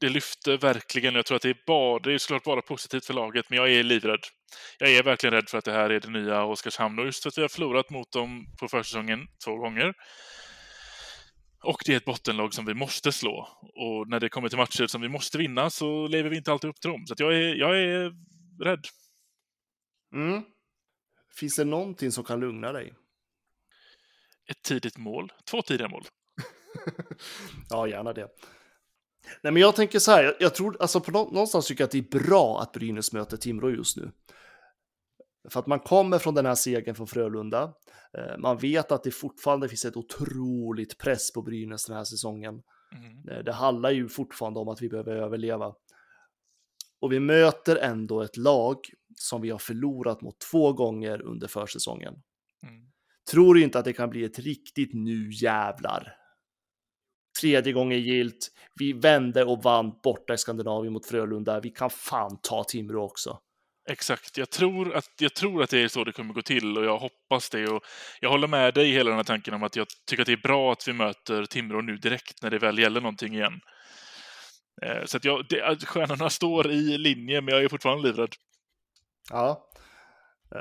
det 0.00 0.08
lyfte 0.08 0.56
verkligen. 0.56 1.14
Jag 1.14 1.26
tror 1.26 1.36
att 1.36 1.42
det 1.42 1.50
är, 1.50 1.62
bara, 1.66 1.98
det 1.98 2.12
är 2.12 2.18
såklart 2.18 2.44
bara 2.44 2.62
positivt 2.62 3.04
för 3.04 3.14
laget, 3.14 3.50
men 3.50 3.56
jag 3.56 3.72
är 3.72 3.82
livrädd. 3.82 4.20
Jag 4.78 4.92
är 4.92 5.02
verkligen 5.02 5.34
rädd 5.34 5.48
för 5.48 5.58
att 5.58 5.64
det 5.64 5.72
här 5.72 5.90
är 5.90 6.00
det 6.00 6.10
nya 6.10 6.44
Oskarshamn 6.44 6.98
och 6.98 7.04
just 7.04 7.22
för 7.22 7.28
att 7.28 7.38
vi 7.38 7.42
har 7.42 7.48
förlorat 7.48 7.90
mot 7.90 8.12
dem 8.12 8.46
på 8.60 8.68
försäsongen 8.68 9.26
två 9.44 9.56
gånger. 9.56 9.94
Och 11.62 11.82
det 11.86 11.92
är 11.92 11.96
ett 11.96 12.04
bottenlag 12.04 12.54
som 12.54 12.66
vi 12.66 12.74
måste 12.74 13.12
slå. 13.12 13.48
Och 13.60 14.08
när 14.08 14.20
det 14.20 14.28
kommer 14.28 14.48
till 14.48 14.58
matcher 14.58 14.86
som 14.86 15.00
vi 15.00 15.08
måste 15.08 15.38
vinna 15.38 15.70
så 15.70 16.08
lever 16.08 16.30
vi 16.30 16.36
inte 16.36 16.52
alltid 16.52 16.70
upp 16.70 16.80
till 16.80 16.90
dem. 16.90 17.06
Så 17.06 17.12
att 17.12 17.20
jag, 17.20 17.34
är, 17.34 17.54
jag 17.54 17.78
är 17.78 18.12
rädd. 18.64 18.84
Mm. 20.14 20.42
Finns 21.38 21.56
det 21.56 21.64
någonting 21.64 22.12
som 22.12 22.24
kan 22.24 22.40
lugna 22.40 22.72
dig? 22.72 22.94
Ett 24.50 24.62
tidigt 24.62 24.98
mål. 24.98 25.32
Två 25.50 25.62
tidiga 25.62 25.88
mål. 25.88 26.02
Ja, 27.70 27.88
gärna 27.88 28.12
det. 28.12 28.28
Nej, 29.42 29.52
men 29.52 29.56
jag 29.62 29.76
tänker 29.76 29.98
så 29.98 30.10
här, 30.10 30.24
jag, 30.24 30.34
jag 30.40 30.54
tror, 30.54 30.76
alltså 30.80 31.00
på 31.00 31.10
nå- 31.10 31.30
någonstans 31.32 31.66
tycker 31.66 31.82
jag 31.82 31.86
att 31.86 31.92
det 31.92 31.98
är 31.98 32.20
bra 32.26 32.60
att 32.60 32.72
Brynäs 32.72 33.12
möter 33.12 33.36
Timrå 33.36 33.70
just 33.70 33.96
nu. 33.96 34.10
För 35.48 35.60
att 35.60 35.66
man 35.66 35.80
kommer 35.80 36.18
från 36.18 36.34
den 36.34 36.46
här 36.46 36.54
segern 36.54 36.94
från 36.94 37.06
Frölunda. 37.06 37.74
Eh, 38.18 38.38
Man 38.38 38.58
vet 38.58 38.92
att 38.92 39.02
det 39.04 39.10
fortfarande 39.10 39.68
finns 39.68 39.84
ett 39.84 39.96
otroligt 39.96 40.98
press 40.98 41.32
på 41.32 41.42
Brynäs 41.42 41.86
den 41.86 41.96
här 41.96 42.04
säsongen. 42.04 42.62
Mm. 42.92 43.28
Eh, 43.28 43.44
Det 43.44 43.52
handlar 43.52 43.90
ju 43.90 44.08
fortfarande 44.08 44.60
om 44.60 44.68
att 44.68 44.82
vi 44.82 44.88
behöver 44.88 45.16
överleva. 45.16 45.74
Och 47.00 47.12
vi 47.12 47.20
möter 47.20 47.76
ändå 47.76 48.22
ett 48.22 48.36
lag 48.36 48.76
som 49.20 49.42
vi 49.42 49.50
har 49.50 49.58
förlorat 49.58 50.22
mot 50.22 50.38
två 50.50 50.72
gånger 50.72 51.22
under 51.22 51.48
försäsongen. 51.48 52.14
Mm. 52.62 52.86
Tror 53.30 53.54
du 53.54 53.62
inte 53.62 53.78
att 53.78 53.84
det 53.84 53.92
kan 53.92 54.10
bli 54.10 54.24
ett 54.24 54.38
riktigt 54.38 54.90
nu 54.94 55.30
jävlar? 55.32 56.16
Tredje 57.40 57.72
gången 57.72 58.00
gilt. 58.00 58.48
Vi 58.74 58.92
vände 58.92 59.44
och 59.44 59.62
vann 59.62 59.92
borta 60.02 60.34
i 60.34 60.38
Skandinavien 60.38 60.92
mot 60.92 61.06
Frölunda. 61.06 61.60
Vi 61.60 61.70
kan 61.70 61.90
fan 61.90 62.38
ta 62.42 62.64
Timrå 62.64 63.04
också. 63.04 63.38
Exakt. 63.88 64.38
Jag 64.38 64.50
tror, 64.50 64.94
att, 64.94 65.12
jag 65.18 65.34
tror 65.34 65.62
att 65.62 65.70
det 65.70 65.82
är 65.82 65.88
så 65.88 66.04
det 66.04 66.12
kommer 66.12 66.34
gå 66.34 66.42
till 66.42 66.78
och 66.78 66.84
jag 66.84 66.98
hoppas 66.98 67.50
det. 67.50 67.68
Och 67.68 67.84
jag 68.20 68.30
håller 68.30 68.48
med 68.48 68.74
dig 68.74 68.88
i 68.88 68.92
hela 68.92 69.10
den 69.10 69.16
här 69.16 69.24
tanken 69.24 69.54
om 69.54 69.62
att 69.62 69.76
jag 69.76 69.86
tycker 70.06 70.22
att 70.22 70.26
det 70.26 70.32
är 70.32 70.36
bra 70.36 70.72
att 70.72 70.88
vi 70.88 70.92
möter 70.92 71.44
Timrå 71.44 71.80
nu 71.80 71.96
direkt 71.96 72.42
när 72.42 72.50
det 72.50 72.58
väl 72.58 72.78
gäller 72.78 73.00
någonting 73.00 73.34
igen. 73.34 73.60
Eh, 74.82 75.04
Så 75.04 75.16
att 75.16 75.24
jag, 75.24 75.46
det, 75.48 75.86
stjärnorna 75.86 76.30
står 76.30 76.70
i 76.70 76.98
linje, 76.98 77.40
men 77.40 77.54
jag 77.54 77.64
är 77.64 77.68
fortfarande 77.68 78.08
livrädd. 78.08 78.34
Ja. 79.30 79.68
Eh, 80.54 80.60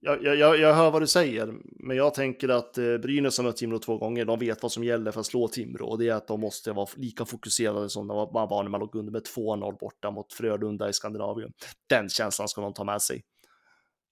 jag, 0.00 0.24
jag, 0.24 0.58
jag, 0.58 0.74
hör 0.74 0.90
vad 0.90 1.02
du 1.02 1.06
säger, 1.06 1.54
men 1.62 1.96
jag 1.96 2.14
tänker 2.14 2.48
att 2.48 2.78
eh, 2.78 2.98
Brynäs 2.98 3.38
har 3.38 3.44
mött 3.44 3.56
Timrå 3.56 3.78
två 3.78 3.98
gånger. 3.98 4.24
De 4.24 4.38
vet 4.38 4.62
vad 4.62 4.72
som 4.72 4.84
gäller 4.84 5.12
för 5.12 5.20
att 5.20 5.26
slå 5.26 5.48
Timrå 5.48 5.86
och 5.86 5.98
det 5.98 6.08
är 6.08 6.14
att 6.14 6.28
de 6.28 6.40
måste 6.40 6.72
vara 6.72 6.88
lika 6.96 7.24
fokuserade 7.24 7.90
som 7.90 8.06
de 8.06 8.16
var 8.16 8.62
när 8.62 8.70
man 8.70 8.80
låg 8.80 8.94
under 8.94 9.12
med 9.12 9.22
2-0 9.36 9.78
borta 9.78 10.10
mot 10.10 10.32
Frölunda 10.32 10.88
i 10.88 10.92
Skandinavien. 10.92 11.52
Den 11.86 12.08
känslan 12.08 12.48
ska 12.48 12.60
de 12.60 12.74
ta 12.74 12.84
med 12.84 13.02
sig. 13.02 13.24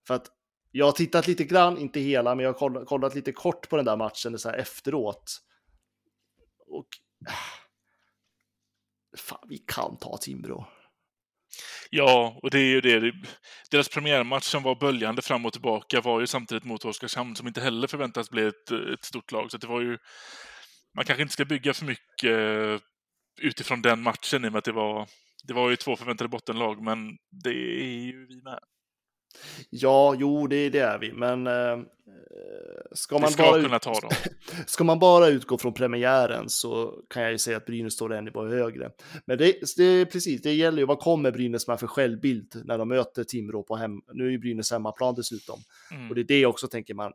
För 0.07 0.15
att 0.15 0.27
jag 0.71 0.87
har 0.87 0.93
tittat 0.93 1.27
lite 1.27 1.45
grann, 1.45 1.79
inte 1.79 2.01
hela, 2.01 2.35
men 2.35 2.45
jag 2.45 2.53
har 2.53 2.59
kollat, 2.59 2.87
kollat 2.87 3.15
lite 3.15 3.33
kort 3.33 3.69
på 3.69 3.77
den 3.77 3.85
där 3.85 3.97
matchen 3.97 4.39
så 4.39 4.49
här 4.49 4.57
efteråt. 4.57 5.39
Och... 6.67 6.87
Ah, 7.29 7.59
fan, 9.17 9.47
vi 9.49 9.59
kan 9.59 9.97
ta 9.97 10.17
Timrå. 10.17 10.67
Ja, 11.91 12.39
och 12.43 12.51
det 12.51 12.59
är 12.59 12.65
ju 12.65 12.81
det. 12.81 13.13
Deras 13.71 13.89
premiärmatch 13.89 14.45
som 14.45 14.63
var 14.63 14.75
böljande 14.75 15.23
fram 15.23 15.47
och 15.47 15.53
tillbaka 15.53 16.01
var 16.01 16.21
ju 16.21 16.27
samtidigt 16.27 16.65
mot 16.65 16.85
Oskarshamn 16.85 17.37
som 17.37 17.47
inte 17.47 17.61
heller 17.61 17.89
förväntas 17.89 18.31
bli 18.31 18.47
ett, 18.47 18.71
ett 18.71 19.05
stort 19.05 19.33
lag. 19.33 19.51
Så 19.51 19.57
det 19.57 19.67
var 19.67 19.81
ju... 19.81 19.99
Man 20.97 21.05
kanske 21.05 21.23
inte 21.23 21.33
ska 21.33 21.45
bygga 21.45 21.75
för 21.75 21.85
mycket 21.85 22.31
eh, 22.31 22.79
utifrån 23.41 23.83
den 23.83 24.03
matchen 24.03 24.45
i 24.45 24.49
och 24.49 24.53
med 24.53 24.59
att 24.59 24.65
det 24.65 24.73
var, 24.73 25.09
det 25.45 25.55
var 25.55 25.71
ju 25.71 25.77
två 25.77 25.97
förväntade 25.97 26.29
bottenlag, 26.29 26.83
men 26.83 27.17
det 27.45 27.51
är 27.81 28.05
ju 28.05 28.27
vi 28.27 28.43
med. 28.43 28.59
Ja, 29.71 30.15
jo, 30.19 30.47
det, 30.47 30.69
det 30.71 30.79
är 30.79 30.99
vi, 30.99 31.13
men 31.13 31.47
eh, 31.47 31.79
ska, 32.93 33.19
man 33.19 33.33
bara 33.39 33.57
ut... 33.77 33.83
ta 33.83 33.93
dem. 34.01 34.11
ska 34.67 34.85
man 34.85 34.99
bara 34.99 35.29
utgå 35.29 35.59
från 35.59 35.75
premiären 35.75 36.49
så 36.49 37.03
kan 37.11 37.23
jag 37.23 37.33
ju 37.33 37.39
säga 37.39 37.57
att 37.57 37.67
Brynäs 37.67 37.93
står 37.93 38.13
en 38.15 38.25
nivå 38.25 38.47
högre. 38.47 38.91
Men 39.27 39.39
det, 39.39 39.57
det 39.77 40.07
precis, 40.07 40.43
det 40.43 40.53
gäller 40.55 40.79
ju 40.79 40.87
vad 40.87 40.99
kommer 40.99 41.31
Brynäs 41.31 41.69
med 41.69 41.81
för 41.81 41.87
självbild 41.87 42.63
när 42.65 42.79
de 42.79 42.89
möter 42.89 43.25
Timrå 43.25 43.63
på 43.63 43.77
hem. 43.77 44.01
Nu 44.13 44.27
är 44.27 44.31
ju 44.31 44.39
Brynäs 44.39 44.71
hemmaplan 44.71 45.15
dessutom 45.15 45.59
Mm. 45.93 46.09
och 46.09 46.15
det 46.15 46.21
är 46.21 46.25
det 46.25 46.47
också 46.47 46.69
tänker 46.69 46.95
man. 46.95 47.13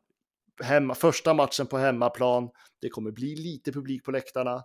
Hemma, 0.64 0.96
första 0.96 1.34
matchen 1.34 1.68
på 1.68 1.78
hemmaplan. 1.78 2.50
Det 2.82 2.90
kommer 2.90 3.12
bli 3.12 3.36
lite 3.36 3.72
publik 3.72 4.04
på 4.04 4.12
läktarna. 4.12 4.64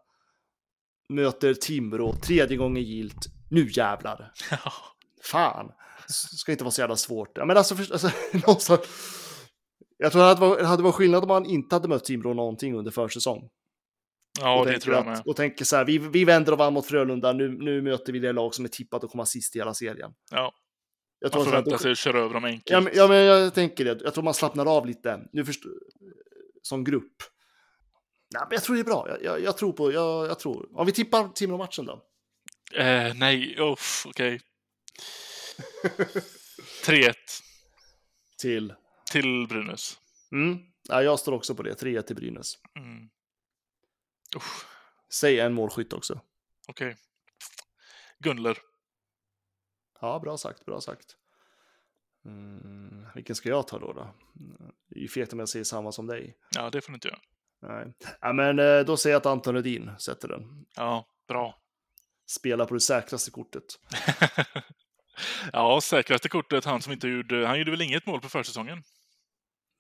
Möter 1.09 1.55
Timrå 1.55 2.13
tredje 2.13 2.57
gången 2.57 2.83
gilt. 2.83 3.27
Nu 3.51 3.69
jävlar. 3.71 4.33
Fan, 5.25 5.71
S- 6.09 6.39
ska 6.39 6.53
inte 6.53 6.65
vara 6.65 6.73
så 6.73 6.81
jävla 6.81 6.97
svårt. 6.97 7.37
Men 7.37 7.57
alltså, 7.57 7.77
för, 7.77 7.93
alltså 7.93 8.11
någonstans, 8.33 8.81
jag 9.99 10.13
tror 10.13 10.23
att 10.23 10.39
det 10.41 10.45
hade 10.45 10.55
varit- 10.57 10.67
hade 10.67 10.83
varit 10.83 10.95
skillnad 10.95 11.23
om 11.23 11.29
man 11.29 11.47
inte 11.47 11.75
hade 11.75 11.89
mött 11.89 12.05
Timrå 12.05 12.35
någonting 12.35 12.75
under 12.79 12.91
försäsong. 12.91 13.49
ja, 14.41 14.61
och 14.61 14.67
det 14.67 14.79
tror 14.81 14.95
jag 14.95 15.01
att- 15.01 15.07
med. 15.07 15.23
Och 15.27 15.37
tänker 15.37 15.65
så 15.65 15.77
här, 15.77 15.85
vi, 15.85 15.99
vi 15.99 16.25
vänder 16.25 16.53
och 16.53 16.59
vann 16.59 16.73
mot 16.75 16.87
Frölunda, 16.87 17.33
nu, 17.33 17.49
nu 17.49 17.83
möter 17.83 18.13
vi 18.13 18.19
det 18.19 18.33
lag 18.33 18.55
som 18.55 18.65
är 18.65 18.69
tippat 18.69 19.05
att 19.05 19.11
komma 19.11 19.27
sist 19.27 19.57
i 19.57 19.59
hela 19.59 19.75
serien. 19.75 20.11
Ja, 20.31 20.55
Jag 21.19 21.27
man 21.27 21.31
tror, 21.33 21.45
här, 21.45 21.51
förväntar 21.51 21.79
sig 21.83 21.93
att 21.93 21.99
köra 21.99 22.19
över 22.19 22.35
dem 22.35 22.45
enkelt. 22.45 22.71
ja, 22.71 22.81
men, 22.81 22.93
ja, 22.97 23.09
men 23.09 23.17
jag 23.17 23.55
tänker 23.55 23.85
det, 23.85 23.99
jag 24.05 24.15
tror 24.15 24.25
man 24.25 24.35
slappnar 24.35 24.67
av 24.77 24.87
lite, 24.87 25.21
nu 25.33 25.45
först, 25.45 25.63
som 26.63 26.85
grupp. 26.85 27.17
Nej, 28.35 28.43
men 28.49 28.55
jag 28.57 28.63
tror 28.63 28.77
det 28.77 28.83
är 28.83 28.85
bra, 28.85 29.07
jag, 29.09 29.23
jag, 29.25 29.41
jag 29.43 29.57
tror 29.57 29.73
på, 29.73 29.93
jag, 29.93 30.27
jag 30.27 30.39
tror. 30.39 30.79
Om 30.79 30.87
vi 30.87 30.93
tippar 30.93 31.29
Timrå-matchen 31.29 31.87
då? 31.87 32.03
Eh, 32.77 33.15
nej, 33.15 33.57
uff, 33.61 34.05
okej. 34.07 34.41
3-1 36.87 37.15
Till, 38.39 38.75
till 39.11 39.47
Brynäs. 39.49 39.99
mm, 40.33 40.59
ja, 40.89 41.03
jag 41.03 41.19
står 41.21 41.33
också 41.33 41.55
på 41.55 41.63
det, 41.63 41.75
3-1 41.83 42.03
till 42.03 42.17
Brynäs. 42.17 42.55
Mm. 42.77 43.09
Usch, 44.37 44.65
Säg 45.13 45.41
en 45.41 45.55
målskytt 45.55 45.93
också. 45.93 46.21
okej. 46.69 46.97
Gunler. 48.19 48.59
Ja, 50.01 50.19
bra 50.19 50.39
sagt, 50.39 50.65
bra 50.65 50.81
sagt. 50.81 51.17
Mm, 52.25 53.07
vilken 53.15 53.37
ska 53.37 53.49
jag 53.49 53.69
ta 53.69 53.79
då? 53.79 53.93
då? 53.93 54.15
Det 54.89 54.97
är 54.99 55.01
ju 55.03 55.09
fegt 55.09 55.33
om 55.33 55.39
jag 55.39 55.49
säger 55.49 55.65
samma 55.65 55.93
som 55.93 56.07
dig. 56.07 56.37
Ja, 56.55 56.71
det 56.71 56.81
får 56.81 56.93
du 56.93 56.95
inte 56.95 57.09
göra. 57.09 57.19
Nej, 57.63 57.95
ja, 58.21 58.33
men 58.33 58.59
eh, 58.59 58.81
då 58.81 58.97
säger 58.97 59.15
jag 59.15 59.21
att 59.21 59.27
Anton 59.27 59.55
Rudin 59.55 59.91
sätter 59.99 60.29
den. 60.29 60.67
Ja, 60.77 61.07
bra. 61.29 61.61
Spela 62.27 62.67
på 62.67 62.75
det 62.75 62.81
säkraste 62.81 63.31
kortet. 63.31 63.65
ja, 65.53 65.81
säkraste 65.81 66.29
kortet, 66.29 66.65
han 66.65 66.83
som 66.83 66.93
inte 66.93 67.09
gjorde... 67.09 67.47
Han 67.47 67.59
gjorde 67.59 67.71
väl 67.71 67.83
inget 67.83 68.07
mål 68.07 68.21
på 68.21 68.29
försäsongen? 68.29 68.83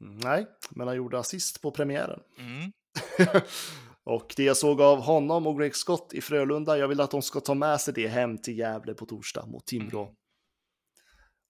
Nej, 0.00 0.46
men 0.70 0.86
han 0.86 0.96
gjorde 0.96 1.18
assist 1.18 1.62
på 1.62 1.70
premiären. 1.70 2.20
Mm. 2.38 2.72
och 4.04 4.34
det 4.36 4.42
jag 4.42 4.56
såg 4.56 4.80
av 4.80 5.00
honom 5.00 5.46
och 5.46 5.58
Greg 5.58 5.76
Scott 5.76 6.12
i 6.12 6.20
Frölunda, 6.20 6.78
jag 6.78 6.88
vill 6.88 7.00
att 7.00 7.10
de 7.10 7.22
ska 7.22 7.40
ta 7.40 7.54
med 7.54 7.80
sig 7.80 7.94
det 7.94 8.08
hem 8.08 8.38
till 8.38 8.58
Gävle 8.58 8.94
på 8.94 9.06
torsdag 9.06 9.46
mot 9.46 9.66
Timrå. 9.66 10.02
Mm. 10.02 10.14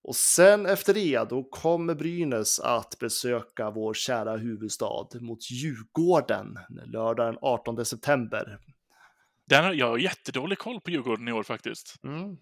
Och 0.09 0.17
sen 0.17 0.67
efter 0.67 0.95
det, 0.95 1.29
då 1.31 1.45
kommer 1.45 1.95
Brynäs 1.95 2.61
att 2.61 2.99
besöka 2.99 3.71
vår 3.71 3.95
kära 3.95 4.37
huvudstad 4.37 5.07
mot 5.21 5.51
Djurgården 5.51 6.59
lördag 6.87 7.27
den 7.27 7.39
18 7.43 7.85
september. 7.85 8.59
Den 9.47 9.65
har, 9.65 9.73
jag 9.73 9.87
har 9.87 9.99
jättedålig 9.99 10.59
koll 10.59 10.81
på 10.81 10.91
Djurgården 10.91 11.29
i 11.29 11.33
år 11.33 11.43
faktiskt. 11.43 11.95
Mm. 12.05 12.37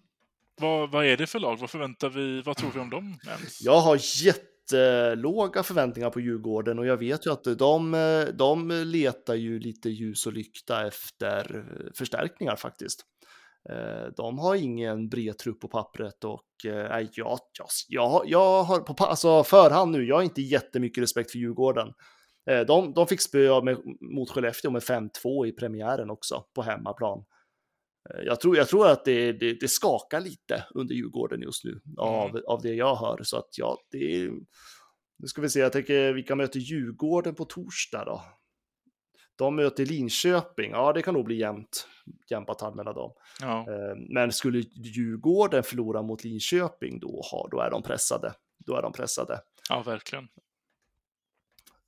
Vad, 0.61 0.91
vad 0.91 1.05
är 1.05 1.17
det 1.17 1.27
för 1.27 1.39
lag? 1.39 1.59
Vad 1.59 1.69
förväntar 1.69 2.09
vi? 2.09 2.41
Vad 2.41 2.57
tror 2.57 2.71
vi 2.71 2.79
om 2.79 2.89
dem 2.89 3.19
ens? 3.27 3.61
Jag 3.61 3.79
har 3.79 3.99
jättelåga 4.25 5.63
förväntningar 5.63 6.09
på 6.09 6.19
Djurgården 6.19 6.79
och 6.79 6.85
jag 6.85 6.97
vet 6.97 7.25
ju 7.25 7.31
att 7.31 7.43
de, 7.43 7.91
de 8.33 8.69
letar 8.85 9.35
ju 9.35 9.59
lite 9.59 9.89
ljus 9.89 10.25
och 10.25 10.33
lykta 10.33 10.87
efter 10.87 11.65
förstärkningar 11.93 12.55
faktiskt. 12.55 13.05
Eh, 13.69 14.07
de 14.17 14.39
har 14.39 14.55
ingen 14.55 15.09
bred 15.09 15.37
trupp 15.37 15.59
på 15.59 15.67
pappret 15.67 16.23
och 16.23 16.65
eh, 16.65 16.89
nej, 16.89 17.09
jag, 17.13 17.39
jag, 17.59 17.67
jag, 17.87 18.23
jag 18.25 18.63
har 18.63 18.79
på 18.79 19.03
alltså 19.03 19.43
förhand 19.43 19.91
nu, 19.91 20.07
jag 20.07 20.15
har 20.15 20.23
inte 20.23 20.41
jättemycket 20.41 21.03
respekt 21.03 21.31
för 21.31 21.39
Djurgården. 21.39 21.93
Eh, 22.49 22.61
de, 22.61 22.93
de 22.93 23.07
fick 23.07 23.21
spö 23.21 23.61
med, 23.61 23.77
mot 24.15 24.29
Skellefteå 24.29 24.71
med 24.71 24.81
5-2 24.81 25.47
i 25.47 25.51
premiären 25.51 26.09
också 26.09 26.43
på 26.55 26.61
hemmaplan. 26.61 27.23
Eh, 28.09 28.21
Jag 28.25 28.39
tror, 28.41 28.57
jag 28.57 28.67
tror 28.67 28.87
att 28.87 29.05
det, 29.05 29.31
det, 29.31 29.53
det 29.59 29.67
skakar 29.67 30.21
lite 30.21 30.65
under 30.73 30.95
Djurgården 30.95 31.41
just 31.41 31.63
nu 31.63 31.81
av, 31.97 32.41
av 32.47 32.61
det 32.61 32.73
jag 32.73 32.95
hör. 32.95 33.19
Så 33.23 33.37
att 33.37 33.57
ja, 33.57 33.77
det 33.91 33.97
är... 34.15 34.29
Nu 35.17 35.27
ska 35.27 35.41
vi 35.41 35.49
se, 35.49 35.59
jag 35.59 35.71
tänker 35.71 36.13
vilka 36.13 36.35
möter 36.35 36.59
Djurgården 36.59 37.35
på 37.35 37.45
torsdag 37.45 38.05
då? 38.05 38.21
De 39.35 39.55
möter 39.55 39.85
Linköping, 39.85 40.71
ja 40.71 40.93
det 40.93 41.01
kan 41.01 41.13
nog 41.13 41.25
bli 41.25 41.35
jämnt, 41.35 41.87
jämn 42.29 42.45
batalj 42.45 42.75
mellan 42.75 42.95
dem. 42.95 43.13
Ja, 43.41 43.59
Eh, 43.71 43.95
Men 44.09 44.31
skulle 44.31 44.59
Djurgården 44.75 45.63
förlora 45.63 46.01
mot 46.01 46.23
Linköping 46.23 46.99
då, 46.99 47.21
har, 47.31 47.47
då 47.51 47.59
är 47.59 47.71
de 47.71 47.83
pressade. 47.83 48.33
Då 48.65 48.75
är 48.75 48.81
de 48.81 48.93
pressade. 48.93 49.41
ja, 49.69 49.83
verkligen. 49.85 50.27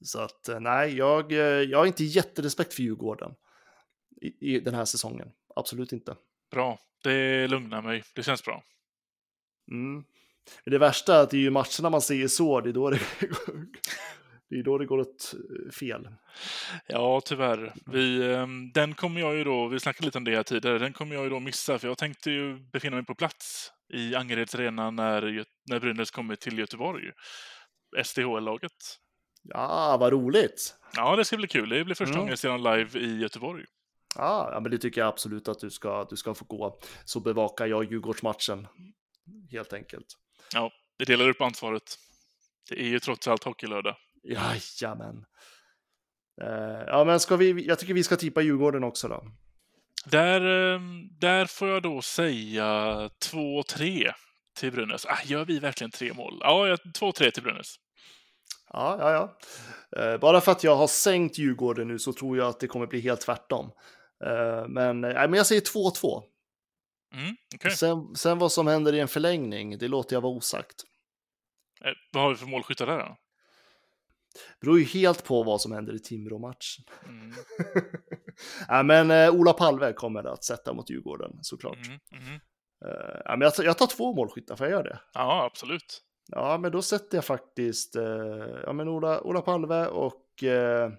Så 0.02 0.20
att 0.20 0.50
eh, 0.50 0.60
nej, 0.60 0.96
jag, 0.98 1.32
jag 1.32 1.78
har 1.80 1.86
inte 1.86 2.04
jätterespekt 2.04 2.74
för 2.74 2.82
Djurgården 2.84 3.32
i, 4.22 4.56
i 4.56 4.60
den 4.60 4.74
här 4.74 4.86
säsongen. 4.86 5.28
Absolut 5.56 5.92
inte. 5.92 6.16
Bra. 6.52 6.80
Det 7.04 7.48
lugnar 7.48 7.82
mig. 7.82 8.04
Det 8.16 8.24
känns 8.24 8.44
bra. 8.44 8.64
Mm. 9.72 9.94
Men 10.64 10.72
Det 10.72 10.78
värsta 10.78 11.16
är 11.16 11.24
att 11.24 11.30
det 11.30 11.38
är 11.38 11.42
ju 11.42 11.50
matcherna 11.50 11.90
man 11.90 12.02
säger 12.02 12.28
så, 12.28 12.62
det 12.62 12.70
är 12.70 12.74
då 12.74 12.90
det, 12.90 13.00
det, 14.50 14.56
är 14.60 14.64
då 14.64 14.78
det 14.78 14.86
går 14.86 14.98
åt 15.00 15.34
eh, 15.34 15.72
fel. 15.72 16.08
Ja, 16.88 17.22
tyvärr. 17.26 17.74
Vi, 17.86 18.34
ehm, 18.34 18.72
den 18.72 18.94
kommer 18.94 19.22
jag 19.22 19.36
ju 19.36 19.44
då, 19.44 19.68
vi 19.68 19.80
snackade 19.80 20.06
lite 20.06 20.18
om 20.18 20.24
det 20.24 20.36
här 20.36 20.44
tidigare, 20.44 20.80
den 20.80 20.94
kommer 20.94 21.16
jag 21.16 21.24
ju 21.24 21.30
då 21.30 21.40
missa 21.40 21.80
för 21.80 21.88
jag 21.88 21.98
tänkte 21.98 22.32
ju 22.32 22.60
befinna 22.60 22.96
mig 22.96 23.06
på 23.06 23.16
plats 23.16 23.72
i 23.94 24.16
Angereds 24.16 24.56
arena 24.56 24.92
när, 24.92 25.46
när 25.70 25.80
Brynäs 25.80 26.12
kommer 26.12 26.36
till 26.36 26.60
Göteborg. 26.60 27.12
SDHL-laget. 28.04 28.72
Ja, 29.44 29.98
vad 30.00 30.14
roligt! 30.14 30.76
Ja, 30.96 31.16
det 31.16 31.26
ska 31.26 31.38
bli 31.38 31.48
kul. 31.48 31.70
Det 31.70 31.84
blir 31.86 31.96
första 31.96 32.10
Mm. 32.14 32.18
gången 32.20 32.30
jag 32.30 32.40
ser 32.40 32.50
dem 32.50 32.64
live 32.64 33.00
i 33.00 33.18
Göteborg. 33.20 33.66
Ja, 34.16 34.50
ja, 34.54 34.60
men 34.60 34.72
det 34.72 34.78
tycker 34.78 35.02
jag 35.02 35.08
absolut 35.08 35.48
att 35.48 35.60
du 35.60 35.70
ska, 35.70 36.04
du 36.10 36.16
ska 36.16 36.34
få 36.34 36.46
gå. 36.46 36.80
Så 37.06 37.20
bevakar 37.20 37.66
jag 37.66 37.92
Djurgårdsmatchen, 37.92 38.68
helt 39.52 39.74
enkelt. 39.74 40.06
Ja, 40.54 40.72
vi 40.98 41.06
delar 41.06 41.30
upp 41.30 41.42
ansvaret. 41.42 41.96
Det 42.70 42.80
är 42.82 42.88
ju 42.88 43.00
trots 43.00 43.28
allt 43.28 43.44
hockeylördag. 43.44 43.96
Jajamän. 44.24 45.26
Eh, 46.42 46.84
ja, 46.88 47.04
men 47.04 47.20
ska 47.20 47.36
vi, 47.36 47.66
jag 47.68 47.80
tycker 47.80 47.94
vi 47.94 48.04
ska 48.04 48.16
tippa 48.16 48.42
Djurgården 48.42 48.84
också 48.84 49.08
då. 49.08 49.24
Där, 50.06 50.42
ehm, 50.76 51.08
där 51.20 51.46
får 51.46 51.68
jag 51.68 51.84
då 51.84 52.02
säga 52.02 52.66
2-3 53.32 54.12
till 54.58 54.72
Brynäs. 54.72 55.06
Ah, 55.06 55.18
gör 55.26 55.46
vi 55.46 55.60
verkligen 55.60 55.92
tre 55.92 56.14
mål? 56.14 56.38
Ja, 56.42 56.68
jag- 56.68 56.80
2-3 56.94 57.32
till 57.32 57.44
Brynäs. 57.44 57.76
Ja, 58.74 58.98
ja, 59.00 59.12
ja. 59.92 60.02
Eh, 60.02 60.18
bara 60.20 60.42
för 60.42 60.52
att 60.52 60.64
jag 60.64 60.76
har 60.76 60.88
sänkt 60.88 61.38
Djurgården 61.38 61.88
nu 61.88 62.00
så 62.00 62.14
tror 62.14 62.38
jag 62.38 62.48
att 62.48 62.60
det 62.60 62.68
kommer 62.68 62.88
bli 62.88 63.00
helt 63.00 63.22
tvärtom. 63.22 63.72
Eh, 64.26 64.68
men, 64.68 65.02
nej, 65.02 65.14
men 65.14 65.34
jag 65.34 65.46
säger 65.46 65.62
2-2. 65.62 66.24
Mm, 67.14 67.36
okej. 67.56 67.72
Sen, 67.72 68.16
sen 68.16 68.40
vad 68.40 68.52
som 68.52 68.68
händer 68.68 68.94
i 68.94 69.00
en 69.00 69.08
förlängning, 69.08 69.78
det 69.78 69.88
låter 69.88 70.16
jag 70.16 70.22
vara 70.22 70.34
osagt. 70.34 70.76
Eh, 71.86 71.92
Vad 72.14 72.24
har 72.24 72.30
vi 72.30 72.36
för 72.36 72.46
målskyttar 72.46 72.86
där 72.86 72.98
då? 73.00 73.18
beror 74.62 74.80
ju 74.80 74.86
helt 74.86 75.24
på 75.24 75.44
vad 75.44 75.62
som 75.62 75.72
händer 75.72 75.96
i 75.96 76.00
Timrå-matchen. 76.00 76.84
Mm, 77.06 77.34
ja, 78.68 78.84
men 78.84 79.12
eh, 79.12 79.30
Ola 79.30 79.54
Palve 79.54 79.94
kommer 79.94 80.24
att 80.24 80.44
sätta 80.44 80.74
mot 80.74 80.90
Djurgården 80.90 81.40
såklart. 81.42 81.78
mm, 81.88 82.00
mm. 82.28 82.40
Ja, 83.26 83.32
men 83.32 83.42
jag, 83.42 83.56
tar- 83.56 83.64
jag 83.64 83.78
tar 83.78 83.88
två 83.88 84.14
målskyttar, 84.16 84.56
får 84.56 84.66
jag 84.68 84.72
göra 84.72 84.84
det? 84.84 85.00
Ja, 85.14 85.46
absolut. 85.52 86.02
Ja, 86.32 86.58
men 86.58 86.72
då 86.72 86.82
sätter 86.82 87.18
jag 87.18 87.26
faktiskt 87.26 87.96
eh, 87.96 88.04
ja, 88.64 88.74
men 88.74 88.88
Ola, 88.90 89.22
Ola 89.22 89.42
Palve 89.42 89.88
och 89.88 90.44
eh, 90.44 90.92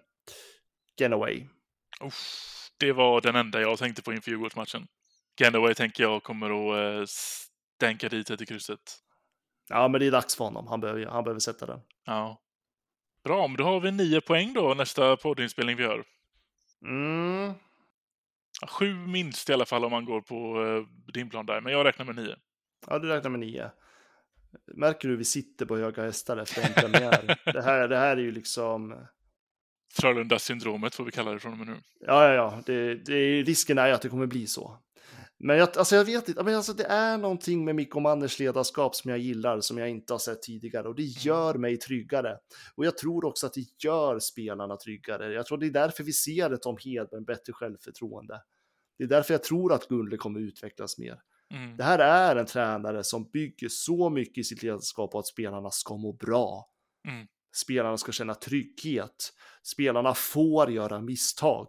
Genaway. 1.00 1.46
Uff, 2.00 2.65
det 2.78 2.92
var 2.92 3.20
den 3.20 3.36
enda 3.36 3.60
jag 3.60 3.78
tänkte 3.78 4.02
på 4.02 4.12
inför 4.12 4.30
Djurgårdsmatchen. 4.30 4.86
Ganaway 5.38 5.74
tänker 5.74 6.02
jag 6.02 6.22
kommer 6.22 6.50
att 6.50 6.98
eh, 6.98 7.04
stänka 7.76 8.08
dit 8.08 8.30
ett 8.30 8.40
i 8.40 8.46
krysset. 8.46 8.98
Ja, 9.68 9.88
men 9.88 10.00
det 10.00 10.06
är 10.06 10.10
dags 10.10 10.36
för 10.36 10.44
honom. 10.44 10.66
Han 10.66 10.80
behöver, 10.80 11.06
han 11.06 11.24
behöver 11.24 11.40
sätta 11.40 11.66
den. 11.66 11.80
Ja. 12.04 12.42
Bra, 13.24 13.48
men 13.48 13.56
då 13.56 13.64
har 13.64 13.80
vi 13.80 13.92
nio 13.92 14.20
poäng 14.20 14.52
då 14.52 14.74
nästa 14.74 15.16
poddinspelning 15.16 15.76
vi 15.76 15.82
gör. 15.82 16.04
Mm. 16.82 17.52
Sju 18.68 18.94
minst 18.94 19.50
i 19.50 19.52
alla 19.52 19.66
fall 19.66 19.84
om 19.84 19.90
man 19.90 20.04
går 20.04 20.20
på 20.20 20.64
eh, 20.64 21.12
din 21.12 21.30
plan 21.30 21.46
där, 21.46 21.60
men 21.60 21.72
jag 21.72 21.86
räknar 21.86 22.06
med 22.06 22.16
nio. 22.16 22.36
Ja, 22.86 22.98
du 22.98 23.08
räknar 23.08 23.30
med 23.30 23.40
nio. 23.40 23.70
Märker 24.74 25.08
du 25.08 25.12
hur 25.12 25.18
vi 25.18 25.24
sitter 25.24 25.66
på 25.66 25.76
höga 25.76 26.02
hästar 26.02 26.36
efter 26.36 26.62
en 26.62 26.74
premiär? 26.74 27.38
det, 27.52 27.62
här, 27.62 27.88
det 27.88 27.96
här 27.96 28.16
är 28.16 28.20
ju 28.20 28.32
liksom... 28.32 29.06
Frölunda-syndromet 29.94 30.94
får 30.94 31.04
vi 31.04 31.10
kalla 31.10 31.32
det 31.32 31.38
från 31.38 31.52
och 31.52 31.58
med 31.58 31.66
nu. 31.66 31.76
Ja, 32.00 32.28
ja, 32.28 32.34
ja. 32.34 32.62
Det, 32.66 32.94
det, 32.94 33.42
risken 33.42 33.78
är 33.78 33.92
att 33.92 34.02
det 34.02 34.08
kommer 34.08 34.26
bli 34.26 34.46
så. 34.46 34.78
Men 35.38 35.58
jag, 35.58 35.78
alltså 35.78 35.96
jag 35.96 36.04
vet 36.04 36.28
inte, 36.28 36.42
men 36.42 36.54
alltså 36.54 36.72
det 36.72 36.84
är 36.84 37.18
någonting 37.18 37.64
med 37.64 37.74
Mikko 37.74 38.00
Manners 38.00 38.38
ledarskap 38.38 38.94
som 38.94 39.10
jag 39.10 39.20
gillar, 39.20 39.60
som 39.60 39.78
jag 39.78 39.90
inte 39.90 40.12
har 40.14 40.18
sett 40.18 40.42
tidigare 40.42 40.88
och 40.88 40.94
det 40.94 41.02
gör 41.02 41.54
mig 41.54 41.76
tryggare. 41.76 42.38
Och 42.74 42.86
jag 42.86 42.98
tror 42.98 43.24
också 43.24 43.46
att 43.46 43.54
det 43.54 43.84
gör 43.84 44.18
spelarna 44.18 44.76
tryggare. 44.76 45.32
Jag 45.32 45.46
tror 45.46 45.58
det 45.58 45.66
är 45.66 45.70
därför 45.70 46.04
vi 46.04 46.12
ser 46.12 46.50
ett 46.50 46.62
Tom 46.62 46.76
Hedberg 46.84 47.24
bättre 47.24 47.52
självförtroende. 47.52 48.42
Det 48.98 49.04
är 49.04 49.08
därför 49.08 49.34
jag 49.34 49.42
tror 49.42 49.72
att 49.72 49.88
Gunle 49.88 50.16
kommer 50.16 50.40
utvecklas 50.40 50.98
mer. 50.98 51.20
Mm. 51.54 51.76
Det 51.76 51.84
här 51.84 51.98
är 51.98 52.36
en 52.36 52.46
tränare 52.46 53.04
som 53.04 53.30
bygger 53.30 53.68
så 53.68 54.10
mycket 54.10 54.38
i 54.38 54.44
sitt 54.44 54.62
ledarskap 54.62 55.12
på 55.12 55.18
att 55.18 55.26
spelarna 55.26 55.70
ska 55.70 55.96
må 55.96 56.12
bra. 56.12 56.68
Mm. 57.08 57.26
Spelarna 57.56 57.96
ska 57.96 58.12
känna 58.12 58.34
trygghet. 58.34 59.32
Spelarna 59.62 60.14
får 60.14 60.70
göra 60.70 61.00
misstag. 61.00 61.68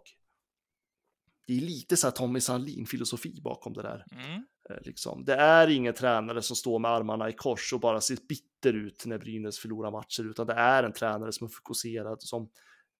Det 1.46 1.56
är 1.56 1.60
lite 1.60 1.96
så 1.96 2.06
här 2.06 2.12
Tommy 2.12 2.40
Sandlin-filosofi 2.40 3.40
bakom 3.42 3.72
det 3.72 3.82
där. 3.82 4.04
Mm. 4.12 4.44
Eh, 4.70 4.76
Liksom. 4.80 5.24
Det 5.24 5.34
är 5.34 5.68
ingen 5.68 5.94
tränare 5.94 6.42
som 6.42 6.56
står 6.56 6.78
med 6.78 6.90
armarna 6.90 7.28
i 7.28 7.32
kors 7.32 7.72
och 7.72 7.80
bara 7.80 8.00
ser 8.00 8.18
bitter 8.28 8.72
ut 8.72 9.06
när 9.06 9.18
Brynäs 9.18 9.58
förlorar 9.58 9.90
matcher, 9.90 10.30
utan 10.30 10.46
det 10.46 10.52
är 10.52 10.82
en 10.82 10.92
tränare 10.92 11.32
som 11.32 11.44
är 11.44 11.48
fokuserad, 11.48 12.22
som 12.22 12.50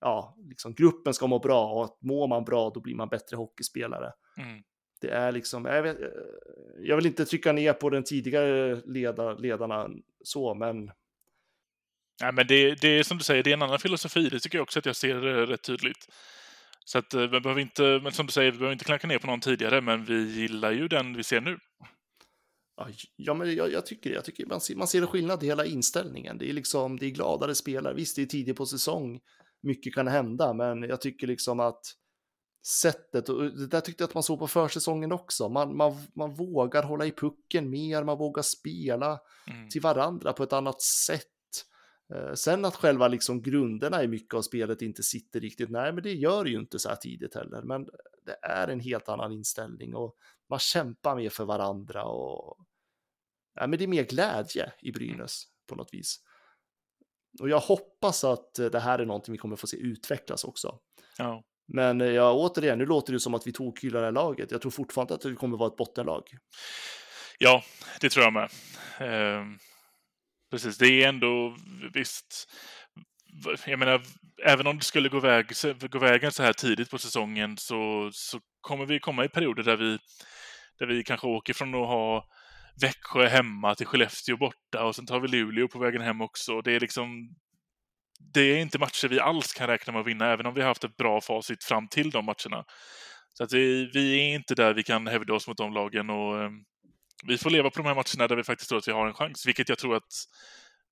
ja, 0.00 0.36
liksom 0.48 0.74
gruppen 0.74 1.14
ska 1.14 1.26
må 1.26 1.38
bra 1.38 1.72
och 1.72 1.84
att 1.84 2.02
mår 2.02 2.28
man 2.28 2.44
bra, 2.44 2.70
då 2.70 2.80
blir 2.80 2.94
man 2.94 3.08
bättre 3.08 3.36
hockeyspelare. 3.36 4.12
Mm. 4.36 4.62
Det 5.00 5.10
är 5.10 5.32
liksom, 5.32 5.64
jag, 5.64 5.82
vet, 5.82 6.00
eh, 6.00 6.08
jag 6.80 6.96
vill 6.96 7.06
inte 7.06 7.24
trycka 7.24 7.52
ner 7.52 7.72
på 7.72 7.90
den 7.90 8.04
tidigare 8.04 8.82
leda, 8.86 9.32
ledarna 9.32 9.90
så, 10.24 10.54
men 10.54 10.90
Ja, 12.20 12.32
men 12.32 12.46
det, 12.46 12.74
det 12.74 12.88
är 12.88 13.02
som 13.02 13.18
du 13.18 13.24
säger, 13.24 13.42
det 13.42 13.50
är 13.50 13.54
en 13.54 13.62
annan 13.62 13.78
filosofi. 13.78 14.28
Det 14.28 14.40
tycker 14.40 14.58
jag 14.58 14.62
också 14.62 14.78
att 14.78 14.86
jag 14.86 14.96
ser 14.96 15.26
eh, 15.26 15.46
rätt 15.46 15.62
tydligt. 15.62 16.06
Så 16.84 16.98
att 16.98 17.14
eh, 17.14 17.20
vi 17.20 17.40
behöver 17.40 17.60
inte, 17.60 18.00
men 18.02 18.12
som 18.12 18.26
du 18.26 18.32
säger, 18.32 18.52
vi 18.52 18.58
behöver 18.58 18.72
inte 18.72 18.84
klanka 18.84 19.06
ner 19.06 19.18
på 19.18 19.26
någon 19.26 19.40
tidigare, 19.40 19.80
men 19.80 20.04
vi 20.04 20.32
gillar 20.32 20.72
ju 20.72 20.88
den 20.88 21.16
vi 21.16 21.24
ser 21.24 21.40
nu. 21.40 21.58
Ja, 22.76 22.88
ja, 23.16 23.34
men 23.34 23.54
jag, 23.54 23.72
jag 23.72 23.86
tycker 23.86 24.10
det. 24.10 24.16
Jag 24.16 24.24
tycker 24.24 24.46
man 24.46 24.60
ser, 24.60 24.76
man 24.76 24.88
ser 24.88 25.00
en 25.00 25.06
skillnad 25.06 25.42
i 25.42 25.46
hela 25.46 25.64
inställningen. 25.64 26.38
Det 26.38 26.50
är 26.50 26.52
liksom, 26.52 26.98
det 26.98 27.06
är 27.06 27.10
gladare 27.10 27.54
spelare. 27.54 27.94
Visst, 27.94 28.16
det 28.16 28.22
är 28.22 28.26
tidigt 28.26 28.56
på 28.56 28.66
säsong. 28.66 29.20
Mycket 29.62 29.94
kan 29.94 30.08
hända, 30.08 30.54
men 30.54 30.82
jag 30.82 31.00
tycker 31.00 31.26
liksom 31.26 31.60
att 31.60 31.80
sättet, 32.82 33.28
och 33.28 33.44
det 33.44 33.66
där 33.66 33.80
tyckte 33.80 34.02
jag 34.02 34.08
att 34.08 34.14
man 34.14 34.22
såg 34.22 34.38
på 34.38 34.48
försäsongen 34.48 35.12
också. 35.12 35.48
Man, 35.48 35.76
man, 35.76 35.96
man 36.16 36.34
vågar 36.34 36.82
hålla 36.82 37.06
i 37.06 37.12
pucken 37.12 37.70
mer, 37.70 38.04
man 38.04 38.18
vågar 38.18 38.42
spela 38.42 39.18
Mm. 39.50 39.68
till 39.68 39.80
varandra 39.80 40.32
på 40.32 40.42
ett 40.42 40.52
annat 40.52 40.82
sätt. 40.82 41.26
Eh, 42.14 42.34
Sen 42.34 42.64
att 42.64 42.76
själva 42.76 43.08
liksom 43.08 43.42
grunderna 43.42 44.02
i 44.02 44.08
mycket 44.08 44.34
av 44.34 44.42
spelet 44.42 44.82
inte 44.82 45.02
sitter 45.02 45.40
riktigt, 45.40 45.70
nej 45.70 45.92
men 45.92 46.02
det 46.02 46.14
gör 46.14 46.44
ju 46.44 46.58
inte 46.58 46.78
så 46.78 46.88
här 46.88 46.96
tidigt 46.96 47.34
heller. 47.34 47.62
Men 47.62 47.86
det 48.26 48.36
är 48.42 48.68
en 48.68 48.80
helt 48.80 49.08
annan 49.08 49.32
inställning 49.32 49.94
och 49.94 50.16
man 50.50 50.58
kämpar 50.58 51.16
mer 51.16 51.30
för 51.30 51.44
varandra 51.44 52.04
och 52.04 52.58
ja, 53.54 53.66
men 53.66 53.78
det 53.78 53.84
är 53.84 53.88
mer 53.88 54.04
glädje 54.04 54.72
i 54.80 54.92
Brynäs 54.92 55.42
på 55.68 55.74
något 55.74 55.94
vis. 55.94 56.16
Och 57.40 57.48
jag 57.48 57.60
hoppas 57.60 58.24
att 58.24 58.54
det 58.54 58.78
här 58.78 58.98
är 58.98 59.06
någonting 59.06 59.32
vi 59.32 59.38
kommer 59.38 59.56
få 59.56 59.66
se 59.66 59.76
utvecklas 59.76 60.44
också. 60.44 60.78
Ja. 61.18 61.44
Men 61.72 62.00
eh, 62.00 62.06
ja, 62.06 62.32
återigen, 62.32 62.78
nu 62.78 62.86
låter 62.86 63.12
det 63.12 63.20
som 63.20 63.34
att 63.34 63.46
vi 63.46 63.52
tog 63.52 63.80
hyllar 63.80 64.00
det 64.00 64.06
här 64.06 64.12
laget. 64.12 64.50
Jag 64.50 64.60
tror 64.60 64.70
fortfarande 64.70 65.14
att 65.14 65.20
det 65.20 65.34
kommer 65.34 65.58
vara 65.58 65.70
ett 65.70 65.76
bottenlag. 65.76 66.22
ja, 67.38 67.62
det 68.00 68.10
tror 68.10 68.24
jag 68.24 68.32
med. 68.32 68.50
Ehm, 68.98 69.58
precis, 70.50 70.78
det 70.78 71.02
är 71.02 71.08
ändå 71.08 71.56
visst. 71.92 72.48
Jag 73.66 73.78
menar, 73.78 74.02
även 74.44 74.66
om 74.66 74.78
det 74.78 74.84
skulle 74.84 75.08
gå, 75.08 75.20
väg, 75.20 75.46
gå 75.90 75.98
vägen 75.98 76.32
så 76.32 76.42
här 76.42 76.52
tidigt 76.52 76.90
på 76.90 76.98
säsongen 76.98 77.56
så, 77.56 78.10
så 78.12 78.40
kommer 78.60 78.86
vi 78.86 79.00
komma 79.00 79.24
i 79.24 79.28
perioder 79.28 79.62
där 79.62 79.76
vi, 79.76 79.98
där 80.78 80.86
vi 80.86 81.04
kanske 81.04 81.26
åker 81.26 81.54
från 81.54 81.74
att 81.74 81.88
ha 81.88 82.28
Växjö 82.80 83.28
hemma 83.28 83.74
till 83.74 83.86
Skellefteå 83.86 84.36
borta 84.36 84.84
och 84.84 84.96
sen 84.96 85.06
tar 85.06 85.20
vi 85.20 85.28
Luleå 85.28 85.68
på 85.68 85.78
vägen 85.78 86.02
hem 86.02 86.20
också. 86.20 86.60
Det 86.60 86.72
är 86.72 86.80
liksom 86.80 87.34
det 88.34 88.40
är 88.40 88.56
inte 88.56 88.78
matcher 88.78 89.08
vi 89.08 89.20
alls 89.20 89.52
kan 89.52 89.66
räkna 89.66 89.92
med 89.92 90.00
att 90.00 90.06
vinna, 90.06 90.32
även 90.32 90.46
om 90.46 90.54
vi 90.54 90.60
har 90.60 90.68
haft 90.68 90.84
ett 90.84 90.96
bra 90.96 91.20
facit 91.20 91.64
fram 91.64 91.88
till 91.88 92.10
de 92.10 92.24
matcherna. 92.24 92.64
Så 93.34 93.44
att 93.44 93.52
vi, 93.52 93.90
vi 93.94 94.20
är 94.20 94.34
inte 94.34 94.54
där 94.54 94.74
vi 94.74 94.82
kan 94.82 95.06
hävda 95.06 95.34
oss 95.34 95.48
mot 95.48 95.56
de 95.56 95.72
lagen 95.72 96.10
och 96.10 96.42
ehm, 96.42 96.52
vi 97.26 97.38
får 97.38 97.50
leva 97.50 97.70
på 97.70 97.82
de 97.82 97.86
här 97.88 97.94
matcherna 97.94 98.28
där 98.28 98.36
vi 98.36 98.44
faktiskt 98.44 98.68
tror 98.68 98.78
att 98.78 98.88
vi 98.88 98.92
har 98.92 99.06
en 99.06 99.14
chans, 99.14 99.46
vilket 99.46 99.68
jag 99.68 99.78
tror 99.78 99.96
att 99.96 100.12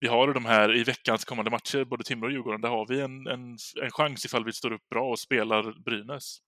vi 0.00 0.08
har 0.08 0.34
de 0.34 0.44
här 0.44 0.76
i 0.76 0.84
veckans 0.84 1.24
kommande 1.24 1.50
matcher, 1.50 1.84
både 1.84 2.04
Timrå 2.04 2.26
och 2.26 2.32
Djurgården, 2.32 2.60
där 2.60 2.68
har 2.68 2.86
vi 2.88 3.00
en, 3.00 3.26
en, 3.26 3.56
en 3.82 3.90
chans 3.90 4.24
ifall 4.24 4.44
vi 4.44 4.52
står 4.52 4.72
upp 4.72 4.88
bra 4.90 5.10
och 5.10 5.18
spelar 5.18 5.82
Brynäs. 5.84 6.38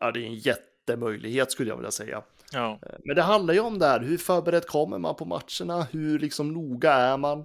Ja, 0.00 0.10
det 0.12 0.20
är 0.20 0.24
en 0.26 0.34
jättemöjlighet 0.34 1.52
skulle 1.52 1.68
jag 1.70 1.76
vilja 1.76 1.90
säga. 1.90 2.22
Ja, 2.52 2.78
Men 3.04 3.16
det 3.16 3.22
handlar 3.22 3.54
ju 3.54 3.60
om 3.60 3.78
det 3.78 3.86
här, 3.86 4.00
hur 4.00 4.18
förberedd 4.18 4.66
kommer 4.66 4.98
man 4.98 5.16
på 5.16 5.24
matcherna? 5.24 5.82
Hur 5.92 6.18
liksom 6.18 6.52
noga 6.52 6.92
är 6.92 7.16
man? 7.16 7.38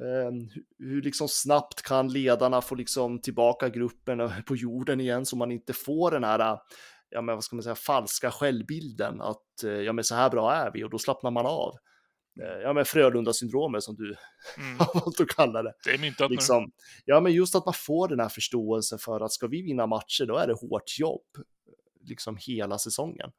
Eh, 0.00 0.32
hur- 0.54 0.64
hur 0.88 1.02
liksom 1.02 1.28
snabbt 1.28 1.82
kan 1.82 2.08
ledarna 2.08 2.60
få 2.60 2.74
liksom 2.74 3.20
tillbaka 3.20 3.68
gruppen 3.68 4.30
på 4.46 4.56
jorden 4.56 5.00
igen 5.00 5.26
så 5.26 5.36
man 5.36 5.52
inte 5.52 5.72
får 5.72 6.10
den 6.10 6.24
här, 6.24 6.58
ja 7.16 7.22
men 7.22 7.34
vad 7.34 7.44
ska 7.44 7.56
man 7.56 7.62
säga, 7.62 7.74
falska 7.74 8.30
självbilden 8.30 9.20
att 9.20 9.64
eh, 9.64 9.70
ja 9.70 9.92
men 9.92 10.04
så 10.04 10.14
här 10.14 10.30
bra 10.30 10.52
är 10.52 10.70
vi 10.72 10.84
och 10.84 10.90
då 10.90 10.98
slappnar 10.98 11.30
man 11.30 11.46
av. 11.46 11.74
Eh, 12.42 12.60
Ja 12.62 12.72
men 12.72 12.84
Frölunda-syndromet 12.84 13.82
som 13.82 13.94
du 13.94 14.16
mm. 14.58 14.76
har 14.78 15.00
valt 15.00 15.20
att 15.20 15.28
kalla 15.28 15.62
det. 15.62 15.72
det 15.84 15.90
är 15.90 15.98
myntat 15.98 16.30
nu. 16.30 16.34
Liksom, 16.34 16.72
ja, 17.04 17.20
men 17.20 17.32
just 17.32 17.54
att 17.54 17.64
man 17.64 17.74
får 17.74 18.08
den 18.08 18.20
här 18.20 18.28
förståelsen 18.28 18.98
för 18.98 19.20
att 19.20 19.32
ska 19.32 19.46
vi 19.46 19.62
vinna 19.62 19.86
matcher, 19.86 20.26
då 20.26 20.36
är 20.36 20.46
det 20.46 20.54
hårt 20.54 20.98
jobb 20.98 21.26
liksom 22.00 22.36
hela 22.40 22.78
säsongen. 22.78 23.30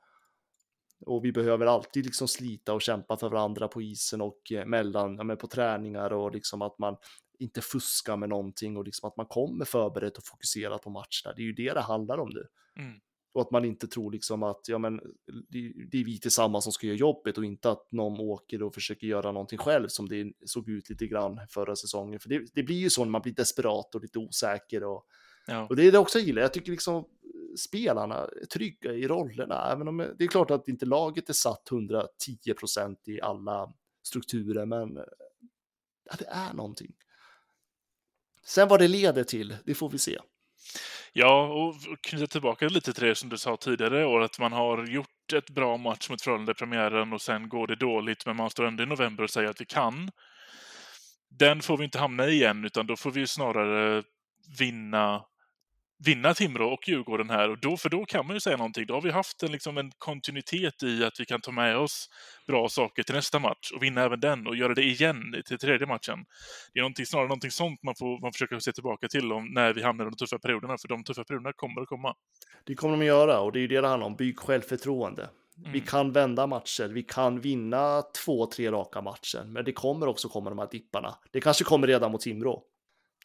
Och 1.05 1.25
vi 1.25 1.31
behöver 1.31 1.65
alltid 1.65 2.05
liksom 2.05 2.27
slita 2.27 2.73
och 2.73 2.81
kämpa 2.81 3.17
för 3.17 3.29
varandra 3.29 3.67
på 3.67 3.81
isen 3.81 4.21
och 4.21 4.51
eh, 4.51 4.65
mellan, 4.65 5.15
ja, 5.15 5.23
men 5.23 5.37
på 5.37 5.47
träningar 5.47 6.13
och 6.13 6.31
liksom 6.31 6.61
att 6.61 6.79
man 6.79 6.95
inte 7.39 7.61
fuskar 7.61 8.17
med 8.17 8.29
någonting 8.29 8.77
och 8.77 8.83
liksom 8.83 9.07
att 9.07 9.17
man 9.17 9.25
kommer 9.25 9.65
förberett 9.65 10.17
och 10.17 10.25
fokuserat 10.25 10.81
på 10.81 10.89
matcherna. 10.89 11.35
Det 11.35 11.41
är 11.41 11.45
ju 11.45 11.53
det 11.53 11.73
det 11.73 11.81
handlar 11.81 12.17
om 12.17 12.29
nu. 12.29 12.47
Mm. 12.83 12.99
Och 13.37 13.41
att 13.41 13.51
man 13.51 13.65
inte 13.65 13.87
tror 13.87 14.11
liksom 14.11 14.43
att 14.43 14.67
ja, 14.67 14.77
men, 14.77 15.01
det, 15.49 15.99
är 15.99 16.05
vi 16.05 16.19
tillsammans 16.19 16.63
som 16.63 16.73
ska 16.73 16.87
göra 16.87 16.97
jobbet 16.97 17.37
och 17.37 17.45
inte 17.45 17.71
att 17.71 17.91
någon 17.91 18.19
åker 18.19 18.63
och 18.63 18.73
försöker 18.73 19.07
göra 19.07 19.31
någonting 19.31 19.59
själv 19.59 19.87
som 19.87 20.09
det 20.09 20.33
såg 20.45 20.69
ut 20.69 20.89
lite 20.89 21.07
grann 21.07 21.39
förra 21.49 21.75
säsongen. 21.75 22.19
För 22.19 22.29
det, 22.29 22.45
det 22.53 22.63
blir 22.63 22.75
ju 22.75 22.89
så 22.89 23.05
när 23.05 23.11
man 23.11 23.21
blir 23.21 23.33
desperat 23.33 23.95
och 23.95 24.01
lite 24.01 24.19
osäker. 24.19 24.83
Och, 24.83 25.05
Ja. 25.47 25.67
och 25.69 25.75
det 25.75 25.87
är 25.87 25.91
det 25.91 25.97
också 25.97 26.19
jag 26.19 26.27
gillar. 26.27 26.41
Jag 26.41 26.53
tycker 26.53 26.71
liksom 26.71 27.05
spelarna 27.57 28.15
är 28.15 28.45
trygga 28.45 28.93
i 28.93 29.07
rollerna. 29.07 29.71
Även 29.71 29.87
om 29.87 29.97
det 30.17 30.23
är 30.23 30.27
klart 30.27 30.51
att 30.51 30.67
inte 30.67 30.85
laget 30.85 31.29
är 31.29 31.33
satt 31.33 31.71
110 31.71 32.53
procent 32.59 33.07
i 33.07 33.21
alla 33.21 33.73
strukturer, 34.03 34.65
men 34.65 34.95
ja, 36.03 36.15
det 36.19 36.27
är 36.27 36.53
någonting. 36.53 36.93
Sen 38.45 38.67
vad 38.67 38.79
det 38.79 38.87
leder 38.87 39.23
till, 39.23 39.57
det 39.65 39.73
får 39.73 39.89
vi 39.89 39.97
se. 39.97 40.17
Ja, 41.19 41.47
och 41.47 41.75
knyta 42.01 42.27
tillbaka 42.27 42.67
lite 42.67 42.93
till 42.93 43.03
det 43.03 43.15
som 43.15 43.29
du 43.29 43.37
sa 43.37 43.57
tidigare 43.57 44.01
i 44.01 44.05
år, 44.05 44.21
att 44.21 44.39
man 44.39 44.53
har 44.53 44.85
gjort 44.85 45.33
ett 45.33 45.49
bra 45.49 45.77
match 45.77 46.09
mot 46.09 46.21
Frölunda 46.21 46.51
i 46.51 46.55
premiären 46.55 47.13
och 47.13 47.21
sen 47.21 47.49
går 47.49 47.67
det 47.67 47.75
dåligt, 47.75 48.25
men 48.25 48.35
man 48.35 48.49
står 48.49 48.65
ändå 48.65 48.83
i 48.83 48.85
november 48.85 49.23
och 49.23 49.29
säger 49.29 49.49
att 49.49 49.61
vi 49.61 49.65
kan. 49.65 50.11
Den 51.29 51.61
får 51.61 51.77
vi 51.77 51.83
inte 51.83 51.99
hamna 51.99 52.27
i 52.27 52.31
igen, 52.31 52.65
utan 52.65 52.87
då 52.87 52.95
får 52.95 53.11
vi 53.11 53.19
ju 53.19 53.27
snarare 53.27 54.03
vinna 54.59 55.23
vinna 56.05 56.33
Timrå 56.33 56.73
och 56.73 56.89
Djurgården 56.89 57.29
här. 57.29 57.49
Och 57.49 57.59
då, 57.59 57.77
för 57.77 57.89
då 57.89 58.05
kan 58.05 58.27
man 58.27 58.35
ju 58.35 58.39
säga 58.39 58.57
någonting. 58.57 58.85
Då 58.85 58.93
har 58.93 59.01
vi 59.01 59.11
haft 59.11 59.43
en, 59.43 59.51
liksom 59.51 59.77
en 59.77 59.91
kontinuitet 59.97 60.83
i 60.83 61.03
att 61.03 61.19
vi 61.19 61.25
kan 61.25 61.41
ta 61.41 61.51
med 61.51 61.77
oss 61.77 62.09
bra 62.47 62.69
saker 62.69 63.03
till 63.03 63.15
nästa 63.15 63.39
match 63.39 63.71
och 63.75 63.83
vinna 63.83 64.03
även 64.03 64.19
den 64.19 64.47
och 64.47 64.55
göra 64.55 64.73
det 64.73 64.83
igen 64.83 65.35
till 65.45 65.57
tredje 65.57 65.87
matchen. 65.87 66.25
Det 66.73 66.79
är 66.79 66.81
någonting, 66.81 67.05
snarare 67.05 67.27
någonting 67.27 67.51
sånt 67.51 67.83
man 67.83 67.95
får 67.95 68.21
man 68.21 68.33
försöker 68.33 68.59
se 68.59 68.73
tillbaka 68.73 69.07
till 69.07 69.31
om, 69.31 69.45
när 69.53 69.73
vi 69.73 69.83
hamnar 69.83 70.05
i 70.05 70.09
de 70.09 70.15
tuffa 70.15 70.39
perioderna, 70.39 70.77
för 70.77 70.87
de 70.87 71.03
tuffa 71.03 71.23
perioderna 71.23 71.53
kommer 71.55 71.81
att 71.81 71.87
komma. 71.87 72.13
Det 72.65 72.75
kommer 72.75 72.93
de 72.97 73.01
att 73.01 73.07
göra 73.07 73.39
och 73.39 73.51
det 73.51 73.59
är 73.59 73.61
ju 73.61 73.67
det 73.67 73.81
det 73.81 73.87
handlar 73.87 74.07
om. 74.07 74.15
Bygg 74.15 74.39
självförtroende. 74.39 75.29
Vi 75.63 75.67
Mm. 75.69 75.81
kan 75.81 76.11
vända 76.11 76.47
matcher, 76.47 76.87
vi 76.87 77.03
kan 77.03 77.41
vinna 77.41 78.01
två, 78.25 78.45
tre 78.45 78.71
raka 78.71 79.01
matcher, 79.01 79.43
men 79.45 79.65
det 79.65 79.71
kommer 79.71 80.07
också 80.07 80.29
komma 80.29 80.49
de 80.49 80.59
här 80.59 80.67
dipparna. 80.71 81.15
Det 81.31 81.41
kanske 81.41 81.63
kommer 81.63 81.87
redan 81.87 82.11
mot 82.11 82.21
Timrå. 82.21 82.63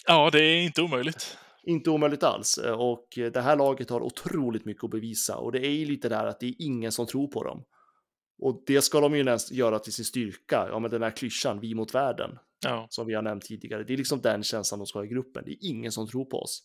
Ja, 0.07 0.31
det 0.33 0.41
är 0.45 0.62
inte 0.62 0.83
omöjligt. 0.83 1.39
Inte 1.62 1.90
omöjligt 1.90 2.22
alls. 2.22 2.58
Och 2.78 3.06
det 3.14 3.40
här 3.40 3.56
laget 3.56 3.90
har 3.90 4.00
otroligt 4.00 4.64
mycket 4.64 4.84
att 4.84 4.90
bevisa 4.90 5.36
och 5.36 5.52
det 5.52 5.66
är 5.66 5.70
ju 5.70 5.84
lite 5.86 6.08
där 6.08 6.26
att 6.26 6.40
det 6.40 6.46
är 6.46 6.54
ingen 6.58 6.92
som 6.92 7.06
tror 7.06 7.28
på 7.28 7.44
dem. 7.44 7.64
Och 8.38 8.62
det 8.66 8.82
ska 8.82 9.00
de 9.00 9.16
ju 9.16 9.24
nästan 9.24 9.56
göra 9.56 9.78
till 9.78 9.92
sin 9.92 10.04
styrka. 10.04 10.66
Ja, 10.70 10.78
men 10.78 10.90
den 10.90 11.02
här 11.02 11.10
klyschan, 11.10 11.60
vi 11.60 11.74
mot 11.74 11.94
världen, 11.94 12.38
Ja, 12.64 12.86
som 12.90 13.06
vi 13.06 13.14
har 13.14 13.22
nämnt 13.22 13.44
tidigare. 13.44 13.84
Det 13.84 13.92
är 13.92 13.96
liksom 13.96 14.20
den 14.20 14.42
känslan 14.42 14.78
de 14.78 14.86
ska 14.86 14.98
ha 14.98 15.04
i 15.04 15.08
gruppen. 15.08 15.44
Det 15.44 15.52
är 15.52 15.58
ingen 15.60 15.92
som 15.92 16.08
tror 16.08 16.24
på 16.24 16.36
oss. 16.36 16.62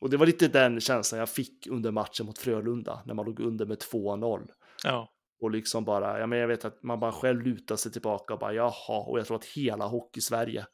Och 0.00 0.10
det 0.10 0.16
var 0.16 0.26
lite 0.26 0.48
den 0.48 0.80
känslan 0.80 1.18
jag 1.18 1.28
fick 1.28 1.66
under 1.66 1.90
matchen 1.90 2.26
mot 2.26 2.38
Frölunda 2.38 3.02
när 3.06 3.14
man 3.14 3.26
låg 3.26 3.40
under 3.40 3.66
med 3.66 3.78
2-0. 3.78 4.48
ja, 4.84 5.12
Och 5.40 5.50
liksom 5.50 5.84
bara, 5.84 6.20
ja 6.20 6.26
men 6.26 6.38
jag 6.38 6.48
vet 6.48 6.64
att 6.64 6.82
man 6.82 7.00
bara 7.00 7.12
själv 7.12 7.42
lutar 7.42 7.76
sig 7.76 7.92
tillbaka 7.92 8.34
och 8.34 8.40
bara 8.40 8.52
jaha, 8.52 9.04
och 9.06 9.18
jag 9.18 9.26
tror 9.26 9.36
att 9.36 9.44
hela 9.44 9.86
hockey-Sverige 9.86 10.66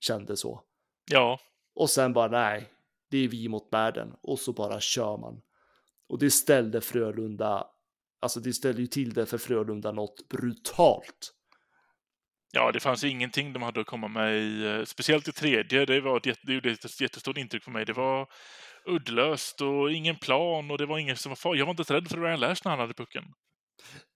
kände 0.00 0.36
så. 0.36 0.62
Ja, 1.10 1.38
och 1.74 1.90
sen 1.90 2.12
bara 2.12 2.28
nej, 2.28 2.70
det 3.10 3.18
är 3.18 3.28
vi 3.28 3.48
mot 3.48 3.68
världen. 3.72 4.14
Och 4.22 4.38
så 4.38 4.52
bara 4.52 4.80
kör 4.80 5.16
man. 5.16 5.40
Och 6.08 6.18
det 6.18 6.30
ställde 6.30 6.80
Frölunda, 6.80 7.66
alltså 8.22 8.40
det 8.40 8.52
ställde 8.52 8.80
ju 8.80 8.86
till 8.86 9.14
det 9.14 9.26
för 9.26 9.38
Frölunda 9.38 9.92
något 9.92 10.28
brutalt. 10.28 11.32
Ja, 12.52 12.72
det 12.72 12.80
fanns 12.80 13.04
ju 13.04 13.08
ingenting 13.08 13.52
de 13.52 13.62
hade 13.62 13.80
att 13.80 13.86
komma 13.86 14.08
med 14.08 14.36
i, 14.36 14.66
eh, 14.66 14.84
speciellt 14.84 15.28
i 15.28 15.32
tredje. 15.32 15.86
Det, 15.86 16.00
var 16.00 16.16
ett, 16.16 16.38
det 16.42 16.52
gjorde 16.52 16.70
ett 16.70 17.00
jättestort 17.00 17.38
intryck 17.38 17.64
på 17.64 17.70
mig. 17.70 17.84
Det 17.84 17.92
var 17.92 18.28
uddlöst 18.86 19.60
och 19.60 19.92
ingen 19.92 20.16
plan 20.16 20.70
och 20.70 20.78
det 20.78 20.86
var 20.86 20.98
ingen 20.98 21.16
som 21.16 21.30
var 21.30 21.36
farlig. 21.36 21.60
Jag 21.60 21.66
var 21.66 21.70
inte 21.70 21.80
ens 21.80 21.90
rädd 21.90 22.08
för 22.08 22.18
Ryan 22.18 22.40
Lash 22.40 22.62
när 22.64 22.70
han 22.70 22.80
hade 22.80 22.94
pucken. 22.94 23.24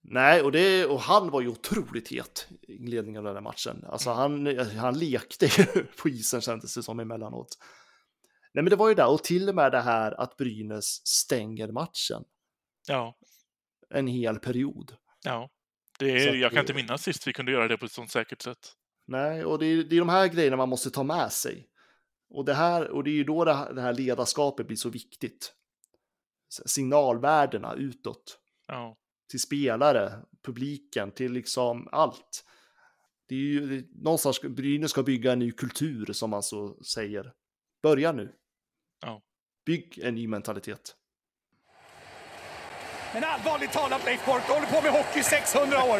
Nej, 0.01 0.41
och, 0.41 0.51
det, 0.51 0.85
och 0.85 0.99
han 0.99 1.29
var 1.29 1.41
ju 1.41 1.47
otroligt 1.47 2.07
het 2.07 2.47
i 2.61 2.75
inledningen 2.75 3.19
av 3.19 3.23
den 3.25 3.35
här 3.35 3.41
matchen. 3.51 3.85
Alltså 3.87 4.09
han, 4.09 4.57
han 4.77 4.99
lekte 4.99 5.45
ju 5.45 5.65
på 6.01 6.09
isen 6.09 6.41
kändes 6.41 6.73
det 6.75 6.83
som 6.83 6.99
emellanåt. 6.99 7.57
Nej, 8.53 8.63
men 8.63 8.69
det 8.69 8.75
var 8.75 8.89
ju 8.89 8.95
där, 8.95 9.09
och 9.11 9.23
till 9.23 9.49
och 9.49 9.55
med 9.55 9.71
det 9.71 9.81
här 9.81 10.11
att 10.21 10.37
Brynäs 10.37 11.07
stänger 11.07 11.67
matchen 11.71 12.23
Ja, 12.87 13.17
en 13.89 14.07
hel 14.07 14.39
period. 14.39 14.95
ja. 15.23 15.49
Det 15.99 16.11
är, 16.11 16.33
jag 16.35 16.51
kan 16.51 16.59
inte 16.59 16.73
minnas 16.73 17.03
sist 17.03 17.27
vi 17.27 17.33
kunde 17.33 17.51
göra 17.51 17.67
det 17.67 17.77
på 17.77 17.85
ett 17.85 17.91
sånt 17.91 18.11
säkert 18.11 18.41
sätt. 18.41 18.73
Nej, 19.05 19.45
och 19.45 19.59
det 19.59 19.65
är, 19.65 19.83
det 19.83 19.95
är 19.95 19.99
de 19.99 20.09
här 20.09 20.27
grejerna 20.27 20.57
man 20.57 20.69
måste 20.69 20.89
ta 20.91 21.03
med 21.03 21.31
sig. 21.31 21.67
Och 22.29 22.45
det, 22.45 22.53
här, 22.53 22.89
och 22.89 23.03
det 23.03 23.09
är 23.09 23.13
ju 23.13 23.23
då 23.23 23.45
det 23.45 23.53
här, 23.53 23.73
det 23.73 23.81
här 23.81 23.93
ledarskapet 23.93 24.67
blir 24.67 24.77
så 24.77 24.89
viktigt. 24.89 25.53
Signalvärdena 26.65 27.73
utåt, 27.73 28.39
Ja. 28.67 28.97
Till 29.29 29.39
spelare, 29.39 30.13
publiken, 30.45 31.11
till 31.11 31.31
liksom 31.31 31.87
allt. 31.91 32.45
Det 33.27 33.35
är 33.35 33.39
ju 33.39 33.81
det, 33.81 34.01
någonstans, 34.03 34.41
Brynäs 34.41 34.91
ska 34.91 35.03
bygga 35.03 35.31
en 35.31 35.39
ny 35.39 35.51
kultur 35.51 36.13
som 36.13 36.29
man 36.29 36.43
så 36.43 36.83
säger. 36.83 37.33
Börja 37.83 38.11
nu. 38.11 38.31
Ja. 39.01 39.21
Bygg 39.65 39.99
en 40.03 40.15
ny 40.15 40.27
mentalitet. 40.27 40.95
Men 43.13 43.23
allvarligt 43.23 43.71
talat 43.71 44.05
Leif 44.05 44.25
Boork, 44.25 44.43
du 44.47 44.53
håller 44.53 44.67
på 44.67 44.81
med 44.81 44.91
hockey 44.91 45.19
i 45.19 45.23
600 45.23 45.83
år. 45.83 45.99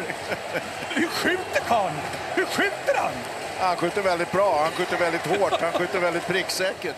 Hur 0.94 1.06
skjuter 1.06 1.60
karln? 1.68 1.96
Hur 2.36 2.44
skjuter 2.44 2.94
han? 2.96 3.14
Han 3.58 3.76
skjuter 3.76 4.02
väldigt 4.02 4.32
bra, 4.32 4.62
han 4.62 4.72
skjuter 4.72 4.98
väldigt 4.98 5.26
hårt, 5.26 5.60
han 5.60 5.72
skjuter 5.72 6.00
väldigt 6.00 6.26
pricksäkert. 6.26 6.96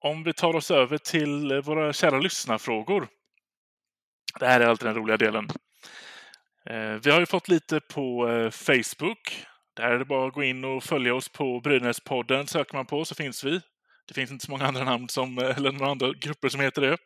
Om 0.00 0.24
vi 0.24 0.32
tar 0.32 0.56
oss 0.56 0.70
över 0.70 0.98
till 0.98 1.60
våra 1.64 1.92
kära 1.92 2.18
lyssnarfrågor. 2.18 3.08
Det 4.40 4.46
här 4.46 4.60
är 4.60 4.66
alltid 4.66 4.88
den 4.88 4.94
roliga 4.94 5.16
delen. 5.16 5.48
Eh, 6.70 6.92
vi 7.02 7.10
har 7.10 7.20
ju 7.20 7.26
fått 7.26 7.48
lite 7.48 7.80
på 7.80 8.28
eh, 8.28 8.50
Facebook. 8.50 9.46
Där 9.76 9.90
är 9.90 9.98
det 9.98 10.04
bara 10.04 10.28
att 10.28 10.34
gå 10.34 10.42
in 10.42 10.64
och 10.64 10.84
följa 10.84 11.14
oss 11.14 11.28
på 11.28 11.60
Brynäspodden. 11.60 12.46
Söker 12.46 12.74
man 12.74 12.86
på 12.86 13.04
så 13.04 13.14
finns 13.14 13.44
vi. 13.44 13.60
Det 14.08 14.14
finns 14.14 14.30
inte 14.30 14.44
så 14.44 14.50
många 14.50 14.66
andra 14.66 14.84
namn 14.84 15.08
som, 15.08 15.38
eh, 15.38 15.56
eller 15.56 15.72
några 15.72 15.90
andra 15.90 16.12
grupper 16.12 16.48
som 16.48 16.60
heter 16.60 16.82
det. 16.82 16.96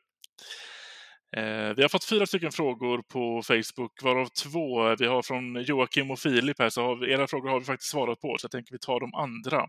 Vi 1.77 1.83
har 1.83 1.89
fått 1.89 2.05
fyra 2.05 2.27
stycken 2.27 2.53
frågor 2.53 3.03
på 3.03 3.43
Facebook, 3.43 4.03
varav 4.03 4.27
två 4.27 4.97
vi 4.97 5.07
har 5.07 5.23
från 5.23 5.63
Joakim 5.63 6.11
och 6.11 6.19
Filip 6.19 6.59
här. 6.59 6.71
Så 6.71 6.83
har 6.83 6.97
vi, 6.97 7.13
era 7.13 7.27
frågor 7.27 7.51
har 7.51 7.59
vi 7.59 7.67
faktiskt 7.67 7.91
svarat 7.91 8.21
på, 8.21 8.39
så 8.39 8.45
jag 8.45 8.51
tänker 8.51 8.73
vi 8.73 8.79
tar 8.79 9.01
de 9.01 9.15
andra. 9.15 9.69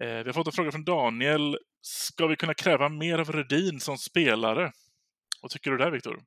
Vi 0.00 0.24
har 0.26 0.32
fått 0.32 0.46
en 0.46 0.52
fråga 0.52 0.70
från 0.70 0.84
Daniel. 0.84 1.58
Ska 1.82 2.26
vi 2.26 2.36
kunna 2.36 2.54
kräva 2.54 2.88
mer 2.88 3.18
av 3.18 3.32
Rudin 3.32 3.80
som 3.80 3.98
spelare? 3.98 4.72
Vad 5.40 5.50
tycker 5.50 5.70
du 5.70 5.76
där, 5.76 5.90
Viktor? 5.90 6.22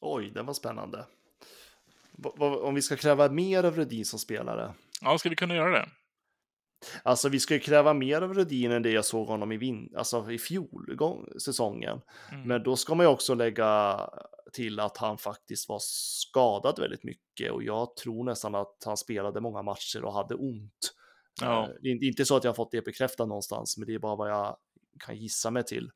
Oj, 0.00 0.30
den 0.30 0.46
var 0.46 0.54
spännande. 0.54 1.06
Om 2.38 2.74
vi 2.74 2.82
ska 2.82 2.96
kräva 2.96 3.28
mer 3.30 3.64
av 3.64 3.76
Rudin 3.76 4.04
som 4.04 4.18
spelare? 4.18 4.74
Ja, 5.00 5.18
ska 5.18 5.28
vi 5.28 5.36
kunna 5.36 5.54
göra 5.54 5.70
det? 5.70 5.88
Alltså 7.02 7.28
vi 7.28 7.40
ska 7.40 7.54
ju 7.54 7.60
kräva 7.60 7.94
mer 7.94 8.22
av 8.22 8.34
Rudin 8.34 8.70
än 8.70 8.82
det 8.82 8.90
jag 8.90 9.04
såg 9.04 9.26
honom 9.26 9.52
i, 9.52 9.56
vin 9.56 9.92
alltså, 9.96 10.30
i 10.30 10.38
fjol, 10.38 10.98
säsongen. 11.40 12.00
Mm. 12.32 12.48
Men 12.48 12.62
då 12.62 12.76
ska 12.76 12.94
man 12.94 13.06
ju 13.06 13.10
också 13.10 13.34
lägga 13.34 14.00
till 14.52 14.80
att 14.80 14.96
han 14.96 15.18
faktiskt 15.18 15.68
var 15.68 15.78
skadad 15.82 16.78
väldigt 16.78 17.04
mycket 17.04 17.52
och 17.52 17.62
jag 17.62 17.96
tror 17.96 18.24
nästan 18.24 18.54
att 18.54 18.76
han 18.84 18.96
spelade 18.96 19.40
många 19.40 19.62
matcher 19.62 20.04
och 20.04 20.12
hade 20.12 20.34
ont. 20.34 20.94
Ja. 21.40 21.62
Eh, 21.62 21.70
Det 21.82 21.88
är 21.88 21.92
inte- 21.92 22.06
inte 22.06 22.24
så 22.24 22.36
att 22.36 22.44
jag 22.44 22.48
har 22.50 22.54
fått 22.54 22.72
det 22.72 22.84
bekräftat 22.84 23.28
någonstans, 23.28 23.76
men 23.78 23.86
det 23.86 23.94
är 23.94 23.98
bara 23.98 24.16
vad 24.16 24.30
jag 24.30 24.56
kan 25.06 25.16
gissa 25.16 25.50
mig 25.50 25.64
till. 25.64 25.90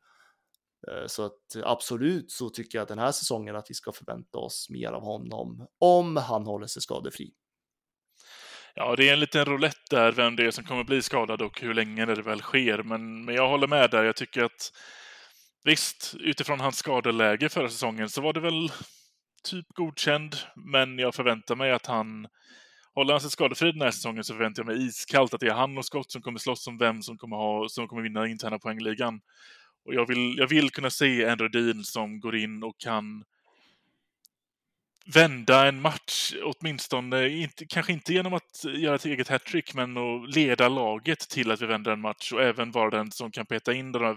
Eh, 0.88 1.06
så 1.06 1.26
att 1.26 1.56
absolut 1.64 2.30
så 2.30 2.50
tycker 2.50 2.78
jag 2.78 2.88
den 2.88 2.98
här 2.98 3.12
säsongen 3.12 3.56
att 3.56 3.70
vi 3.70 3.74
ska 3.74 3.92
förvänta 3.92 4.38
oss 4.38 4.70
mer 4.70 4.92
av 4.92 5.02
honom 5.02 5.66
om 5.78 6.16
han 6.16 6.46
håller 6.46 6.66
sig 6.66 6.82
skadefri. 6.82 7.30
Ja, 8.74 8.96
det 8.96 9.08
är 9.08 9.12
en 9.12 9.20
liten 9.20 9.44
roulette 9.44 9.96
där, 9.96 10.12
vem 10.12 10.36
det 10.36 10.46
är 10.46 10.50
som 10.50 10.64
kommer 10.64 10.84
bli 10.84 11.02
skadad 11.02 11.42
och 11.42 11.60
hur 11.60 11.74
länge 11.74 12.06
det 12.06 12.22
väl 12.22 12.40
sker. 12.40 12.82
Men, 12.82 13.24
men 13.24 13.34
jag 13.34 13.48
håller 13.48 13.66
med 13.66 13.90
där. 13.90 14.04
Jag 14.04 14.16
tycker 14.16 14.44
att 14.44 14.72
visst, 15.64 16.14
utifrån 16.20 16.60
hans 16.60 16.76
skadeläge 16.76 17.48
förra 17.48 17.68
säsongen 17.68 18.08
så 18.08 18.20
var 18.20 18.32
det 18.32 18.40
väl 18.40 18.72
typ 19.44 19.66
godkänd. 19.74 20.36
Men 20.56 20.98
jag 20.98 21.14
förväntar 21.14 21.56
mig 21.56 21.72
att 21.72 21.86
han 21.86 22.28
Håller 22.94 23.12
han 23.12 23.20
sig 23.20 23.30
skadefri 23.30 23.72
den 23.72 23.82
här 23.82 23.90
säsongen 23.90 24.24
så 24.24 24.34
förväntar 24.34 24.62
jag 24.62 24.66
mig 24.66 24.86
iskallt 24.86 25.34
att 25.34 25.40
det 25.40 25.46
är 25.46 25.54
han 25.54 25.78
och 25.78 25.84
Scott 25.84 26.12
som 26.12 26.22
kommer 26.22 26.38
slåss 26.38 26.66
om 26.66 26.78
vem 26.78 27.02
som 27.02 27.18
kommer, 27.18 27.36
ha, 27.36 27.68
som 27.68 27.88
kommer 27.88 28.02
vinna 28.02 28.26
interna 28.26 28.58
poängligan. 28.58 29.20
Och 29.84 29.94
jag 29.94 30.06
vill, 30.08 30.38
jag 30.38 30.46
vill 30.46 30.70
kunna 30.70 30.90
se 30.90 31.24
en 31.24 31.38
Rudin 31.38 31.84
som 31.84 32.20
går 32.20 32.36
in 32.36 32.62
och 32.62 32.78
kan 32.78 33.24
vända 35.14 35.66
en 35.68 35.80
match, 35.80 36.34
åtminstone, 36.44 37.28
inte, 37.28 37.66
kanske 37.66 37.92
inte 37.92 38.12
genom 38.12 38.34
att 38.34 38.64
göra 38.64 38.94
ett 38.94 39.04
eget 39.04 39.28
hattrick, 39.28 39.74
men 39.74 39.96
att 39.96 40.34
leda 40.34 40.68
laget 40.68 41.18
till 41.18 41.50
att 41.50 41.62
vi 41.62 41.66
vänder 41.66 41.92
en 41.92 42.00
match 42.00 42.32
och 42.32 42.42
även 42.42 42.70
vara 42.70 42.90
den 42.90 43.12
som 43.12 43.30
kan 43.30 43.46
peta 43.46 43.72
in 43.72 43.92
de 43.92 44.02
här 44.02 44.16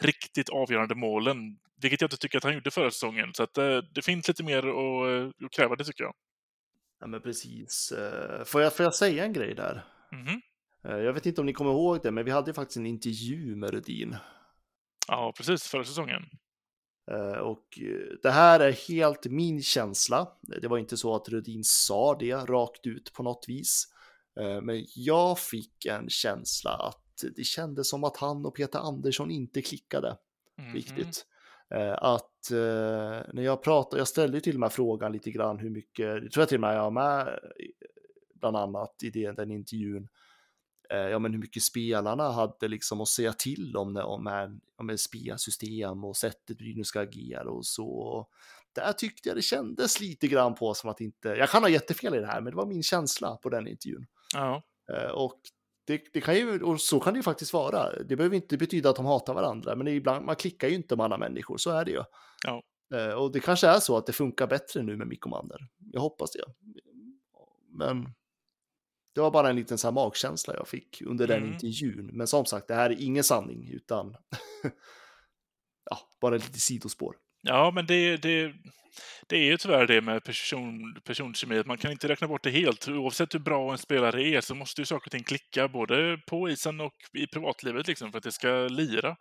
riktigt 0.00 0.48
avgörande 0.48 0.94
målen, 0.94 1.36
vilket 1.82 2.00
jag 2.00 2.06
inte 2.06 2.16
tycker 2.16 2.38
att 2.38 2.44
han 2.44 2.54
gjorde 2.54 2.70
förra 2.70 2.90
säsongen. 2.90 3.34
Så 3.34 3.42
att 3.42 3.54
det, 3.54 3.82
det 3.94 4.02
finns 4.02 4.28
lite 4.28 4.42
mer 4.44 4.58
att, 4.58 5.44
att 5.44 5.50
kräva, 5.52 5.76
det 5.76 5.84
tycker 5.84 6.04
jag. 6.04 6.14
Ja, 7.00 7.06
men 7.06 7.20
precis. 7.22 7.92
Eh, 7.92 8.44
Får 8.44 8.62
jag, 8.62 8.76
får 8.76 8.84
jag 8.84 8.94
säga 8.94 9.24
en 9.24 9.32
grej 9.32 9.54
där? 9.54 9.84
Mhm. 10.12 10.40
Eh, 10.84 10.96
Jag 11.04 11.12
vet 11.12 11.26
inte 11.26 11.40
om 11.40 11.46
ni 11.46 11.52
kommer 11.52 11.70
ihåg 11.70 12.00
det, 12.02 12.10
men 12.10 12.24
vi 12.24 12.30
hade 12.30 12.50
ju 12.50 12.54
faktiskt 12.54 12.76
en 12.76 12.86
intervju 12.86 13.56
med 13.56 13.70
Rudin. 13.70 14.16
Ja, 15.08 15.32
precis, 15.36 15.62
förra 15.68 15.84
säsongen. 15.84 16.22
Eh, 17.10 17.38
Och 17.40 17.78
eh, 17.80 18.16
det 18.22 18.30
här 18.30 18.60
är 18.60 18.72
helt 18.88 19.26
min 19.26 19.62
känsla. 19.62 20.28
Det 20.42 20.68
var 20.68 20.78
inte 20.78 20.96
så 20.96 21.14
att 21.14 21.28
Rudin 21.28 21.64
sa 21.64 22.16
det 22.18 22.34
rakt 22.34 22.86
ut 22.86 23.12
på 23.12 23.22
något 23.22 23.44
vis. 23.48 23.84
Eh, 24.40 24.60
Men 24.60 24.84
jag 24.94 25.38
fick 25.38 25.86
en 25.86 26.08
känsla 26.10 26.70
att 26.70 27.04
det 27.36 27.44
kändes 27.44 27.88
som 27.90 28.04
att 28.04 28.16
han 28.16 28.46
och 28.46 28.54
Peter 28.56 28.78
Andersson 28.78 29.30
inte 29.30 29.62
klickade 29.62 30.16
Mhm. 30.58 30.74
riktigt. 30.74 31.26
Eh, 31.74 31.92
Att 32.02 32.50
när 33.32 33.42
jag 33.42 33.62
pratade, 33.62 34.00
jag 34.00 34.08
ställde 34.08 34.40
till 34.40 34.56
och 34.56 34.60
med 34.60 34.72
frågan 34.72 35.12
lite 35.12 35.30
grann 35.30 35.58
hur 35.58 35.70
mycket, 35.70 36.22
det 36.22 36.30
tror 36.30 36.42
jag 36.42 36.48
till 36.48 36.56
och 36.56 36.60
med 36.60 36.76
jag 36.76 36.80
har 36.82 36.90
med 36.90 37.38
bland 38.34 38.56
annat 38.56 39.02
i 39.02 39.10
den 39.10 39.50
intervjun, 39.50 40.08
ja 40.96 41.18
men 41.18 41.32
hur 41.32 41.38
mycket 41.40 41.62
spelarna 41.62 42.30
hade 42.30 42.68
liksom 42.68 43.00
att 43.00 43.08
säga 43.08 43.32
till 43.32 43.76
om, 43.76 43.96
om, 43.96 44.26
här, 44.26 44.58
om 44.76 44.90
ett 44.90 45.00
spelsystem 45.00 46.04
och 46.04 46.16
sättet 46.16 46.58
Brynäs 46.58 46.86
ska 46.88 47.00
agera 47.00 47.50
och 47.50 47.66
så. 47.66 48.26
Där 48.74 48.92
tyckte 48.92 49.28
jag 49.28 49.36
det 49.38 49.42
kändes 49.42 50.00
lite 50.00 50.28
grann 50.28 50.54
på 50.54 50.74
som 50.74 50.90
att 50.90 51.00
inte, 51.00 51.28
jag 51.28 51.50
kan 51.50 51.62
ha 51.62 51.68
jättefel 51.70 52.14
i 52.14 52.18
det 52.18 52.26
här, 52.26 52.40
men 52.40 52.50
det 52.50 52.56
var 52.56 52.66
min 52.66 52.82
känsla 52.82 53.36
på 53.36 53.48
den 53.48 53.68
intervjun. 53.68 54.06
Ja, 54.34 54.62
Eh, 54.92 55.10
Och 55.10 55.40
det, 55.86 56.02
det 56.12 56.20
kan 56.20 56.34
ju, 56.36 56.62
och 56.62 56.80
så 56.80 57.00
kan 57.00 57.12
det 57.14 57.18
ju 57.18 57.22
faktiskt 57.22 57.52
vara. 57.52 58.02
Det 58.02 58.16
behöver 58.16 58.36
inte 58.36 58.56
betyda 58.56 58.90
att 58.90 58.96
de 58.96 59.06
hatar 59.06 59.34
varandra, 59.34 59.76
men 59.76 59.88
ibland, 59.88 60.26
man 60.26 60.36
klickar 60.36 60.68
ju 60.68 60.74
inte 60.74 60.96
med 60.96 61.04
alla 61.04 61.18
människor, 61.18 61.56
så 61.56 61.70
är 61.70 61.84
det 61.84 61.90
ju. 61.90 62.02
Ja. 62.46 62.62
Eh, 62.98 63.12
Och 63.12 63.32
det 63.32 63.40
kanske 63.40 63.66
är 63.66 63.80
så 63.80 63.96
att 63.96 64.06
det 64.06 64.12
funkar 64.12 64.46
bättre 64.46 64.82
nu 64.82 64.96
med 64.96 65.06
Mikko 65.06 65.28
Mander. 65.28 65.68
Jag 65.92 66.00
hoppas 66.00 66.30
det. 66.32 66.44
Men 67.70 68.06
det 69.14 69.20
var 69.20 69.30
bara 69.30 69.50
en 69.50 69.56
liten 69.56 69.78
så 69.78 69.86
här 69.86 69.92
magkänsla 69.92 70.54
jag 70.56 70.68
fick 70.68 71.02
under 71.06 71.26
den 71.26 71.38
Mm. 71.42 71.52
intervjun. 71.52 72.10
Men 72.12 72.26
som 72.26 72.44
sagt, 72.46 72.68
det 72.68 72.74
här 72.74 72.90
är 72.90 73.02
ingen 73.02 73.24
sanning, 73.24 73.70
utan 73.72 74.16
ja, 75.90 75.98
bara 76.20 76.34
lite 76.34 76.60
sidospår. 76.60 77.16
ja 77.42 77.70
men 77.74 77.86
det, 77.86 78.16
det, 78.16 78.52
det 79.28 79.36
är 79.36 79.44
ju 79.44 79.56
tyvärr 79.56 79.86
det 79.86 80.00
med 80.00 80.24
person, 80.24 81.00
personkemi, 81.04 81.58
att 81.58 81.66
man 81.66 81.78
kan 81.78 81.92
inte 81.92 82.08
räkna 82.08 82.28
bort 82.28 82.44
det 82.44 82.50
helt. 82.50 82.88
Oavsett 82.88 83.34
hur 83.34 83.38
bra 83.38 83.72
en 83.72 83.78
spelare 83.78 84.22
är 84.28 84.40
så 84.40 84.54
måste 84.54 84.80
ju 84.80 84.84
saker 84.84 85.06
och 85.08 85.12
ting 85.12 85.24
klicka, 85.24 85.68
både 85.68 86.18
på 86.26 86.48
isen 86.48 86.80
och 86.80 86.94
i 87.12 87.26
privatlivet, 87.26 87.86
liksom, 87.88 88.10
för 88.12 88.18
att 88.18 88.24
det 88.24 88.32
ska 88.32 88.48
lira. 88.68 89.16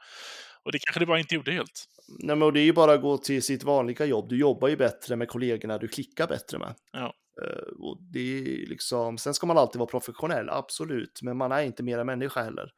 Och 0.64 0.72
det 0.72 0.80
kanske 0.80 1.00
det 1.00 1.06
bara 1.06 1.20
inte 1.20 1.36
gjorde 1.36 1.52
helt. 1.52 1.86
Nej, 2.20 2.36
men 2.36 2.54
det 2.54 2.60
är 2.60 2.64
ju 2.64 2.74
bara 2.74 2.94
att 2.94 3.02
gå 3.02 3.18
till 3.18 3.44
sitt 3.44 3.64
vanliga 3.64 4.06
jobb. 4.06 4.30
Du 4.30 4.38
jobbar 4.40 4.68
ju 4.68 4.76
bättre 4.78 5.16
med 5.16 5.28
kollegorna 5.28 5.78
du 5.78 5.88
klickar 5.88 6.28
bättre 6.28 6.60
med. 6.60 6.76
Ja. 6.92 7.14
Eh, 7.42 7.74
och 7.80 7.98
det 8.02 8.40
är 8.40 8.68
liksom, 8.68 9.18
sen 9.18 9.34
ska 9.34 9.48
man 9.48 9.58
alltid 9.58 9.80
vara 9.80 9.90
professionell, 9.90 10.50
absolut, 10.50 11.22
men 11.22 11.38
man 11.38 11.52
är 11.52 11.62
inte 11.62 11.84
mera 11.84 12.04
människa 12.04 12.44
heller. 12.44 12.72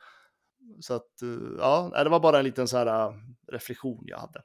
Så 0.80 0.94
att, 0.94 1.22
eh, 1.22 1.58
ja, 1.60 2.04
det 2.04 2.10
var 2.10 2.20
bara 2.20 2.40
en 2.40 2.46
liten 2.46 2.68
så 2.68 2.78
här 2.78 2.88
eh, 2.88 3.14
reflektion 3.48 4.04
jag 4.06 4.18
hade. 4.18 4.42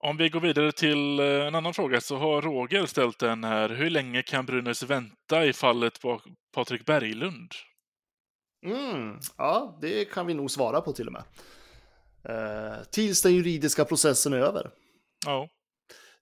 Om 0.00 0.16
vi 0.16 0.28
går 0.28 0.40
vidare 0.40 0.72
till 0.72 1.20
en 1.20 1.54
annan 1.54 1.74
fråga 1.74 2.00
så 2.00 2.16
har 2.16 2.42
Roger 2.42 2.86
ställt 2.86 3.18
den 3.18 3.44
här. 3.44 3.68
Hur 3.68 3.90
länge 3.90 4.22
kan 4.22 4.46
Brynäs 4.46 4.82
vänta 4.82 5.44
i 5.44 5.52
fallet 5.52 6.00
på 6.00 6.20
Patrik 6.54 6.86
Berglund? 6.86 7.52
Mm, 8.66 9.20
ja, 9.36 9.78
det 9.80 10.04
kan 10.04 10.26
vi 10.26 10.34
nog 10.34 10.50
svara 10.50 10.80
på 10.80 10.92
till 10.92 11.06
och 11.06 11.12
med. 11.12 11.22
Eh, 12.24 12.82
tills 12.90 13.22
den 13.22 13.34
juridiska 13.34 13.84
processen 13.84 14.32
är 14.32 14.38
över. 14.38 14.70
Ja. 15.26 15.48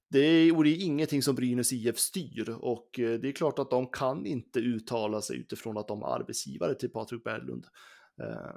Det 0.08 0.18
är, 0.18 0.56
och 0.56 0.64
det 0.64 0.70
är 0.70 0.84
ingenting 0.84 1.22
som 1.22 1.34
Brynäs 1.34 1.72
IF 1.72 1.98
styr 1.98 2.50
och 2.50 2.98
eh, 2.98 3.20
det 3.20 3.28
är 3.28 3.32
klart 3.32 3.58
att 3.58 3.70
de 3.70 3.86
kan 3.86 4.26
inte 4.26 4.58
uttala 4.58 5.22
sig 5.22 5.36
utifrån 5.36 5.78
att 5.78 5.88
de 5.88 6.02
är 6.02 6.06
arbetsgivare 6.06 6.74
till 6.74 6.90
Patrik 6.90 7.24
Berglund. 7.24 7.66
Eh, 8.22 8.50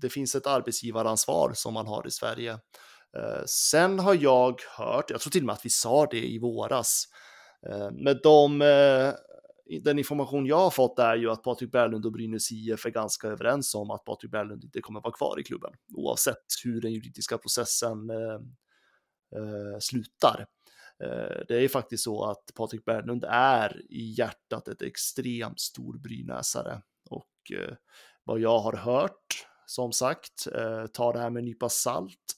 det 0.00 0.08
finns 0.08 0.34
ett 0.34 0.46
arbetsgivaransvar 0.46 1.52
som 1.54 1.74
man 1.74 1.86
har 1.86 2.06
i 2.06 2.10
Sverige. 2.10 2.52
Eh, 3.16 3.44
sen 3.46 3.98
har 3.98 4.14
jag 4.14 4.60
hört, 4.78 5.10
jag 5.10 5.20
tror 5.20 5.30
till 5.30 5.42
och 5.42 5.46
med 5.46 5.52
att 5.52 5.64
vi 5.64 5.70
sa 5.70 6.06
det 6.06 6.26
i 6.26 6.38
våras, 6.38 7.04
med 7.92 8.20
de, 8.22 8.58
den 9.82 9.98
information 9.98 10.46
jag 10.46 10.58
har 10.58 10.70
fått 10.70 10.98
är 10.98 11.16
ju 11.16 11.30
att 11.30 11.42
Patrik 11.42 11.72
Berglund 11.72 12.06
och 12.06 12.12
Brynäs 12.12 12.52
IF 12.52 12.86
är 12.86 12.90
ganska 12.90 13.28
överens 13.28 13.74
om 13.74 13.90
att 13.90 14.04
Patrik 14.04 14.30
Berglund 14.30 14.64
inte 14.64 14.80
kommer 14.80 15.00
vara 15.00 15.12
kvar 15.12 15.40
i 15.40 15.42
klubben 15.42 15.72
oavsett 15.94 16.44
hur 16.64 16.80
den 16.80 16.92
juridiska 16.92 17.38
processen 17.38 18.10
slutar. 19.80 20.46
Det 21.48 21.64
är 21.64 21.68
faktiskt 21.68 22.04
så 22.04 22.24
att 22.24 22.50
Patrik 22.54 22.84
Berglund 22.84 23.24
är 23.28 23.82
i 23.92 24.14
hjärtat 24.18 24.68
ett 24.68 24.82
extremt 24.82 25.60
stor 25.60 25.98
brynäsare 25.98 26.82
och 27.10 27.52
vad 28.24 28.40
jag 28.40 28.58
har 28.58 28.72
hört, 28.72 29.46
som 29.66 29.92
sagt, 29.92 30.46
eh, 30.54 30.86
ta 30.86 31.12
det 31.12 31.18
här 31.18 31.30
med 31.30 31.40
en 31.40 31.44
nypa 31.44 31.68
salt, 31.68 32.36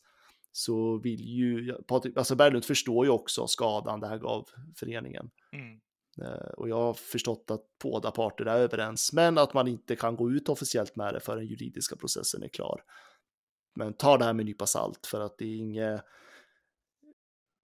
så 0.52 0.98
vill 0.98 1.20
ju, 1.20 1.74
Patrik, 1.82 2.16
alltså 2.16 2.34
Berglund 2.34 2.64
förstår 2.64 3.07
ju 3.07 3.11
också 3.11 3.46
skadan 3.46 4.00
det 4.00 4.09
här 4.09 4.18
gav 4.18 4.48
föreningen. 4.76 5.30
Mm. 5.52 5.80
Eh, 6.22 6.48
och 6.48 6.68
jag 6.68 6.76
har 6.76 6.94
förstått 6.94 7.50
att 7.50 7.64
båda 7.82 8.11
parter 8.11 8.46
är 8.46 8.59
överens, 8.59 9.12
men 9.12 9.38
att 9.38 9.54
man 9.54 9.68
inte 9.68 9.96
kan 9.96 10.16
gå 10.16 10.30
ut 10.30 10.48
officiellt 10.48 10.96
med 10.96 11.14
det 11.14 11.20
förrän 11.20 11.46
juridiska 11.46 11.96
processen 11.96 12.42
är 12.42 12.48
klar. 12.48 12.82
Men 13.74 13.92
ta 13.92 14.18
det 14.18 14.24
här 14.24 14.32
med 14.32 14.42
en 14.42 14.46
nypa 14.46 14.66
salt, 14.66 15.07
för 15.07 15.20
att 15.20 15.38
det 15.38 15.44
är 15.44 15.57
inget 15.57 16.00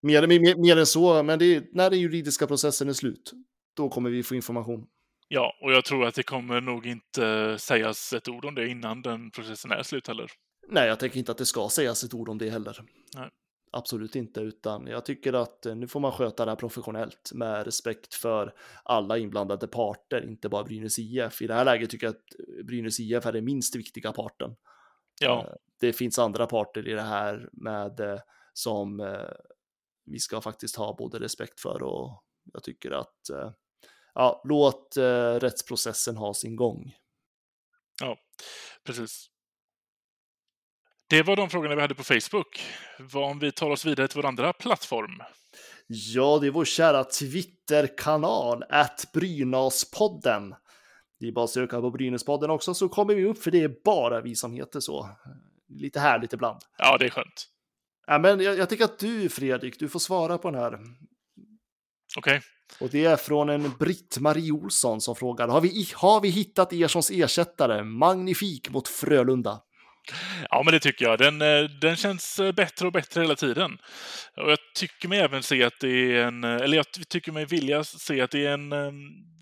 mer, 0.02 0.26
mer, 0.26 0.56
mer 0.56 0.76
än 0.76 0.86
så, 0.86 1.22
men 1.22 1.42
är, 1.42 1.64
när 1.72 1.90
den 1.90 2.00
juridiska 2.00 2.46
processen 2.46 2.88
är 2.88 2.92
slut, 2.92 3.32
då 3.76 3.88
kommer 3.88 4.10
vi 4.10 4.22
få 4.22 4.34
information. 4.34 4.86
Ja, 5.28 5.54
och 5.62 5.72
jag 5.72 5.84
tror 5.84 6.06
att 6.06 6.14
det 6.14 6.22
kommer 6.22 6.60
nog 6.60 6.86
inte 6.86 7.56
sägas 7.58 8.12
ett 8.12 8.28
ord 8.28 8.44
om 8.44 8.54
det 8.54 8.68
innan 8.68 9.02
den 9.02 9.30
processen 9.30 9.70
är 9.70 9.82
slut 9.82 10.08
heller. 10.08 10.30
Nej, 10.68 10.88
jag 10.88 11.00
tänker 11.00 11.18
inte 11.18 11.32
att 11.32 11.38
det 11.38 11.46
ska 11.46 11.68
sägas 11.68 12.04
ett 12.04 12.14
ord 12.14 12.28
om 12.28 12.38
det 12.38 12.50
heller. 12.50 12.78
Nej. 13.16 13.28
Absolut 13.74 14.16
inte, 14.16 14.40
utan 14.40 14.86
jag 14.86 15.04
tycker 15.04 15.32
att 15.32 15.66
eh, 15.66 15.76
nu 15.76 15.88
får 15.88 16.00
man 16.00 16.12
sköta 16.12 16.44
det 16.44 16.50
här 16.50 16.56
professionellt 16.56 17.30
med 17.34 17.64
respekt 17.64 18.14
för 18.14 18.54
alla 18.82 19.18
inblandade 19.18 19.66
parter, 19.66 20.28
inte 20.28 20.48
bara 20.48 20.64
Brynäs 20.64 20.98
IF. 20.98 21.42
I 21.42 21.46
det 21.46 21.54
här 21.54 21.64
läget 21.64 21.90
tycker 21.90 22.06
jag 22.06 22.14
att 22.14 22.66
Brynäs 22.66 23.00
IF 23.00 23.26
är 23.26 23.32
den 23.32 23.44
minst 23.44 23.76
viktiga 23.76 24.12
parten. 24.12 24.56
Ja. 25.20 25.46
Eh, 25.48 25.54
det 25.80 25.92
finns 25.92 26.18
andra 26.18 26.46
parter 26.46 26.88
i 26.88 26.92
det 26.92 27.02
här 27.02 27.48
med 27.52 28.00
eh, 28.00 28.18
som 28.52 29.00
vi 30.04 30.18
ska 30.18 30.40
faktiskt 30.40 30.76
ha 30.76 30.96
både 30.96 31.18
respekt 31.18 31.60
för 31.60 31.82
och 31.82 32.22
jag 32.52 32.62
tycker 32.62 32.90
att 32.90 33.30
ja, 34.14 34.42
låt 34.44 34.96
eh, 34.96 35.34
rättsprocessen 35.34 36.16
ha 36.16 36.34
sin 36.34 36.56
gång. 36.56 36.94
Ja, 38.00 38.16
precis. 38.84 39.28
Det 41.08 41.22
var 41.22 41.36
de 41.36 41.50
frågorna 41.50 41.74
vi 41.74 41.80
hade 41.80 41.94
på 41.94 42.04
Facebook. 42.04 42.62
Vad 42.98 43.30
om 43.30 43.38
vi 43.38 43.52
tar 43.52 43.70
oss 43.70 43.84
vidare 43.84 44.08
till 44.08 44.22
vår 44.22 44.28
andra 44.28 44.52
plattform? 44.52 45.22
Ja, 45.86 46.38
det 46.40 46.46
är 46.46 46.50
vår 46.50 46.64
kära 46.64 47.04
Twitterkanal, 47.04 48.64
att 48.68 49.10
Brynäspodden. 49.12 50.54
Det 51.20 51.28
är 51.28 51.32
bara 51.32 51.44
att 51.44 51.50
söka 51.50 51.80
på 51.80 51.90
Brynäspodden 51.90 52.50
också 52.50 52.74
så 52.74 52.88
kommer 52.88 53.14
vi 53.14 53.24
upp, 53.24 53.42
för 53.42 53.50
det 53.50 53.62
är 53.62 53.76
bara 53.84 54.20
vi 54.20 54.34
som 54.34 54.52
heter 54.52 54.80
så. 54.80 55.08
Lite 55.68 56.00
härligt 56.00 56.32
ibland. 56.32 56.60
Ja, 56.78 56.98
det 56.98 57.04
är 57.04 57.10
skönt. 57.10 57.48
Ja, 58.06 58.18
men 58.18 58.40
jag, 58.40 58.58
jag 58.58 58.68
tycker 58.68 58.84
att 58.84 58.98
du, 58.98 59.28
Fredrik, 59.28 59.78
du 59.78 59.88
får 59.88 59.98
svara 59.98 60.38
på 60.38 60.50
den 60.50 60.60
här. 60.60 60.72
Okej. 62.16 62.36
Okay. 62.36 62.40
Och 62.80 62.88
det 62.90 63.04
är 63.04 63.16
från 63.16 63.48
en 63.48 63.72
Britt-Marie 63.78 64.52
Olsson 64.52 65.00
som 65.00 65.16
frågar, 65.16 65.48
har 65.48 65.60
vi, 65.60 65.88
har 65.94 66.20
vi 66.20 66.28
hittat 66.28 66.72
Erssons 66.72 67.10
ersättare? 67.10 67.84
Magnifik 67.84 68.70
mot 68.70 68.88
Frölunda. 68.88 69.60
Ja, 70.50 70.62
men 70.64 70.72
det 70.72 70.80
tycker 70.80 71.04
jag. 71.04 71.18
Den, 71.18 71.42
eh, 71.42 71.64
den 71.80 71.96
känns 71.96 72.38
eh, 72.38 72.52
bättre 72.52 72.86
och 72.86 72.92
bättre 72.92 73.20
hela 73.20 73.34
tiden. 73.34 73.78
Och 74.36 74.50
jag 74.50 74.58
tycker 74.78 75.08
mig 75.08 75.18
även 75.20 75.42
se 75.42 75.64
att 75.64 75.80
det 75.80 76.16
är 76.16 76.26
en, 76.26 76.44
eh, 76.44 76.56
eller 76.56 76.76
jag 76.76 76.86
tycker 77.08 77.32
mig 77.32 77.44
vilja 77.44 77.84
se 77.84 78.20
att 78.20 78.30
det 78.30 78.46
är 78.46 78.52
en, 78.52 78.72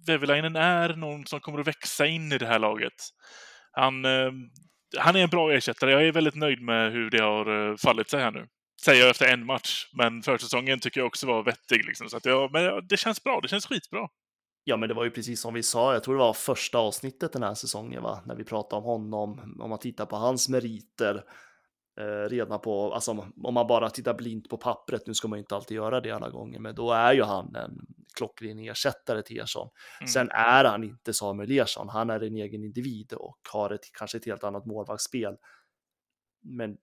Vevelainen 0.07 0.57
är 0.57 0.97
någon 0.97 1.27
som 1.27 1.41
kommer 1.41 1.61
att 1.61 1.67
växa 1.67 2.07
in 2.07 2.33
i 2.33 2.39
det 2.39 2.47
här 2.47 2.59
laget. 2.59 2.93
Han, 3.73 4.05
han 4.99 5.17
är 5.17 5.23
en 5.23 5.29
bra 5.29 5.53
ersättare. 5.53 5.91
Jag 5.91 6.07
är 6.07 6.13
väldigt 6.13 6.35
nöjd 6.35 6.63
med 6.63 6.93
hur 6.93 7.11
det 7.11 7.23
har 7.23 7.71
eh, 7.71 7.77
fallit 7.77 8.11
sig 8.11 8.21
här 8.21 8.31
nu 8.31 8.47
säger 8.85 9.01
jag 9.01 9.11
efter 9.11 9.33
en 9.33 9.47
match. 9.47 9.91
Men 9.93 10.23
försäsongen 10.23 10.81
tycker 10.81 11.01
jag 11.01 11.07
också 11.07 11.27
var 11.27 11.43
vettig. 11.43 11.85
Liksom. 11.85 12.09
Så 12.09 12.17
att 12.17 12.25
jag, 12.25 12.53
men 12.53 12.87
det 12.89 12.97
känns 12.97 13.23
bra, 13.23 13.41
det 13.43 13.49
känns 13.49 13.67
skitbra. 13.67 14.09
Ja, 14.65 14.77
men 14.77 14.89
det 14.89 14.95
var 14.95 15.05
ju 15.05 15.11
precis 15.11 15.41
som 15.41 15.55
vi 15.55 15.63
sa, 15.63 15.93
jag 15.93 16.05
tror 16.05 16.15
det 16.15 16.21
var 16.21 16.33
första 16.33 16.79
avsnittet 16.79 17.33
den 17.33 17.43
här 17.43 17.55
säsongen, 17.55 18.03
va? 18.03 18.23
när 18.27 18.35
vi 18.35 18.45
pratade 18.45 18.83
om 18.83 18.85
honom, 18.85 19.57
om 19.61 19.71
man 19.71 19.79
tittar 19.79 20.07
på 20.07 20.17
hans 20.17 20.49
meriter, 20.49 21.25
eh, 22.01 22.29
redan 22.29 22.61
på, 22.61 22.95
alltså 22.95 23.11
om 23.43 23.55
man 23.55 23.67
bara 23.67 23.91
tittar 23.91 24.15
blint 24.15 24.49
på 24.49 24.57
pappret, 24.57 25.07
nu 25.07 25.15
ska 25.15 25.29
man 25.29 25.39
ju 25.39 25.41
inte 25.41 25.57
alltid 25.57 25.75
göra 25.75 26.01
det 26.01 26.11
alla 26.11 26.31
gånger, 26.31 26.59
men 26.59 26.75
då 26.75 26.93
är 26.93 27.13
ju 27.13 27.23
han 27.23 27.55
en 27.57 27.87
klockren 28.15 28.59
ersättare 28.59 29.23
till 29.23 29.41
Ersson. 29.41 29.69
Mm. 30.01 30.09
Sen 30.09 30.29
är 30.31 30.65
han 30.65 30.85
inte 30.85 31.15
Samuel 31.15 31.51
Ersson, 31.51 31.89
han 31.89 32.11
är 32.11 32.21
en 32.21 32.37
egen 32.37 32.65
individ 32.65 33.13
och 33.13 33.39
har 33.53 33.71
ett, 33.71 33.93
kanske 33.99 34.19
ett 34.19 34.27
helt 34.27 34.45
annat 34.45 34.67
målvaktsspel. 34.67 35.37
Men 36.43 36.77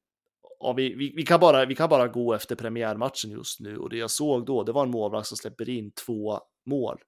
ja, 0.59 0.73
vi, 0.73 0.95
vi, 0.95 1.13
vi, 1.15 1.23
kan 1.23 1.39
bara, 1.39 1.65
vi 1.65 1.75
kan 1.75 1.89
bara 1.89 2.07
gå 2.07 2.33
efter 2.33 2.55
premiärmatchen 2.55 3.31
just 3.31 3.59
nu 3.59 3.77
och 3.77 3.89
det 3.89 3.97
jag 3.97 4.11
såg 4.11 4.45
då, 4.45 4.63
det 4.63 4.71
var 4.71 4.83
en 4.83 4.91
målvakt 4.91 5.27
som 5.27 5.37
släpper 5.37 5.69
in 5.69 5.91
två 5.91 6.39
mål 6.65 6.99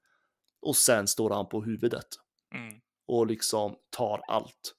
och 0.61 0.75
sen 0.75 1.07
står 1.07 1.29
han 1.29 1.49
på 1.49 1.61
huvudet 1.61 2.07
mm. 2.55 2.79
och 3.05 3.27
liksom 3.27 3.75
tar 3.89 4.21
allt. 4.27 4.75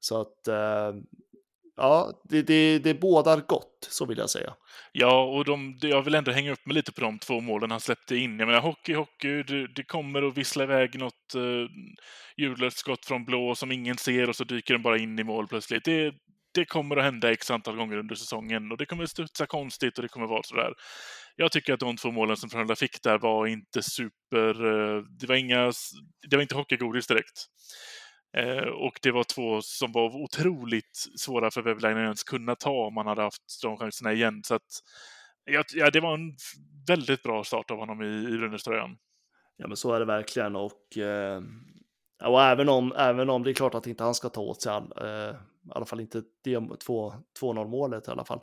Så 0.00 0.20
att 0.20 0.48
eh, 0.48 0.92
ja, 1.76 2.22
det, 2.28 2.42
det, 2.42 2.78
det 2.78 2.94
bådar 2.94 3.40
gott, 3.40 3.88
så 3.90 4.06
vill 4.06 4.18
jag 4.18 4.30
säga. 4.30 4.54
Ja, 4.92 5.22
och 5.24 5.44
de, 5.44 5.78
jag 5.82 6.02
vill 6.02 6.14
ändå 6.14 6.32
hänga 6.32 6.52
upp 6.52 6.66
mig 6.66 6.74
lite 6.74 6.92
på 6.92 7.00
de 7.00 7.18
två 7.18 7.40
målen 7.40 7.70
han 7.70 7.80
släppte 7.80 8.16
in. 8.16 8.38
Jag 8.38 8.46
menar, 8.46 8.60
hockey, 8.60 8.94
hockey, 8.94 9.42
det, 9.42 9.74
det 9.74 9.84
kommer 9.84 10.22
att 10.22 10.36
vissla 10.36 10.64
iväg 10.64 10.98
något 10.98 11.34
eh, 11.34 11.68
ljudlöst 12.36 12.78
skott 12.78 13.06
från 13.06 13.24
blå 13.24 13.54
som 13.54 13.72
ingen 13.72 13.96
ser 13.96 14.28
och 14.28 14.36
så 14.36 14.44
dyker 14.44 14.74
den 14.74 14.82
bara 14.82 14.98
in 14.98 15.18
i 15.18 15.24
mål 15.24 15.48
plötsligt. 15.48 15.84
Det, 15.84 16.14
det 16.54 16.64
kommer 16.64 16.96
att 16.96 17.04
hända 17.04 17.32
x 17.32 17.50
antal 17.50 17.76
gånger 17.76 17.96
under 17.96 18.14
säsongen 18.14 18.72
och 18.72 18.78
det 18.78 18.86
kommer 18.86 19.04
att 19.04 19.10
studsa 19.10 19.46
konstigt 19.46 19.98
och 19.98 20.02
det 20.02 20.08
kommer 20.08 20.26
att 20.26 20.30
vara 20.30 20.42
sådär. 20.42 20.72
Jag 21.36 21.52
tycker 21.52 21.72
att 21.72 21.80
de 21.80 21.96
två 21.96 22.10
målen 22.10 22.36
som 22.36 22.50
Frölunda 22.50 22.76
fick 22.76 23.02
där 23.02 23.18
var 23.18 23.46
inte 23.46 23.82
super... 23.82 24.64
Eh, 24.64 25.02
det 25.20 25.26
var 25.26 25.34
inga... 25.34 25.72
Det 26.30 26.36
var 26.36 26.42
inte 26.42 26.54
hockeygodis 26.54 27.06
direkt. 27.06 27.46
Eh, 28.36 28.68
och 28.68 28.98
det 29.02 29.10
var 29.10 29.24
två 29.24 29.62
som 29.62 29.92
var 29.92 30.16
otroligt 30.16 31.06
svåra 31.16 31.50
för 31.50 31.62
Webline 31.62 31.98
ens 31.98 32.22
kunna 32.22 32.54
ta 32.54 32.86
om 32.86 32.94
man 32.94 33.06
hade 33.06 33.22
haft 33.22 33.62
de 33.62 33.76
chanserna 33.76 34.12
igen. 34.12 34.42
Så 34.44 34.54
att, 34.54 34.82
ja, 35.74 35.90
det 35.90 36.00
var 36.00 36.14
en 36.14 36.36
väldigt 36.86 37.22
bra 37.22 37.44
start 37.44 37.70
av 37.70 37.78
honom 37.78 38.02
i, 38.02 38.34
i 38.34 38.38
Brynäs-tröjan. 38.38 38.96
Ja, 39.56 39.66
men 39.66 39.76
så 39.76 39.92
är 39.94 40.00
det 40.00 40.06
verkligen 40.06 40.56
och 40.56 40.98
eh, 40.98 41.40
och 42.24 42.42
även 42.42 42.68
om, 42.68 42.92
även 42.96 43.30
om 43.30 43.42
det 43.42 43.50
är 43.50 43.54
klart 43.54 43.74
att 43.74 43.86
inte 43.86 44.04
han 44.04 44.14
ska 44.14 44.28
ta 44.28 44.40
åt 44.40 44.62
sig 44.62 44.72
all, 44.72 44.92
eh, 45.00 45.34
i 45.66 45.70
alla 45.70 45.84
fall 45.84 46.00
inte 46.00 46.22
det 46.44 46.56
2-0 46.56 47.68
målet 47.68 48.08
i 48.08 48.10
alla 48.10 48.24
fall, 48.24 48.40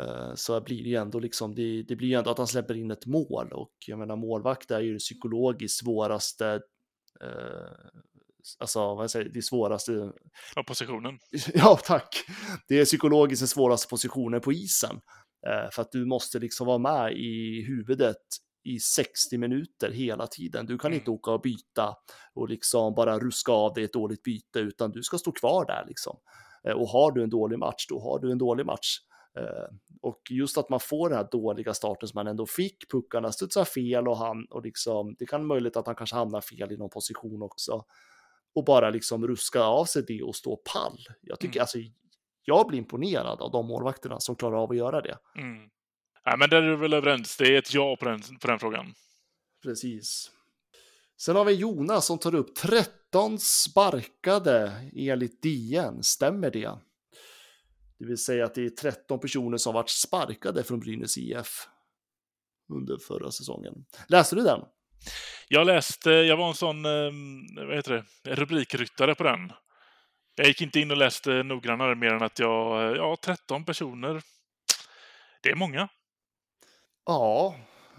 eh, 0.00 0.34
så 0.34 0.60
blir 0.60 0.82
det 0.82 0.88
ju 0.88 0.96
ändå 0.96 1.18
liksom, 1.18 1.54
det, 1.54 1.82
det 1.82 1.96
blir 1.96 2.08
ju 2.08 2.14
ändå 2.14 2.30
att 2.30 2.38
han 2.38 2.46
släpper 2.46 2.76
in 2.76 2.90
ett 2.90 3.06
mål 3.06 3.52
och 3.52 3.72
jag 3.86 3.98
menar 3.98 4.16
målvakt 4.16 4.70
är 4.70 4.80
ju 4.80 4.92
det 4.92 4.98
psykologiskt 4.98 5.78
svåraste 5.78 6.60
eh, 7.20 8.00
alltså 8.58 8.94
vad 8.94 9.02
jag 9.02 9.10
säger, 9.10 9.28
det 9.28 9.42
svåraste. 9.42 10.12
Ja, 10.54 10.62
positionen. 10.62 11.18
Ja, 11.54 11.78
tack. 11.84 12.24
Det 12.68 12.80
är 12.80 12.84
psykologiskt 12.84 13.40
den 13.40 13.48
svåraste 13.48 13.88
positionen 13.88 14.40
på 14.40 14.52
isen. 14.52 15.00
Eh, 15.46 15.70
för 15.70 15.82
att 15.82 15.92
du 15.92 16.04
måste 16.06 16.38
liksom 16.38 16.66
vara 16.66 16.78
med 16.78 17.12
i 17.12 17.64
huvudet 17.66 18.16
i 18.64 18.78
60 18.80 19.38
minuter 19.38 19.90
hela 19.90 20.26
tiden. 20.26 20.66
Du 20.66 20.78
kan 20.78 20.88
mm. 20.88 20.98
inte 20.98 21.10
åka 21.10 21.30
och 21.30 21.40
byta 21.40 21.96
och 22.34 22.48
liksom 22.48 22.94
bara 22.94 23.18
ruska 23.18 23.52
av 23.52 23.74
dig 23.74 23.84
ett 23.84 23.92
dåligt 23.92 24.22
byte, 24.22 24.58
utan 24.58 24.90
du 24.90 25.02
ska 25.02 25.18
stå 25.18 25.32
kvar 25.32 25.66
där 25.66 25.84
liksom. 25.88 26.18
Eh, 26.64 26.72
och 26.72 26.88
har 26.88 27.12
du 27.12 27.22
en 27.22 27.30
dålig 27.30 27.58
match, 27.58 27.86
då 27.88 28.00
har 28.00 28.18
du 28.18 28.32
en 28.32 28.38
dålig 28.38 28.66
match. 28.66 28.98
Eh, 29.38 29.76
och 30.02 30.20
just 30.30 30.58
att 30.58 30.68
man 30.68 30.80
får 30.80 31.08
den 31.08 31.18
här 31.18 31.28
dåliga 31.30 31.74
starten 31.74 32.08
som 32.08 32.18
man 32.18 32.26
ändå 32.26 32.46
fick, 32.46 32.90
puckarna 32.90 33.32
studsar 33.32 33.64
fel 33.64 34.08
och 34.08 34.16
han 34.16 34.44
och 34.50 34.62
liksom, 34.62 35.14
det 35.18 35.26
kan 35.26 35.46
möjligt 35.46 35.76
att 35.76 35.86
han 35.86 35.96
kanske 35.96 36.16
hamnar 36.16 36.40
fel 36.40 36.72
i 36.72 36.76
någon 36.76 36.90
position 36.90 37.42
också. 37.42 37.84
Och 38.58 38.64
bara 38.64 38.90
liksom 38.90 39.26
ruska 39.26 39.62
av 39.62 39.84
sig 39.84 40.02
det 40.02 40.22
och 40.22 40.36
stå 40.36 40.56
pall. 40.56 40.98
Jag 41.20 41.40
tycker 41.40 41.56
mm. 41.56 41.62
alltså, 41.62 41.78
jag 42.44 42.66
blir 42.66 42.78
imponerad 42.78 43.40
av 43.40 43.50
de 43.50 43.66
målvakterna 43.66 44.20
som 44.20 44.36
klarar 44.36 44.62
av 44.62 44.70
att 44.70 44.76
göra 44.76 45.00
det. 45.00 45.18
Mm. 45.36 45.56
Nej, 46.26 46.38
men 46.38 46.50
där 46.50 46.62
är 46.62 46.70
vi 46.70 46.76
väl 46.76 46.94
överens. 46.94 47.36
Det 47.36 47.54
är 47.54 47.58
ett 47.58 47.74
ja 47.74 47.96
på 47.96 48.04
den, 48.04 48.20
på 48.40 48.46
den 48.46 48.58
frågan. 48.58 48.94
Precis. 49.62 50.30
Sen 51.16 51.36
har 51.36 51.44
vi 51.44 51.52
Jonas 51.52 52.06
som 52.06 52.18
tar 52.18 52.34
upp 52.34 52.54
13 52.54 53.38
sparkade 53.38 54.72
enligt 54.96 55.42
DN. 55.42 56.02
Stämmer 56.02 56.50
det? 56.50 56.70
Det 57.98 58.04
vill 58.04 58.18
säga 58.18 58.44
att 58.44 58.54
det 58.54 58.64
är 58.64 58.70
13 58.70 59.20
personer 59.20 59.56
som 59.56 59.74
varit 59.74 59.90
sparkade 59.90 60.64
från 60.64 60.80
Brynäs 60.80 61.18
IF 61.18 61.68
under 62.72 62.98
förra 62.98 63.30
säsongen. 63.30 63.84
Läste 64.08 64.36
du 64.36 64.42
den? 64.42 64.60
Jag 65.48 65.66
läste, 65.66 66.10
jag 66.10 66.36
var 66.36 66.48
en 66.48 66.54
sån, 66.54 66.84
eh, 66.84 67.12
vad 67.66 67.76
heter 67.76 68.04
det, 68.24 68.34
rubrikryttare 68.34 69.14
på 69.14 69.24
den. 69.24 69.52
Jag 70.34 70.46
gick 70.46 70.62
inte 70.62 70.80
in 70.80 70.90
och 70.90 70.96
läste 70.96 71.42
noggrannare 71.42 71.94
mer 71.94 72.12
än 72.12 72.22
att 72.22 72.38
jag, 72.38 72.96
ja, 72.96 73.16
13 73.22 73.64
personer. 73.64 74.22
Det 75.42 75.50
är 75.50 75.54
många. 75.54 75.88
Ja, 77.06 77.54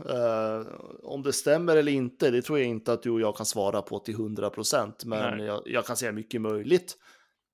eh, 0.10 0.68
om 1.04 1.24
det 1.24 1.34
stämmer 1.34 1.78
eller 1.78 1.91
inte, 1.91 2.32
det 2.32 2.41
tror 2.41 2.60
jag 2.60 2.68
inte 2.68 2.93
att 2.93 3.04
du 3.04 3.10
och 3.10 3.22
jag 3.22 3.38
kan 3.38 3.45
svara 3.45 3.82
på 3.82 4.00
till 4.00 4.14
100 4.14 4.50
procent, 4.50 5.06
men 5.06 5.39
jag, 5.39 5.62
jag, 5.66 5.86
kan 5.86 5.97
säga 5.97 6.12
mycket 6.12 6.41
möjligt. 6.41 6.97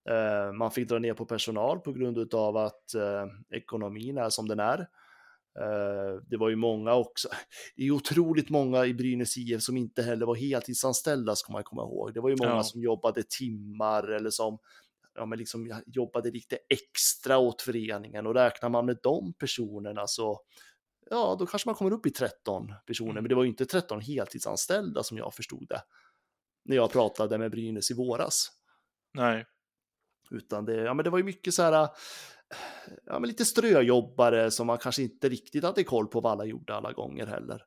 Eh, 0.09 0.53
man 0.53 0.71
fick 0.71 0.89
dra 0.89 0.99
ner 0.99 1.13
på 1.13 1.25
personal 1.25 1.79
på 1.79 1.91
grund 1.91 2.33
av 2.33 2.57
att 2.57 2.93
eh, 2.93 3.25
ekonomin 3.57 4.17
är 4.17 4.29
som 4.29 4.47
den 4.47 4.59
är. 4.59 4.87
Eh, 5.59 6.21
det 6.27 6.37
var 6.37 6.49
ju 6.49 6.55
många 6.55 6.93
också. 6.93 7.29
Det 7.75 7.83
är 7.83 7.91
otroligt 7.91 8.49
många 8.49 8.85
i 8.85 8.93
Brynäs 8.93 9.37
IF 9.37 9.61
som 9.61 9.77
inte 9.77 10.03
heller 10.03 10.25
var 10.25 10.35
heltidsanställda 10.35 11.35
ska 11.35 11.53
man 11.53 11.63
komma 11.63 11.81
ihåg. 11.81 12.13
Det 12.13 12.19
var 12.19 12.29
ju 12.29 12.35
många 12.39 12.51
Ja. 12.51 12.63
som 12.63 12.81
jobbade 12.81 13.23
timmar 13.23 14.07
eller 14.07 14.29
som 14.29 14.57
ja, 15.15 15.25
men 15.25 15.39
liksom 15.39 15.81
jobbade 15.85 16.31
lite 16.31 16.57
extra 16.69 17.37
åt 17.37 17.61
föreningen 17.61 18.27
och 18.27 18.33
räknar 18.33 18.69
man 18.69 18.85
med 18.85 18.97
de 19.03 19.33
personerna 19.33 20.07
så 20.07 20.41
ja, 21.09 21.35
då 21.39 21.45
kanske 21.45 21.69
man 21.69 21.75
kommer 21.75 21.91
upp 21.91 22.05
i 22.05 22.09
13 22.11 22.73
personer. 22.85 23.11
Mm. 23.11 23.23
Men 23.23 23.29
det 23.29 23.35
var 23.35 23.43
ju 23.43 23.49
inte 23.49 23.65
13 23.65 24.01
heltidsanställda 24.01 25.03
som 25.03 25.17
jag 25.17 25.33
förstod 25.33 25.65
det 25.69 25.81
när 26.65 26.75
jag 26.75 26.91
pratade 26.91 27.37
med 27.37 27.51
Brynäs 27.51 27.91
i 27.91 27.93
våras. 27.93 28.51
Nej. 29.13 29.45
Utan 30.31 30.65
det, 30.65 30.75
ja, 30.75 30.93
men 30.93 31.03
det 31.03 31.09
var 31.09 31.17
ju 31.17 31.23
mycket 31.23 31.53
så 31.53 31.63
här, 31.63 31.89
ja, 33.05 33.19
men 33.19 33.27
lite 33.27 33.45
ströjobbare 33.45 34.51
som 34.51 34.67
man 34.67 34.77
kanske 34.77 35.01
inte 35.01 35.29
riktigt 35.29 35.63
hade 35.63 35.83
koll 35.83 36.07
på 36.07 36.21
vad 36.21 36.31
alla 36.31 36.45
gjorde 36.45 36.75
alla 36.75 36.91
gånger 36.91 37.25
heller. 37.25 37.61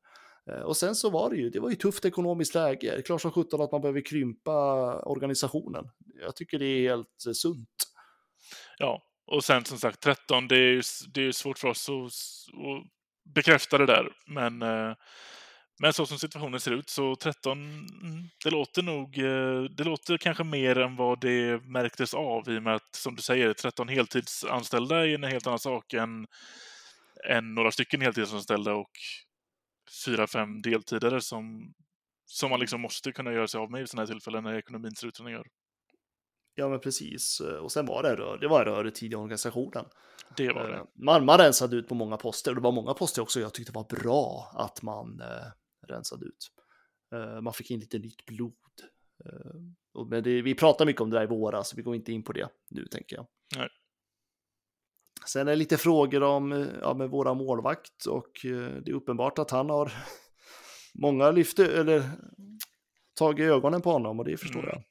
Eh, 0.50 0.60
och 0.60 0.76
sen 0.76 0.94
så 0.94 1.10
var 1.10 1.30
det 1.30 1.36
ju, 1.36 1.50
det 1.50 1.60
var 1.60 1.70
ju 1.70 1.76
tufft 1.76 2.04
ekonomiskt 2.04 2.54
läge. 2.54 2.90
Det 2.90 2.98
är 2.98 3.02
klart 3.02 3.22
som 3.22 3.32
sjutton 3.32 3.60
att 3.60 3.72
man 3.72 3.80
behöver 3.80 4.00
krympa 4.00 4.52
organisationen. 5.02 5.84
Jag 6.22 6.36
tycker 6.36 6.58
det 6.58 6.64
är 6.64 6.88
helt 6.88 7.26
eh, 7.26 7.32
sunt. 7.32 7.68
Ja, 8.78 9.02
och 9.26 9.44
sen 9.44 9.64
som 9.64 9.78
sagt 9.78 10.00
13, 10.00 10.48
det 10.48 10.56
är 10.56 10.72
ju 10.72 10.82
det 11.14 11.20
är 11.20 11.24
ju 11.24 11.32
svårt 11.32 11.58
för 11.58 11.68
oss 11.68 11.88
att, 11.88 11.94
att 11.94 12.84
bekräfta 13.34 13.78
det 13.78 13.86
där. 13.86 14.12
Men, 14.26 14.62
eh, 14.62 14.94
men 15.80 15.92
så 15.92 16.06
som 16.06 16.18
situationen 16.18 16.60
ser 16.60 16.70
ut 16.70 16.90
så 16.90 17.16
13, 17.16 17.58
mm, 17.62 18.28
det 18.44 18.50
låter 18.50 18.82
nog, 18.82 19.18
eh, 19.18 19.62
det 19.62 19.84
låter 19.84 20.18
kanske 20.18 20.44
mer 20.44 20.78
än 20.78 20.96
vad 20.96 21.20
det 21.20 21.62
märktes 21.64 22.14
av 22.14 22.48
i 22.48 22.58
och 22.58 22.62
med 22.62 22.74
att, 22.74 22.94
som 22.94 23.16
du 23.16 23.22
säger, 23.22 23.52
13 23.52 23.88
heltidsanställda 23.88 25.06
är 25.06 25.14
en 25.14 25.24
helt 25.24 25.46
annan 25.46 25.58
sak 25.58 25.92
än, 25.92 26.26
än 27.30 27.54
några 27.54 27.70
stycken 27.70 28.00
heltidsanställda 28.00 28.74
och 28.74 28.90
fyra, 30.04 30.26
fem 30.26 30.62
deltidare 30.62 31.20
som, 31.20 31.74
som 32.26 32.50
man 32.50 32.60
liksom 32.60 32.80
måste 32.80 33.12
kunna 33.12 33.32
göra 33.32 33.48
sig 33.48 33.60
av 33.60 33.70
med 33.70 33.82
i 33.82 33.86
sådana 33.86 34.02
här 34.02 34.06
tillfällen 34.14 34.44
när 34.44 34.58
ekonomin 34.58 34.94
ser 34.94 35.06
ut 35.06 35.16
som 35.16 35.26
den 35.26 35.34
gör. 35.34 35.46
Ja, 36.54 36.68
men 36.68 36.80
precis. 36.80 37.40
Och 37.40 37.72
sen 37.72 37.86
var 37.86 38.02
det 38.02 38.16
rör, 38.16 38.38
det 38.38 38.48
var 38.48 38.64
rörigt 38.64 39.02
i 39.02 39.14
organisationen. 39.14 39.84
Det 40.36 40.52
var 40.52 40.64
Eh, 40.64 40.70
det. 40.70 40.86
Man, 41.04 41.24
man 41.24 41.38
rensade 41.38 41.76
ut 41.76 41.88
på 41.88 41.94
många 41.94 42.16
poster 42.16 42.50
och 42.50 42.54
det 42.54 42.62
var 42.62 42.72
många 42.72 42.94
poster 42.94 43.22
också 43.22 43.40
jag 43.40 43.54
tyckte 43.54 43.72
var 43.72 43.84
bra 43.84 44.52
att 44.54 44.82
man 44.82 45.20
rensade 45.88 46.26
ut. 46.26 46.48
Eh, 47.14 47.40
man 47.40 47.52
fick 47.52 47.70
in 47.70 47.80
lite 47.80 47.98
nytt 47.98 48.24
blod. 48.26 48.54
Eh, 49.24 50.04
men 50.06 50.22
det, 50.22 50.42
vi 50.42 50.54
pratade 50.54 50.86
mycket 50.86 51.00
om 51.02 51.10
det 51.10 51.16
där 51.16 51.24
i 51.24 51.26
våras, 51.26 51.68
så 51.68 51.76
vi 51.76 51.82
går 51.82 51.94
inte 51.94 52.12
in 52.12 52.22
på 52.22 52.32
det 52.32 52.48
nu 52.70 52.86
tänker 52.86 53.16
jag. 53.16 53.26
Nej. 53.56 53.68
Sen 55.26 55.48
är 55.48 55.52
det 55.52 55.56
lite 55.56 55.76
frågor 55.76 56.22
om 56.22 56.52
eh, 56.52 56.66
ja, 56.80 56.94
med 56.94 57.10
våra 57.10 57.34
målvakt 57.34 58.06
och 58.06 58.30
det 58.42 58.90
är 58.90 58.92
uppenbart 58.92 59.38
att 59.38 59.50
han 59.50 59.70
har 59.70 59.92
många 60.94 61.30
lyft 61.30 61.58
eller 61.58 62.10
tagit 63.18 63.44
ögonen 63.50 63.82
på 63.82 63.90
honom 63.90 64.18
och 64.18 64.24
det 64.24 64.36
förstår 64.36 64.60
Mm. 64.62 64.70
jag. 64.72 64.82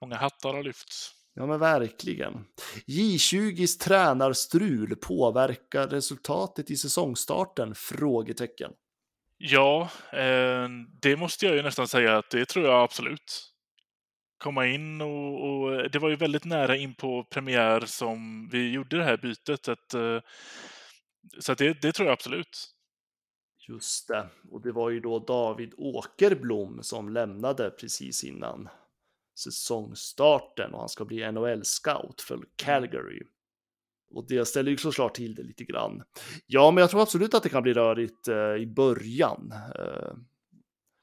Många 0.00 0.16
hattar 0.16 0.54
har 0.54 0.62
lyfts. 0.62 1.14
Ja 1.34 1.46
men 1.46 1.60
verkligen. 1.60 2.44
J20s 2.86 3.78
tränarstrul 3.80 4.96
påverkar 4.96 5.88
resultatet 5.88 6.70
i 6.70 6.76
säsongstarten? 6.76 7.74
Frågetecken. 7.74 8.72
Ja, 9.38 9.90
eh, 10.12 10.68
det 11.02 11.16
måste 11.16 11.46
jag 11.46 11.56
ju 11.56 11.62
nästan 11.62 11.88
säga 11.88 12.18
att 12.18 12.30
det 12.30 12.44
tror 12.44 12.66
jag 12.66 12.82
absolut. 12.82 13.52
Komma 14.38 14.66
in 14.66 15.00
och, 15.00 15.44
och 15.44 15.90
det 15.90 15.98
var 15.98 16.08
ju 16.08 16.16
väldigt 16.16 16.44
nära 16.44 16.76
in 16.76 16.94
på 16.94 17.24
premiär 17.24 17.80
som 17.80 18.48
vi 18.52 18.72
gjorde 18.72 18.96
det 18.96 19.04
här 19.04 19.16
bytet. 19.16 19.68
Att, 19.68 19.94
eh, 19.94 20.20
så 21.38 21.52
att 21.52 21.58
det, 21.58 21.82
det 21.82 21.92
tror 21.92 22.08
jag 22.08 22.12
absolut. 22.12 22.74
Just 23.68 24.08
det, 24.08 24.28
och 24.50 24.62
det 24.62 24.72
var 24.72 24.90
ju 24.90 25.00
då 25.00 25.18
David 25.18 25.74
Åkerblom 25.76 26.82
som 26.82 27.08
lämnade 27.08 27.70
precis 27.70 28.24
innan 28.24 28.68
säsongstarten 29.38 30.74
och 30.74 30.80
han 30.80 30.88
ska 30.88 31.04
bli 31.04 31.32
NHL-scout 31.32 32.20
för 32.20 32.40
Calgary. 32.56 33.22
Och 34.10 34.26
det 34.28 34.44
ställer 34.44 34.70
ju 34.70 34.76
såklart 34.76 35.14
till 35.14 35.34
det 35.34 35.42
lite 35.42 35.64
grann. 35.64 36.02
Ja, 36.46 36.70
men 36.70 36.80
jag 36.80 36.90
tror 36.90 37.02
absolut 37.02 37.34
att 37.34 37.42
det 37.42 37.48
kan 37.48 37.62
bli 37.62 37.72
rörigt 37.72 38.28
eh, 38.28 38.62
i 38.62 38.66
början. 38.66 39.52
Eh, 39.78 40.12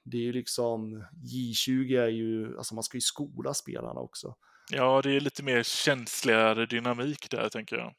det 0.06 0.18
är 0.18 0.22
ju 0.22 0.34
liksom 0.34 1.03
J20 1.34 2.01
är 2.01 2.08
ju, 2.08 2.58
alltså 2.58 2.76
man 2.76 2.84
ska 2.84 2.97
ju 2.97 3.01
skola 3.01 3.53
spelarna 3.53 3.99
också. 3.99 4.36
Ja, 4.72 5.01
det 5.01 5.12
är 5.16 5.20
lite 5.20 5.43
mer 5.43 5.64
känsligare 5.64 6.66
dynamik 6.66 7.30
där, 7.32 7.49
tänker 7.49 7.76
jag. 7.76 7.93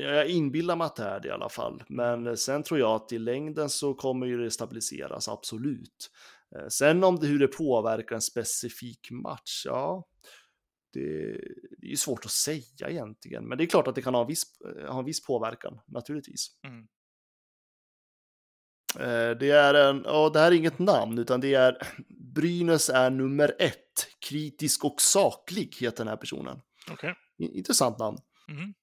Jag 0.00 0.28
inbillar 0.28 0.76
mig 0.76 0.84
att 0.84 0.96
det 0.96 1.04
är 1.04 1.20
det 1.20 1.28
i 1.28 1.30
alla 1.30 1.48
fall, 1.48 1.82
men 1.88 2.36
sen 2.36 2.62
tror 2.62 2.80
jag 2.80 2.90
att 2.90 3.12
i 3.12 3.18
längden 3.18 3.70
så 3.70 3.94
kommer 3.94 4.26
ju 4.26 4.44
det 4.44 4.50
stabiliseras, 4.50 5.28
absolut. 5.28 6.10
Eh, 6.56 6.68
Sen 6.68 7.04
om 7.04 7.16
det, 7.16 7.26
hur 7.26 7.38
det 7.38 7.48
påverkar 7.48 8.14
en 8.14 8.22
specifik 8.22 9.10
match, 9.10 9.62
ja, 9.64 10.08
det, 10.92 11.32
det 11.78 11.86
är 11.86 11.90
ju 11.90 11.96
svårt 11.96 12.24
att 12.24 12.30
säga 12.30 12.88
egentligen, 12.90 13.48
men 13.48 13.58
det 13.58 13.64
är 13.64 13.66
klart 13.66 13.88
att 13.88 13.94
det 13.94 14.02
kan 14.02 14.14
ha 14.14 14.20
en 14.20 14.26
viss, 14.28 14.42
ha 14.88 14.98
en 14.98 15.04
viss 15.04 15.24
påverkan, 15.26 15.80
naturligtvis. 15.86 16.46
Mm. 16.66 16.86
Eh, 18.98 19.38
Det 19.38 19.50
är 19.50 19.74
en, 19.74 20.02
ja, 20.04 20.30
det 20.32 20.38
här 20.40 20.52
är 20.52 20.56
inget 20.56 20.78
namn, 20.78 21.18
utan 21.18 21.40
det 21.40 21.54
är 21.54 21.78
Brynäs 22.34 22.88
är 22.90 23.10
nummer 23.10 23.56
ett, 23.58 24.06
kritisk 24.28 24.84
och 24.84 25.00
saklig 25.00 25.76
heter 25.80 25.96
den 25.98 26.08
här 26.08 26.16
personen. 26.16 26.60
I- 27.38 27.58
Intressant 27.58 27.98
namn. 27.98 28.18
Mhm. 28.48 28.74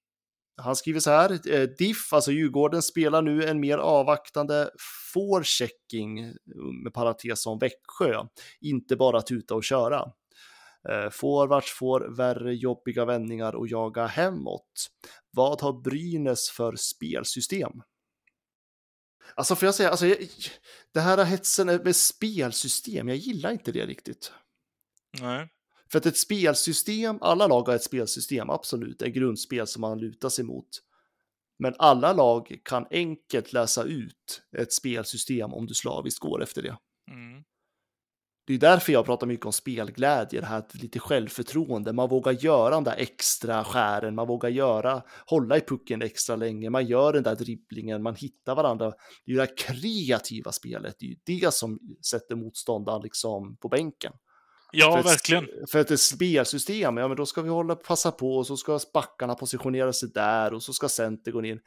Han 0.61 0.75
skriver 0.75 0.99
så 0.99 1.09
här, 1.11 1.51
eh, 1.53 1.61
DIF, 1.69 2.13
alltså 2.13 2.31
Djurgården, 2.31 2.81
spelar 2.81 3.21
nu 3.21 3.43
en 3.43 3.59
mer 3.59 3.77
avvaktande 3.77 4.69
forechecking, 5.13 6.33
med 6.83 6.93
parentes 6.93 7.41
som 7.41 7.59
Växjö, 7.59 8.23
inte 8.61 8.95
bara 8.95 9.21
tuta 9.21 9.55
och 9.55 9.63
köra. 9.63 10.11
Eh, 10.89 11.09
Forwards 11.09 11.71
får 11.71 12.15
värre 12.17 12.55
jobbiga 12.55 13.05
vändningar 13.05 13.55
och 13.55 13.67
jaga 13.67 14.05
hemåt. 14.05 14.89
Vad 15.31 15.61
har 15.61 15.81
Brynäs 15.81 16.49
för 16.49 16.75
spelsystem? 16.75 17.71
Alltså 19.35 19.55
får 19.55 19.65
jag 19.65 19.75
säga, 19.75 19.89
alltså, 19.89 20.07
jag, 20.07 20.17
det 20.93 20.99
här 20.99 21.25
hetsen 21.25 21.67
med 21.67 21.95
spelsystem, 21.95 23.07
jag 23.07 23.17
gillar 23.17 23.51
inte 23.51 23.71
det 23.71 23.85
riktigt. 23.85 24.31
Nej. 25.21 25.49
För 25.91 25.99
att 25.99 26.05
ett 26.05 26.17
spelsystem, 26.17 27.17
alla 27.21 27.47
lag 27.47 27.67
har 27.67 27.75
ett 27.75 27.83
spelsystem, 27.83 28.49
absolut, 28.49 29.01
ett 29.01 29.13
grundspel 29.13 29.67
som 29.67 29.81
man 29.81 29.99
lutar 29.99 30.29
sig 30.29 30.45
mot. 30.45 30.69
Men 31.59 31.75
alla 31.77 32.13
lag 32.13 32.59
kan 32.63 32.87
enkelt 32.91 33.53
läsa 33.53 33.83
ut 33.83 34.41
ett 34.57 34.73
spelsystem 34.73 35.53
om 35.53 35.65
du 35.65 35.73
slaviskt 35.73 36.19
går 36.19 36.43
efter 36.43 36.61
det. 36.61 36.77
Mm. 37.11 37.43
Det 38.49 38.55
är 38.55 38.59
därför 38.59 38.93
jag 38.93 39.05
pratar 39.05 39.27
mycket 39.27 39.45
om 39.45 39.53
spelglädje, 39.53 40.41
det 40.41 40.45
här 40.45 40.63
lite 40.73 40.99
självförtroende. 40.99 41.93
Man 41.93 42.09
vågar 42.09 42.31
göra 42.31 42.75
den 42.75 42.83
där 42.83 42.95
extra 42.97 43.63
skären, 43.63 44.15
man 44.15 44.27
vågar 44.27 44.49
göra, 44.49 45.03
hålla 45.25 45.57
i 45.57 45.61
pucken 45.61 46.01
extra 46.01 46.35
länge, 46.35 46.69
man 46.69 46.85
gör 46.85 47.13
den 47.13 47.23
där 47.23 47.35
dribblingen, 47.35 48.03
man 48.03 48.15
hittar 48.15 48.55
varandra. 48.55 48.93
Det 49.25 49.31
är 49.31 49.37
det 49.37 49.47
kreativa 49.57 50.51
spelet, 50.51 50.95
det 50.99 51.05
är 51.05 51.09
ju 51.09 51.15
det 51.25 51.53
som 51.53 51.79
sätter 52.09 52.35
motståndaren 52.35 53.01
liksom 53.01 53.57
på 53.57 53.69
bänken. 53.69 54.13
Ja, 54.71 54.91
för 54.91 54.99
ett, 54.99 55.05
verkligen. 55.05 55.47
För 55.71 55.79
att 55.79 55.91
ett 55.91 55.99
spelsystem, 55.99 56.97
ja 56.97 57.07
men 57.07 57.17
då 57.17 57.25
ska 57.25 57.41
vi 57.41 57.49
hålla, 57.49 57.75
passa 57.75 58.11
på 58.11 58.37
och 58.37 58.47
så 58.47 58.57
ska 58.57 58.79
backarna 58.93 59.35
positionera 59.35 59.93
sig 59.93 60.09
där 60.13 60.53
och 60.53 60.63
så 60.63 60.73
ska 60.73 60.89
center 60.89 61.31
gå 61.31 61.45
in. 61.45 61.59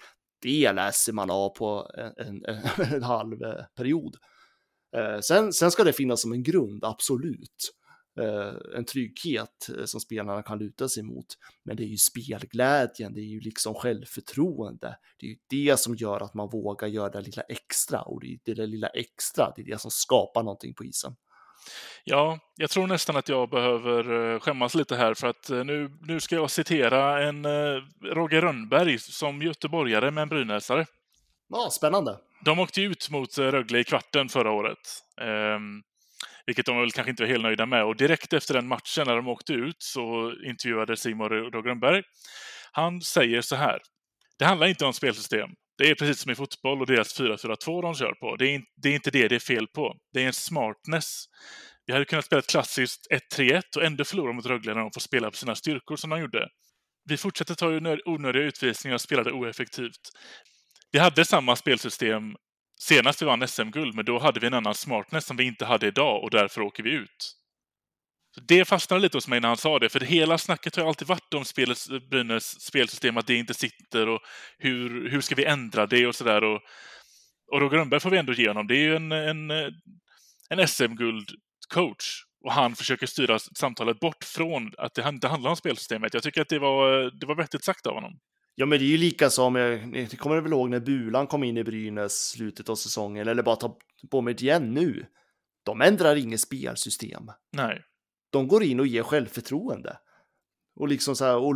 Det 0.43 0.73
läser 0.73 1.13
man 1.13 1.31
av 1.31 1.49
på 1.49 1.91
en, 1.95 2.27
en, 2.27 2.93
en 2.93 3.03
halv 3.17 3.43
eh, 3.43 3.65
period. 3.77 4.17
Eh, 4.97 5.21
sen, 5.21 5.53
sen 5.53 5.71
ska 5.71 5.85
det 5.85 5.93
finnas 5.93 6.23
som 6.23 6.33
en 6.33 6.43
grund, 6.43 6.85
absolut. 6.85 7.73
Eh, 8.21 8.77
en 8.77 8.85
trygghet 8.85 9.69
eh, 9.79 9.85
som 9.85 10.01
spelarna 10.01 10.43
kan 10.43 10.59
luta 10.59 10.89
sig 10.89 11.03
mot. 11.03 11.27
Men 11.65 11.77
det 11.77 11.83
är 11.83 11.87
ju 11.87 11.97
spelglädjen, 11.97 13.15
det 13.15 13.21
är 13.21 13.31
ju 13.31 13.41
liksom 13.41 13.75
självförtroende. 13.75 14.97
Det 15.19 15.27
är 15.27 15.31
ju 15.31 15.37
det 15.51 15.81
som 15.81 15.95
gör 15.95 16.21
att 16.21 16.35
man 16.35 16.49
vågar 16.51 16.89
göra 16.89 17.09
det 17.09 17.21
lilla 17.21 17.43
extra 17.43 18.03
och 18.03 18.21
det 18.21 18.27
är 18.27 18.39
det 18.45 18.55
där 18.55 18.67
lilla 18.67 18.89
extra, 18.89 19.53
det 19.57 19.63
är 19.63 19.67
det 19.67 19.81
som 19.81 19.91
skapar 19.91 20.43
någonting 20.43 20.75
på 20.75 20.85
isen. 20.85 21.17
Ja, 22.05 22.39
jag 22.57 22.71
tror 22.71 22.87
nästan 22.87 23.17
att 23.17 23.29
jag 23.29 23.51
behöver 23.51 24.39
skämmas 24.39 24.75
lite 24.75 24.97
här 24.97 25.15
för 25.15 25.27
att 25.27 25.49
nu, 25.49 25.99
nu 26.01 26.21
ska 26.21 26.35
jag 26.35 26.51
citera 26.51 27.29
en 27.29 27.47
Roger 28.03 28.41
Rönnberg 28.41 28.99
som 28.99 29.43
göteborgare 29.43 30.11
med 30.11 30.23
en 30.23 30.29
brynäsare. 30.29 30.87
Ja, 31.53 31.71
spännande. 31.71 32.19
De 32.45 32.59
åkte 32.59 32.83
ut 32.83 33.11
mot 33.11 33.39
eh, 33.39 33.45
Rögle 33.45 33.79
i 33.79 33.85
kvarten 33.85 34.29
förra 34.29 34.51
året. 34.51 34.79
Um, 35.21 35.83
vilket 36.47 36.67
de 36.67 36.81
väl 36.81 36.93
kanske 36.93 37.11
inte 37.11 37.23
var 37.23 37.29
helt 37.29 37.43
nöjda 37.43 37.67
med. 37.67 37.85
Och 37.85 37.97
direkt 37.97 38.33
efter 38.33 38.55
den 38.55 38.67
matchen, 38.67 39.07
när 39.07 39.17
de 39.17 39.29
åkte 39.29 39.53
ut, 39.53 39.77
så 39.79 40.33
intervjuade 40.47 40.97
Simon 40.97 41.29
Rönnberg. 41.29 42.03
Han 42.73 43.01
säger 43.01 43.41
så 43.41 43.57
här. 43.57 43.81
Det 44.39 44.45
handlar 44.45 44.67
inte 44.67 44.85
om 44.85 44.93
spelsystem. 44.93 45.51
Det 45.79 45.91
är 45.91 45.95
precis 45.95 46.21
som 46.21 46.31
i 46.31 46.35
fotboll 46.35 46.81
och 46.81 46.87
deras 46.87 47.21
4-4-2 47.21 47.83
de 47.83 47.95
kör 47.95 48.13
på. 48.13 48.37
Det 48.37 48.55
är, 48.55 48.63
det 48.77 48.89
är 48.89 48.95
inte 48.95 49.11
det 49.11 49.29
det 49.29 49.35
är 49.35 49.41
fel 49.41 49.67
på. 49.67 49.97
Det 50.13 50.23
är 50.23 50.27
en 50.27 50.33
smartness. 50.33 51.25
Vi 51.87 51.93
hade 51.93 52.05
kunnat 52.05 52.25
spela 52.25 52.39
ett 52.39 52.51
klassiskt 52.51 53.07
1-3-1 53.35 53.63
och 53.77 53.85
ändå 53.85 54.05
förlora 54.05 54.33
mot 54.33 54.47
Rögle 54.47 54.75
när 54.75 54.81
de 54.81 54.91
får 54.95 55.01
spela 55.01 55.31
på 55.31 55.37
sina 55.37 55.55
styrkor 55.55 55.97
som 55.97 56.11
de 56.11 56.21
gjorde. 56.21 56.49
Vi 57.09 57.17
fortsätter 57.17 57.55
ta 57.55 57.67
onödiga 58.05 58.43
utvisningar 58.43 58.95
och 58.95 59.01
spelade 59.01 59.33
oeffektivt. 59.33 60.11
Vi 60.93 60.99
hade 60.99 61.25
samma 61.25 61.57
spelsystem 61.57 62.37
senast 62.81 63.23
vi 63.23 63.27
vann 63.27 63.49
SM-guld, 63.49 63.95
men 63.95 64.05
då 64.05 64.19
hade 64.19 64.41
vi 64.41 64.47
en 64.47 64.55
annan 64.55 64.75
smartness 64.75 65.25
som 65.25 65.37
vi 65.37 65.45
inte 65.45 65.65
hade 65.65 65.87
idag 65.87 66.25
och 66.25 66.31
därför 66.31 66.61
åker 66.61 66.83
vi 66.83 66.91
ut. 66.91 67.37
Så 68.35 68.41
det 68.41 68.65
fastnade 68.65 69.03
lite 69.03 69.17
hos 69.17 69.29
mig 69.29 69.41
när 69.41 69.49
han 69.49 69.57
sa 69.57 69.79
det, 69.79 69.89
för 69.89 70.01
hela 70.01 70.39
snacket 70.39 70.77
har 70.77 70.89
alltid 70.89 71.09
varit 71.09 71.35
om 71.35 71.45
spelets, 71.45 71.89
Brynäs 72.11 72.61
spelsystem, 72.61 73.17
att 73.17 73.27
det 73.27 73.35
inte 73.35 73.55
sitter 73.55 74.09
och 74.09 74.21
hur, 74.59 75.11
hur 75.11 75.21
ska 75.21 75.35
vi 75.35 75.45
ändra 75.45 75.87
det 75.87 76.07
och 76.07 76.15
sådär. 76.15 76.45
Och, 76.45 76.61
och 77.53 77.61
Roger 77.61 77.79
Rönnberg 77.79 78.01
får 78.01 78.11
vi 78.11 78.19
ändå 78.19 78.33
ge 78.33 78.49
honom. 78.49 78.67
Det 78.67 78.75
är 78.75 78.83
ju 78.83 78.97
en, 78.97 79.13
en, 79.13 79.51
en 80.51 80.69
SM-guld-coach 80.69 82.25
och 82.45 82.53
han 82.53 82.77
försöker 82.77 83.07
styra 83.07 83.39
samtalet 83.39 84.01
bort 84.01 84.25
från 84.25 84.73
att 84.79 84.95
det 84.95 85.09
inte 85.09 85.29
handlar 85.29 85.51
om 85.51 85.57
spelsystemet. 85.57 86.15
Jag 86.15 86.23
tycker 86.23 86.43
att 86.43 86.49
det 86.49 86.59
var, 86.59 87.11
det 87.21 87.27
var 87.27 87.35
vettigt 87.35 87.65
sagt 87.65 87.87
av 87.87 87.95
honom. 87.95 88.19
Ja, 88.55 88.67
men 88.67 88.79
det 88.79 88.85
är 88.85 88.89
ju 88.89 88.97
lika 88.97 89.31
som, 89.31 89.55
det 89.93 90.17
kommer 90.19 90.41
väl 90.41 90.53
ihåg 90.53 90.71
när 90.71 90.81
Bulan 90.81 91.27
kom 91.27 91.45
in 91.45 91.57
i 91.57 91.65
Brynäs 91.65 92.31
slutet 92.31 92.69
av 92.69 92.75
säsongen, 92.75 93.29
eller 93.29 93.43
bara 93.43 93.57
ta 93.57 93.79
på 94.11 94.21
mig 94.21 94.35
igen 94.35 94.75
nu. 94.75 95.07
De 95.65 95.81
ändrar 95.81 96.17
inget 96.17 96.41
spelsystem. 96.41 97.31
Nej. 97.57 97.83
De 98.31 98.49
går 98.49 98.63
in 98.63 98.81
och 98.81 98.87
ger 98.87 99.03
självförtroende. 99.03 99.99
Och 100.81 100.89
liksom 100.89 101.17
så 101.17 101.25
här, 101.25 101.37
och, 101.37 101.55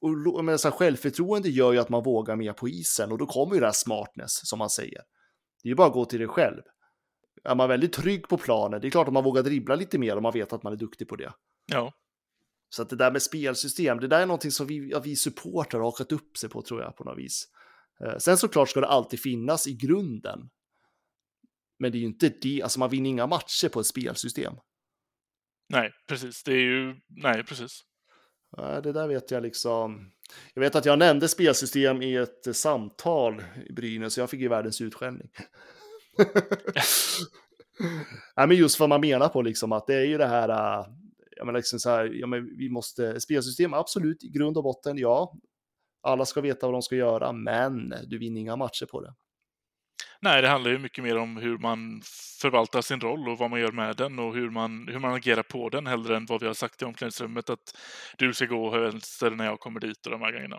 och, 0.00 0.34
och 0.34 0.44
men 0.44 0.58
så 0.58 0.68
här, 0.68 0.76
självförtroende 0.76 1.48
gör 1.48 1.72
ju 1.72 1.78
att 1.78 1.88
man 1.88 2.02
vågar 2.02 2.36
mer 2.36 2.52
på 2.52 2.68
isen 2.68 3.12
och 3.12 3.18
då 3.18 3.26
kommer 3.26 3.54
ju 3.54 3.60
det 3.60 3.66
här 3.66 3.72
smartness 3.72 4.48
som 4.48 4.58
man 4.58 4.70
säger. 4.70 5.02
Det 5.62 5.68
är 5.68 5.70
ju 5.70 5.74
bara 5.74 5.86
att 5.86 5.92
gå 5.92 6.04
till 6.04 6.20
det 6.20 6.28
själv. 6.28 6.62
Är 7.44 7.54
man 7.54 7.68
väldigt 7.68 7.92
trygg 7.92 8.28
på 8.28 8.36
planen, 8.36 8.80
det 8.80 8.88
är 8.88 8.90
klart 8.90 9.08
att 9.08 9.14
man 9.14 9.24
vågar 9.24 9.42
dribbla 9.42 9.74
lite 9.74 9.98
mer 9.98 10.16
om 10.16 10.22
man 10.22 10.32
vet 10.32 10.52
att 10.52 10.62
man 10.62 10.72
är 10.72 10.76
duktig 10.76 11.08
på 11.08 11.16
det. 11.16 11.32
Ja. 11.72 11.92
Så 12.68 12.82
att 12.82 12.90
det 12.90 12.96
där 12.96 13.10
med 13.10 13.22
spelsystem, 13.22 14.00
det 14.00 14.08
där 14.08 14.20
är 14.20 14.26
någonting 14.26 14.50
som 14.50 14.66
vi, 14.66 14.90
ja, 14.90 15.00
vi 15.00 15.16
supportrar 15.16 15.80
har 15.80 15.86
hakat 15.86 16.12
upp 16.12 16.36
sig 16.36 16.48
på 16.48 16.62
tror 16.62 16.82
jag 16.82 16.96
på 16.96 17.04
något 17.04 17.18
vis. 17.18 17.44
Eh, 18.04 18.18
sen 18.18 18.36
såklart 18.36 18.68
ska 18.68 18.80
det 18.80 18.86
alltid 18.86 19.20
finnas 19.20 19.66
i 19.66 19.74
grunden. 19.74 20.50
Men 21.78 21.92
det 21.92 21.98
är 21.98 22.00
ju 22.00 22.06
inte 22.06 22.28
det, 22.28 22.62
alltså 22.62 22.78
man 22.78 22.90
vinner 22.90 23.10
inga 23.10 23.26
matcher 23.26 23.68
på 23.68 23.80
ett 23.80 23.86
spelsystem. 23.86 24.54
Nej, 25.68 25.92
precis. 26.08 26.42
Det 26.42 26.52
är 26.52 26.60
ju, 26.60 26.96
nej, 27.08 27.44
precis. 27.44 27.84
Det 28.56 28.92
där 28.92 29.08
vet 29.08 29.30
jag 29.30 29.42
liksom. 29.42 30.12
Jag 30.54 30.60
vet 30.60 30.74
att 30.74 30.84
jag 30.84 30.98
nämnde 30.98 31.28
spelsystem 31.28 32.02
i 32.02 32.16
ett 32.16 32.56
samtal 32.56 33.42
i 33.68 33.72
Brynäs, 33.72 34.14
så 34.14 34.20
jag 34.20 34.30
fick 34.30 34.40
ju 34.40 34.48
världens 34.48 34.80
utskällning. 34.80 35.28
Nej, 38.36 38.46
men 38.46 38.56
just 38.56 38.80
vad 38.80 38.88
man 38.88 39.00
menar 39.00 39.28
på 39.28 39.42
liksom 39.42 39.72
att 39.72 39.86
det 39.86 39.94
är 39.94 40.04
ju 40.04 40.18
det 40.18 40.26
här 40.26 40.86
jag 41.38 41.46
menar 41.46 41.58
liksom 41.58 41.78
så 41.78 41.90
här, 41.90 42.04
ja, 42.04 42.26
men 42.26 42.56
vi 42.56 42.68
måste, 42.68 43.20
spelsystem 43.20 43.74
absolut 43.74 44.24
i 44.24 44.28
grund 44.28 44.56
och 44.56 44.62
botten, 44.62 44.98
ja. 44.98 45.34
Alla 46.02 46.24
ska 46.24 46.40
veta 46.40 46.66
vad 46.66 46.74
de 46.74 46.82
ska 46.82 46.96
göra, 46.96 47.32
men 47.32 47.94
du 48.06 48.18
vinner 48.18 48.40
inga 48.40 48.56
matcher 48.56 48.86
på 48.86 49.00
det. 49.00 49.14
Nej, 50.20 50.42
det 50.42 50.48
handlar 50.48 50.70
ju 50.70 50.78
mycket 50.78 51.04
mer 51.04 51.16
om 51.16 51.36
hur 51.36 51.58
man 51.58 52.02
förvaltar 52.40 52.80
sin 52.80 53.00
roll 53.00 53.28
och 53.28 53.38
vad 53.38 53.50
man 53.50 53.60
gör 53.60 53.72
med 53.72 53.96
den 53.96 54.18
och 54.18 54.34
hur 54.34 54.50
man, 54.50 54.88
hur 54.88 54.98
man 54.98 55.14
agerar 55.14 55.42
på 55.42 55.68
den 55.68 55.86
hellre 55.86 56.16
än 56.16 56.26
vad 56.26 56.40
vi 56.40 56.46
har 56.46 56.54
sagt 56.54 56.82
i 56.82 56.84
omklädningsrummet 56.84 57.50
att 57.50 57.78
du 58.18 58.34
ska 58.34 58.46
gå 58.46 58.70
vänster 58.70 59.30
när 59.30 59.44
jag 59.44 59.60
kommer 59.60 59.80
dit 59.80 60.06
och 60.06 60.12
de 60.12 60.20
här 60.20 60.32
grejerna. 60.32 60.58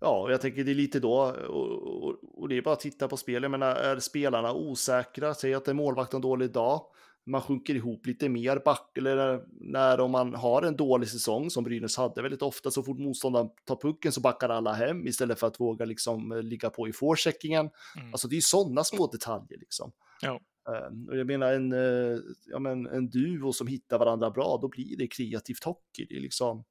Ja, 0.00 0.20
och 0.20 0.32
jag 0.32 0.40
tänker 0.40 0.64
det 0.64 0.70
är 0.70 0.74
lite 0.74 1.00
då, 1.00 1.16
och, 1.48 2.04
och, 2.04 2.42
och 2.42 2.48
det 2.48 2.56
är 2.56 2.62
bara 2.62 2.72
att 2.72 2.80
titta 2.80 3.08
på 3.08 3.16
spel. 3.16 3.42
Jag 3.42 3.50
menar, 3.50 3.74
är 3.74 3.98
spelarna 3.98 4.52
osäkra, 4.52 5.34
säg 5.34 5.54
att 5.54 5.64
det 5.64 5.70
är 5.70 5.74
målvakten 5.74 6.20
dålig 6.20 6.52
dag, 6.52 6.80
man 7.26 7.42
sjunker 7.42 7.74
ihop 7.74 8.06
lite 8.06 8.28
mer 8.28 8.62
back 8.64 8.98
eller 8.98 9.44
när 9.60 10.00
om 10.00 10.10
man 10.10 10.34
har 10.34 10.62
en 10.62 10.76
dålig 10.76 11.08
säsong 11.08 11.50
som 11.50 11.64
Brynäs 11.64 11.96
hade 11.96 12.22
väldigt 12.22 12.42
ofta 12.42 12.70
så 12.70 12.82
fort 12.82 12.98
motståndaren 12.98 13.50
tar 13.64 13.76
pucken 13.76 14.12
så 14.12 14.20
backar 14.20 14.48
alla 14.48 14.72
hem 14.72 15.06
istället 15.06 15.40
för 15.40 15.46
att 15.46 15.60
våga 15.60 15.84
liksom 15.84 16.32
eh, 16.32 16.42
ligga 16.42 16.70
på 16.70 16.88
i 16.88 16.92
forecheckingen. 16.92 17.70
Mm. 17.96 18.12
Alltså 18.12 18.28
det 18.28 18.36
är 18.36 18.40
sådana 18.40 18.84
små 18.84 19.06
detaljer 19.06 19.58
liksom. 19.58 19.92
Ja. 20.20 20.40
Uh, 20.68 21.08
och 21.08 21.18
jag 21.18 21.26
menar 21.26 21.52
en, 21.52 21.72
uh, 21.72 22.18
ja, 22.46 22.58
men 22.58 22.86
en 22.86 23.10
duo 23.10 23.52
som 23.52 23.66
hittar 23.66 23.98
varandra 23.98 24.30
bra, 24.30 24.58
då 24.62 24.68
blir 24.68 24.96
det 24.96 25.06
kreativt 25.06 25.64
hockey. 25.64 26.06
Det 26.08 26.16
är 26.16 26.20
liksom 26.20 26.64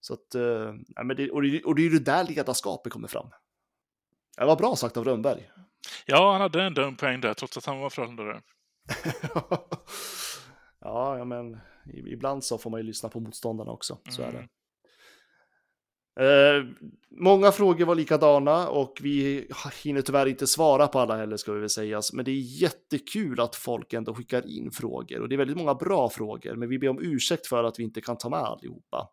så 0.00 0.14
att, 0.14 0.34
uh, 0.34 0.74
ja, 0.88 1.04
men 1.04 1.16
det, 1.16 1.30
och, 1.30 1.42
det, 1.42 1.62
och 1.62 1.74
det 1.74 1.82
är 1.82 1.90
ju 1.90 1.98
det 1.98 2.04
där 2.04 2.24
ledarskapet 2.24 2.92
kommer 2.92 3.08
fram. 3.08 3.30
Det 4.36 4.44
var 4.44 4.56
bra 4.56 4.76
sagt 4.76 4.96
av 4.96 5.04
Rönnberg. 5.04 5.50
Ja, 6.06 6.32
han 6.32 6.40
hade 6.40 6.62
ändå 6.62 6.82
en 6.82 6.96
poäng 6.96 7.20
där, 7.20 7.34
trots 7.34 7.56
att 7.56 7.66
han 7.66 7.78
var 7.78 7.90
Frölundare. 7.90 8.40
ja, 10.80 11.24
men 11.24 11.58
ibland 12.06 12.44
så 12.44 12.58
får 12.58 12.70
man 12.70 12.80
ju 12.80 12.86
lyssna 12.86 13.08
på 13.08 13.20
motståndarna 13.20 13.70
också. 13.70 13.98
Så 14.10 14.22
mm. 14.22 14.34
är 14.34 14.38
det. 14.38 14.38
Mm. 14.38 14.50
Eh, 16.20 16.64
många 17.10 17.52
frågor 17.52 17.84
var 17.84 17.94
likadana 17.94 18.68
och 18.68 18.98
vi 19.02 19.48
hinner 19.84 20.02
tyvärr 20.02 20.26
inte 20.26 20.46
svara 20.46 20.86
på 20.86 21.00
alla 21.00 21.16
heller 21.16 21.36
ska 21.36 21.52
vi 21.52 21.60
väl 21.60 21.70
säga. 21.70 22.00
Men 22.12 22.24
det 22.24 22.30
är 22.30 22.62
jättekul 22.62 23.40
att 23.40 23.56
folk 23.56 23.92
ändå 23.92 24.14
skickar 24.14 24.46
in 24.46 24.70
frågor 24.70 25.20
och 25.20 25.28
det 25.28 25.34
är 25.34 25.38
väldigt 25.38 25.56
många 25.56 25.74
bra 25.74 26.10
frågor. 26.10 26.54
Men 26.54 26.68
vi 26.68 26.78
ber 26.78 26.88
om 26.88 26.98
ursäkt 27.02 27.46
för 27.46 27.64
att 27.64 27.78
vi 27.78 27.82
inte 27.82 28.00
kan 28.00 28.18
ta 28.18 28.28
med 28.28 28.38
allihopa. 28.38 29.08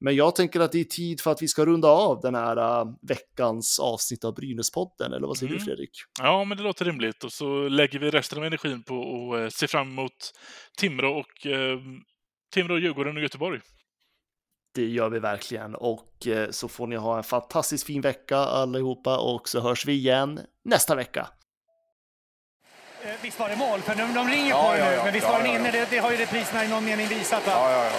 Men 0.00 0.16
jag 0.16 0.36
tänker 0.36 0.60
att 0.60 0.72
det 0.72 0.80
är 0.80 0.84
tid 0.84 1.20
för 1.20 1.30
att 1.30 1.42
vi 1.42 1.48
ska 1.48 1.64
runda 1.64 1.88
av 1.88 2.20
den 2.20 2.34
här 2.34 2.82
uh, 2.82 2.94
veckans 3.02 3.78
avsnitt 3.78 4.24
av 4.24 4.34
Brynäspodden, 4.34 5.12
eller 5.12 5.26
vad 5.26 5.36
säger 5.36 5.52
mm. 5.52 5.58
du 5.58 5.64
Fredrik? 5.64 5.90
Ja, 6.18 6.44
men 6.44 6.56
det 6.58 6.62
låter 6.64 6.84
rimligt 6.84 7.24
och 7.24 7.32
så 7.32 7.68
lägger 7.68 7.98
vi 7.98 8.10
resten 8.10 8.38
av 8.38 8.44
energin 8.44 8.82
på 8.82 8.94
att 9.34 9.40
uh, 9.40 9.48
se 9.48 9.66
fram 9.66 9.88
emot 9.88 10.32
Timrå 10.78 11.18
och 11.18 11.46
uh, 11.46 11.80
Timrå, 12.54 12.78
Djurgården 12.78 13.16
och 13.16 13.22
Göteborg. 13.22 13.60
Det 14.74 14.86
gör 14.86 15.10
vi 15.10 15.18
verkligen 15.18 15.74
och 15.74 16.26
så 16.50 16.68
får 16.68 16.86
ni 16.86 16.96
ha 16.96 17.16
en 17.16 17.22
fantastiskt 17.22 17.86
fin 17.86 18.00
vecka 18.00 18.36
allihopa 18.36 19.18
och 19.18 19.48
så 19.48 19.60
hörs 19.60 19.86
vi 19.86 19.92
igen 19.92 20.40
nästa 20.64 20.94
vecka. 20.94 21.28
Eh, 23.04 23.10
visst 23.22 23.38
var 23.38 23.48
det 23.48 23.56
mål? 23.56 23.80
För 23.80 23.94
de, 23.94 24.14
de 24.14 24.28
ringer 24.28 24.50
ja, 24.50 24.70
på 24.70 24.78
ja, 24.78 24.84
nu, 24.84 24.94
ja, 24.96 25.04
men 25.04 25.12
visst 25.12 25.28
var 25.28 25.38
den 25.38 25.46
inne? 25.46 25.70
Det, 25.70 25.90
det, 25.90 25.98
har 25.98 26.10
ju 26.10 26.16
repriserna 26.16 26.64
i 26.64 26.68
någon 26.68 26.84
mening 26.84 27.06
visat. 27.06 27.42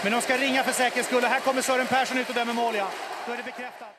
Men 0.03 0.11
de 0.11 0.21
ska 0.21 0.37
ringa 0.37 0.63
för 0.63 0.71
säkerhets 0.71 1.07
skull. 1.07 1.23
Här 1.23 1.39
kommer 1.39 1.61
Sören 1.61 1.87
Persson 1.87 2.17
ut 2.17 2.29
och 2.29 2.35
dömer 2.35 2.53
mål, 2.53 2.75
ja. 2.75 2.87
Då 3.25 3.33
är 3.33 3.37
det 3.37 3.43
bekräftat. 3.43 3.91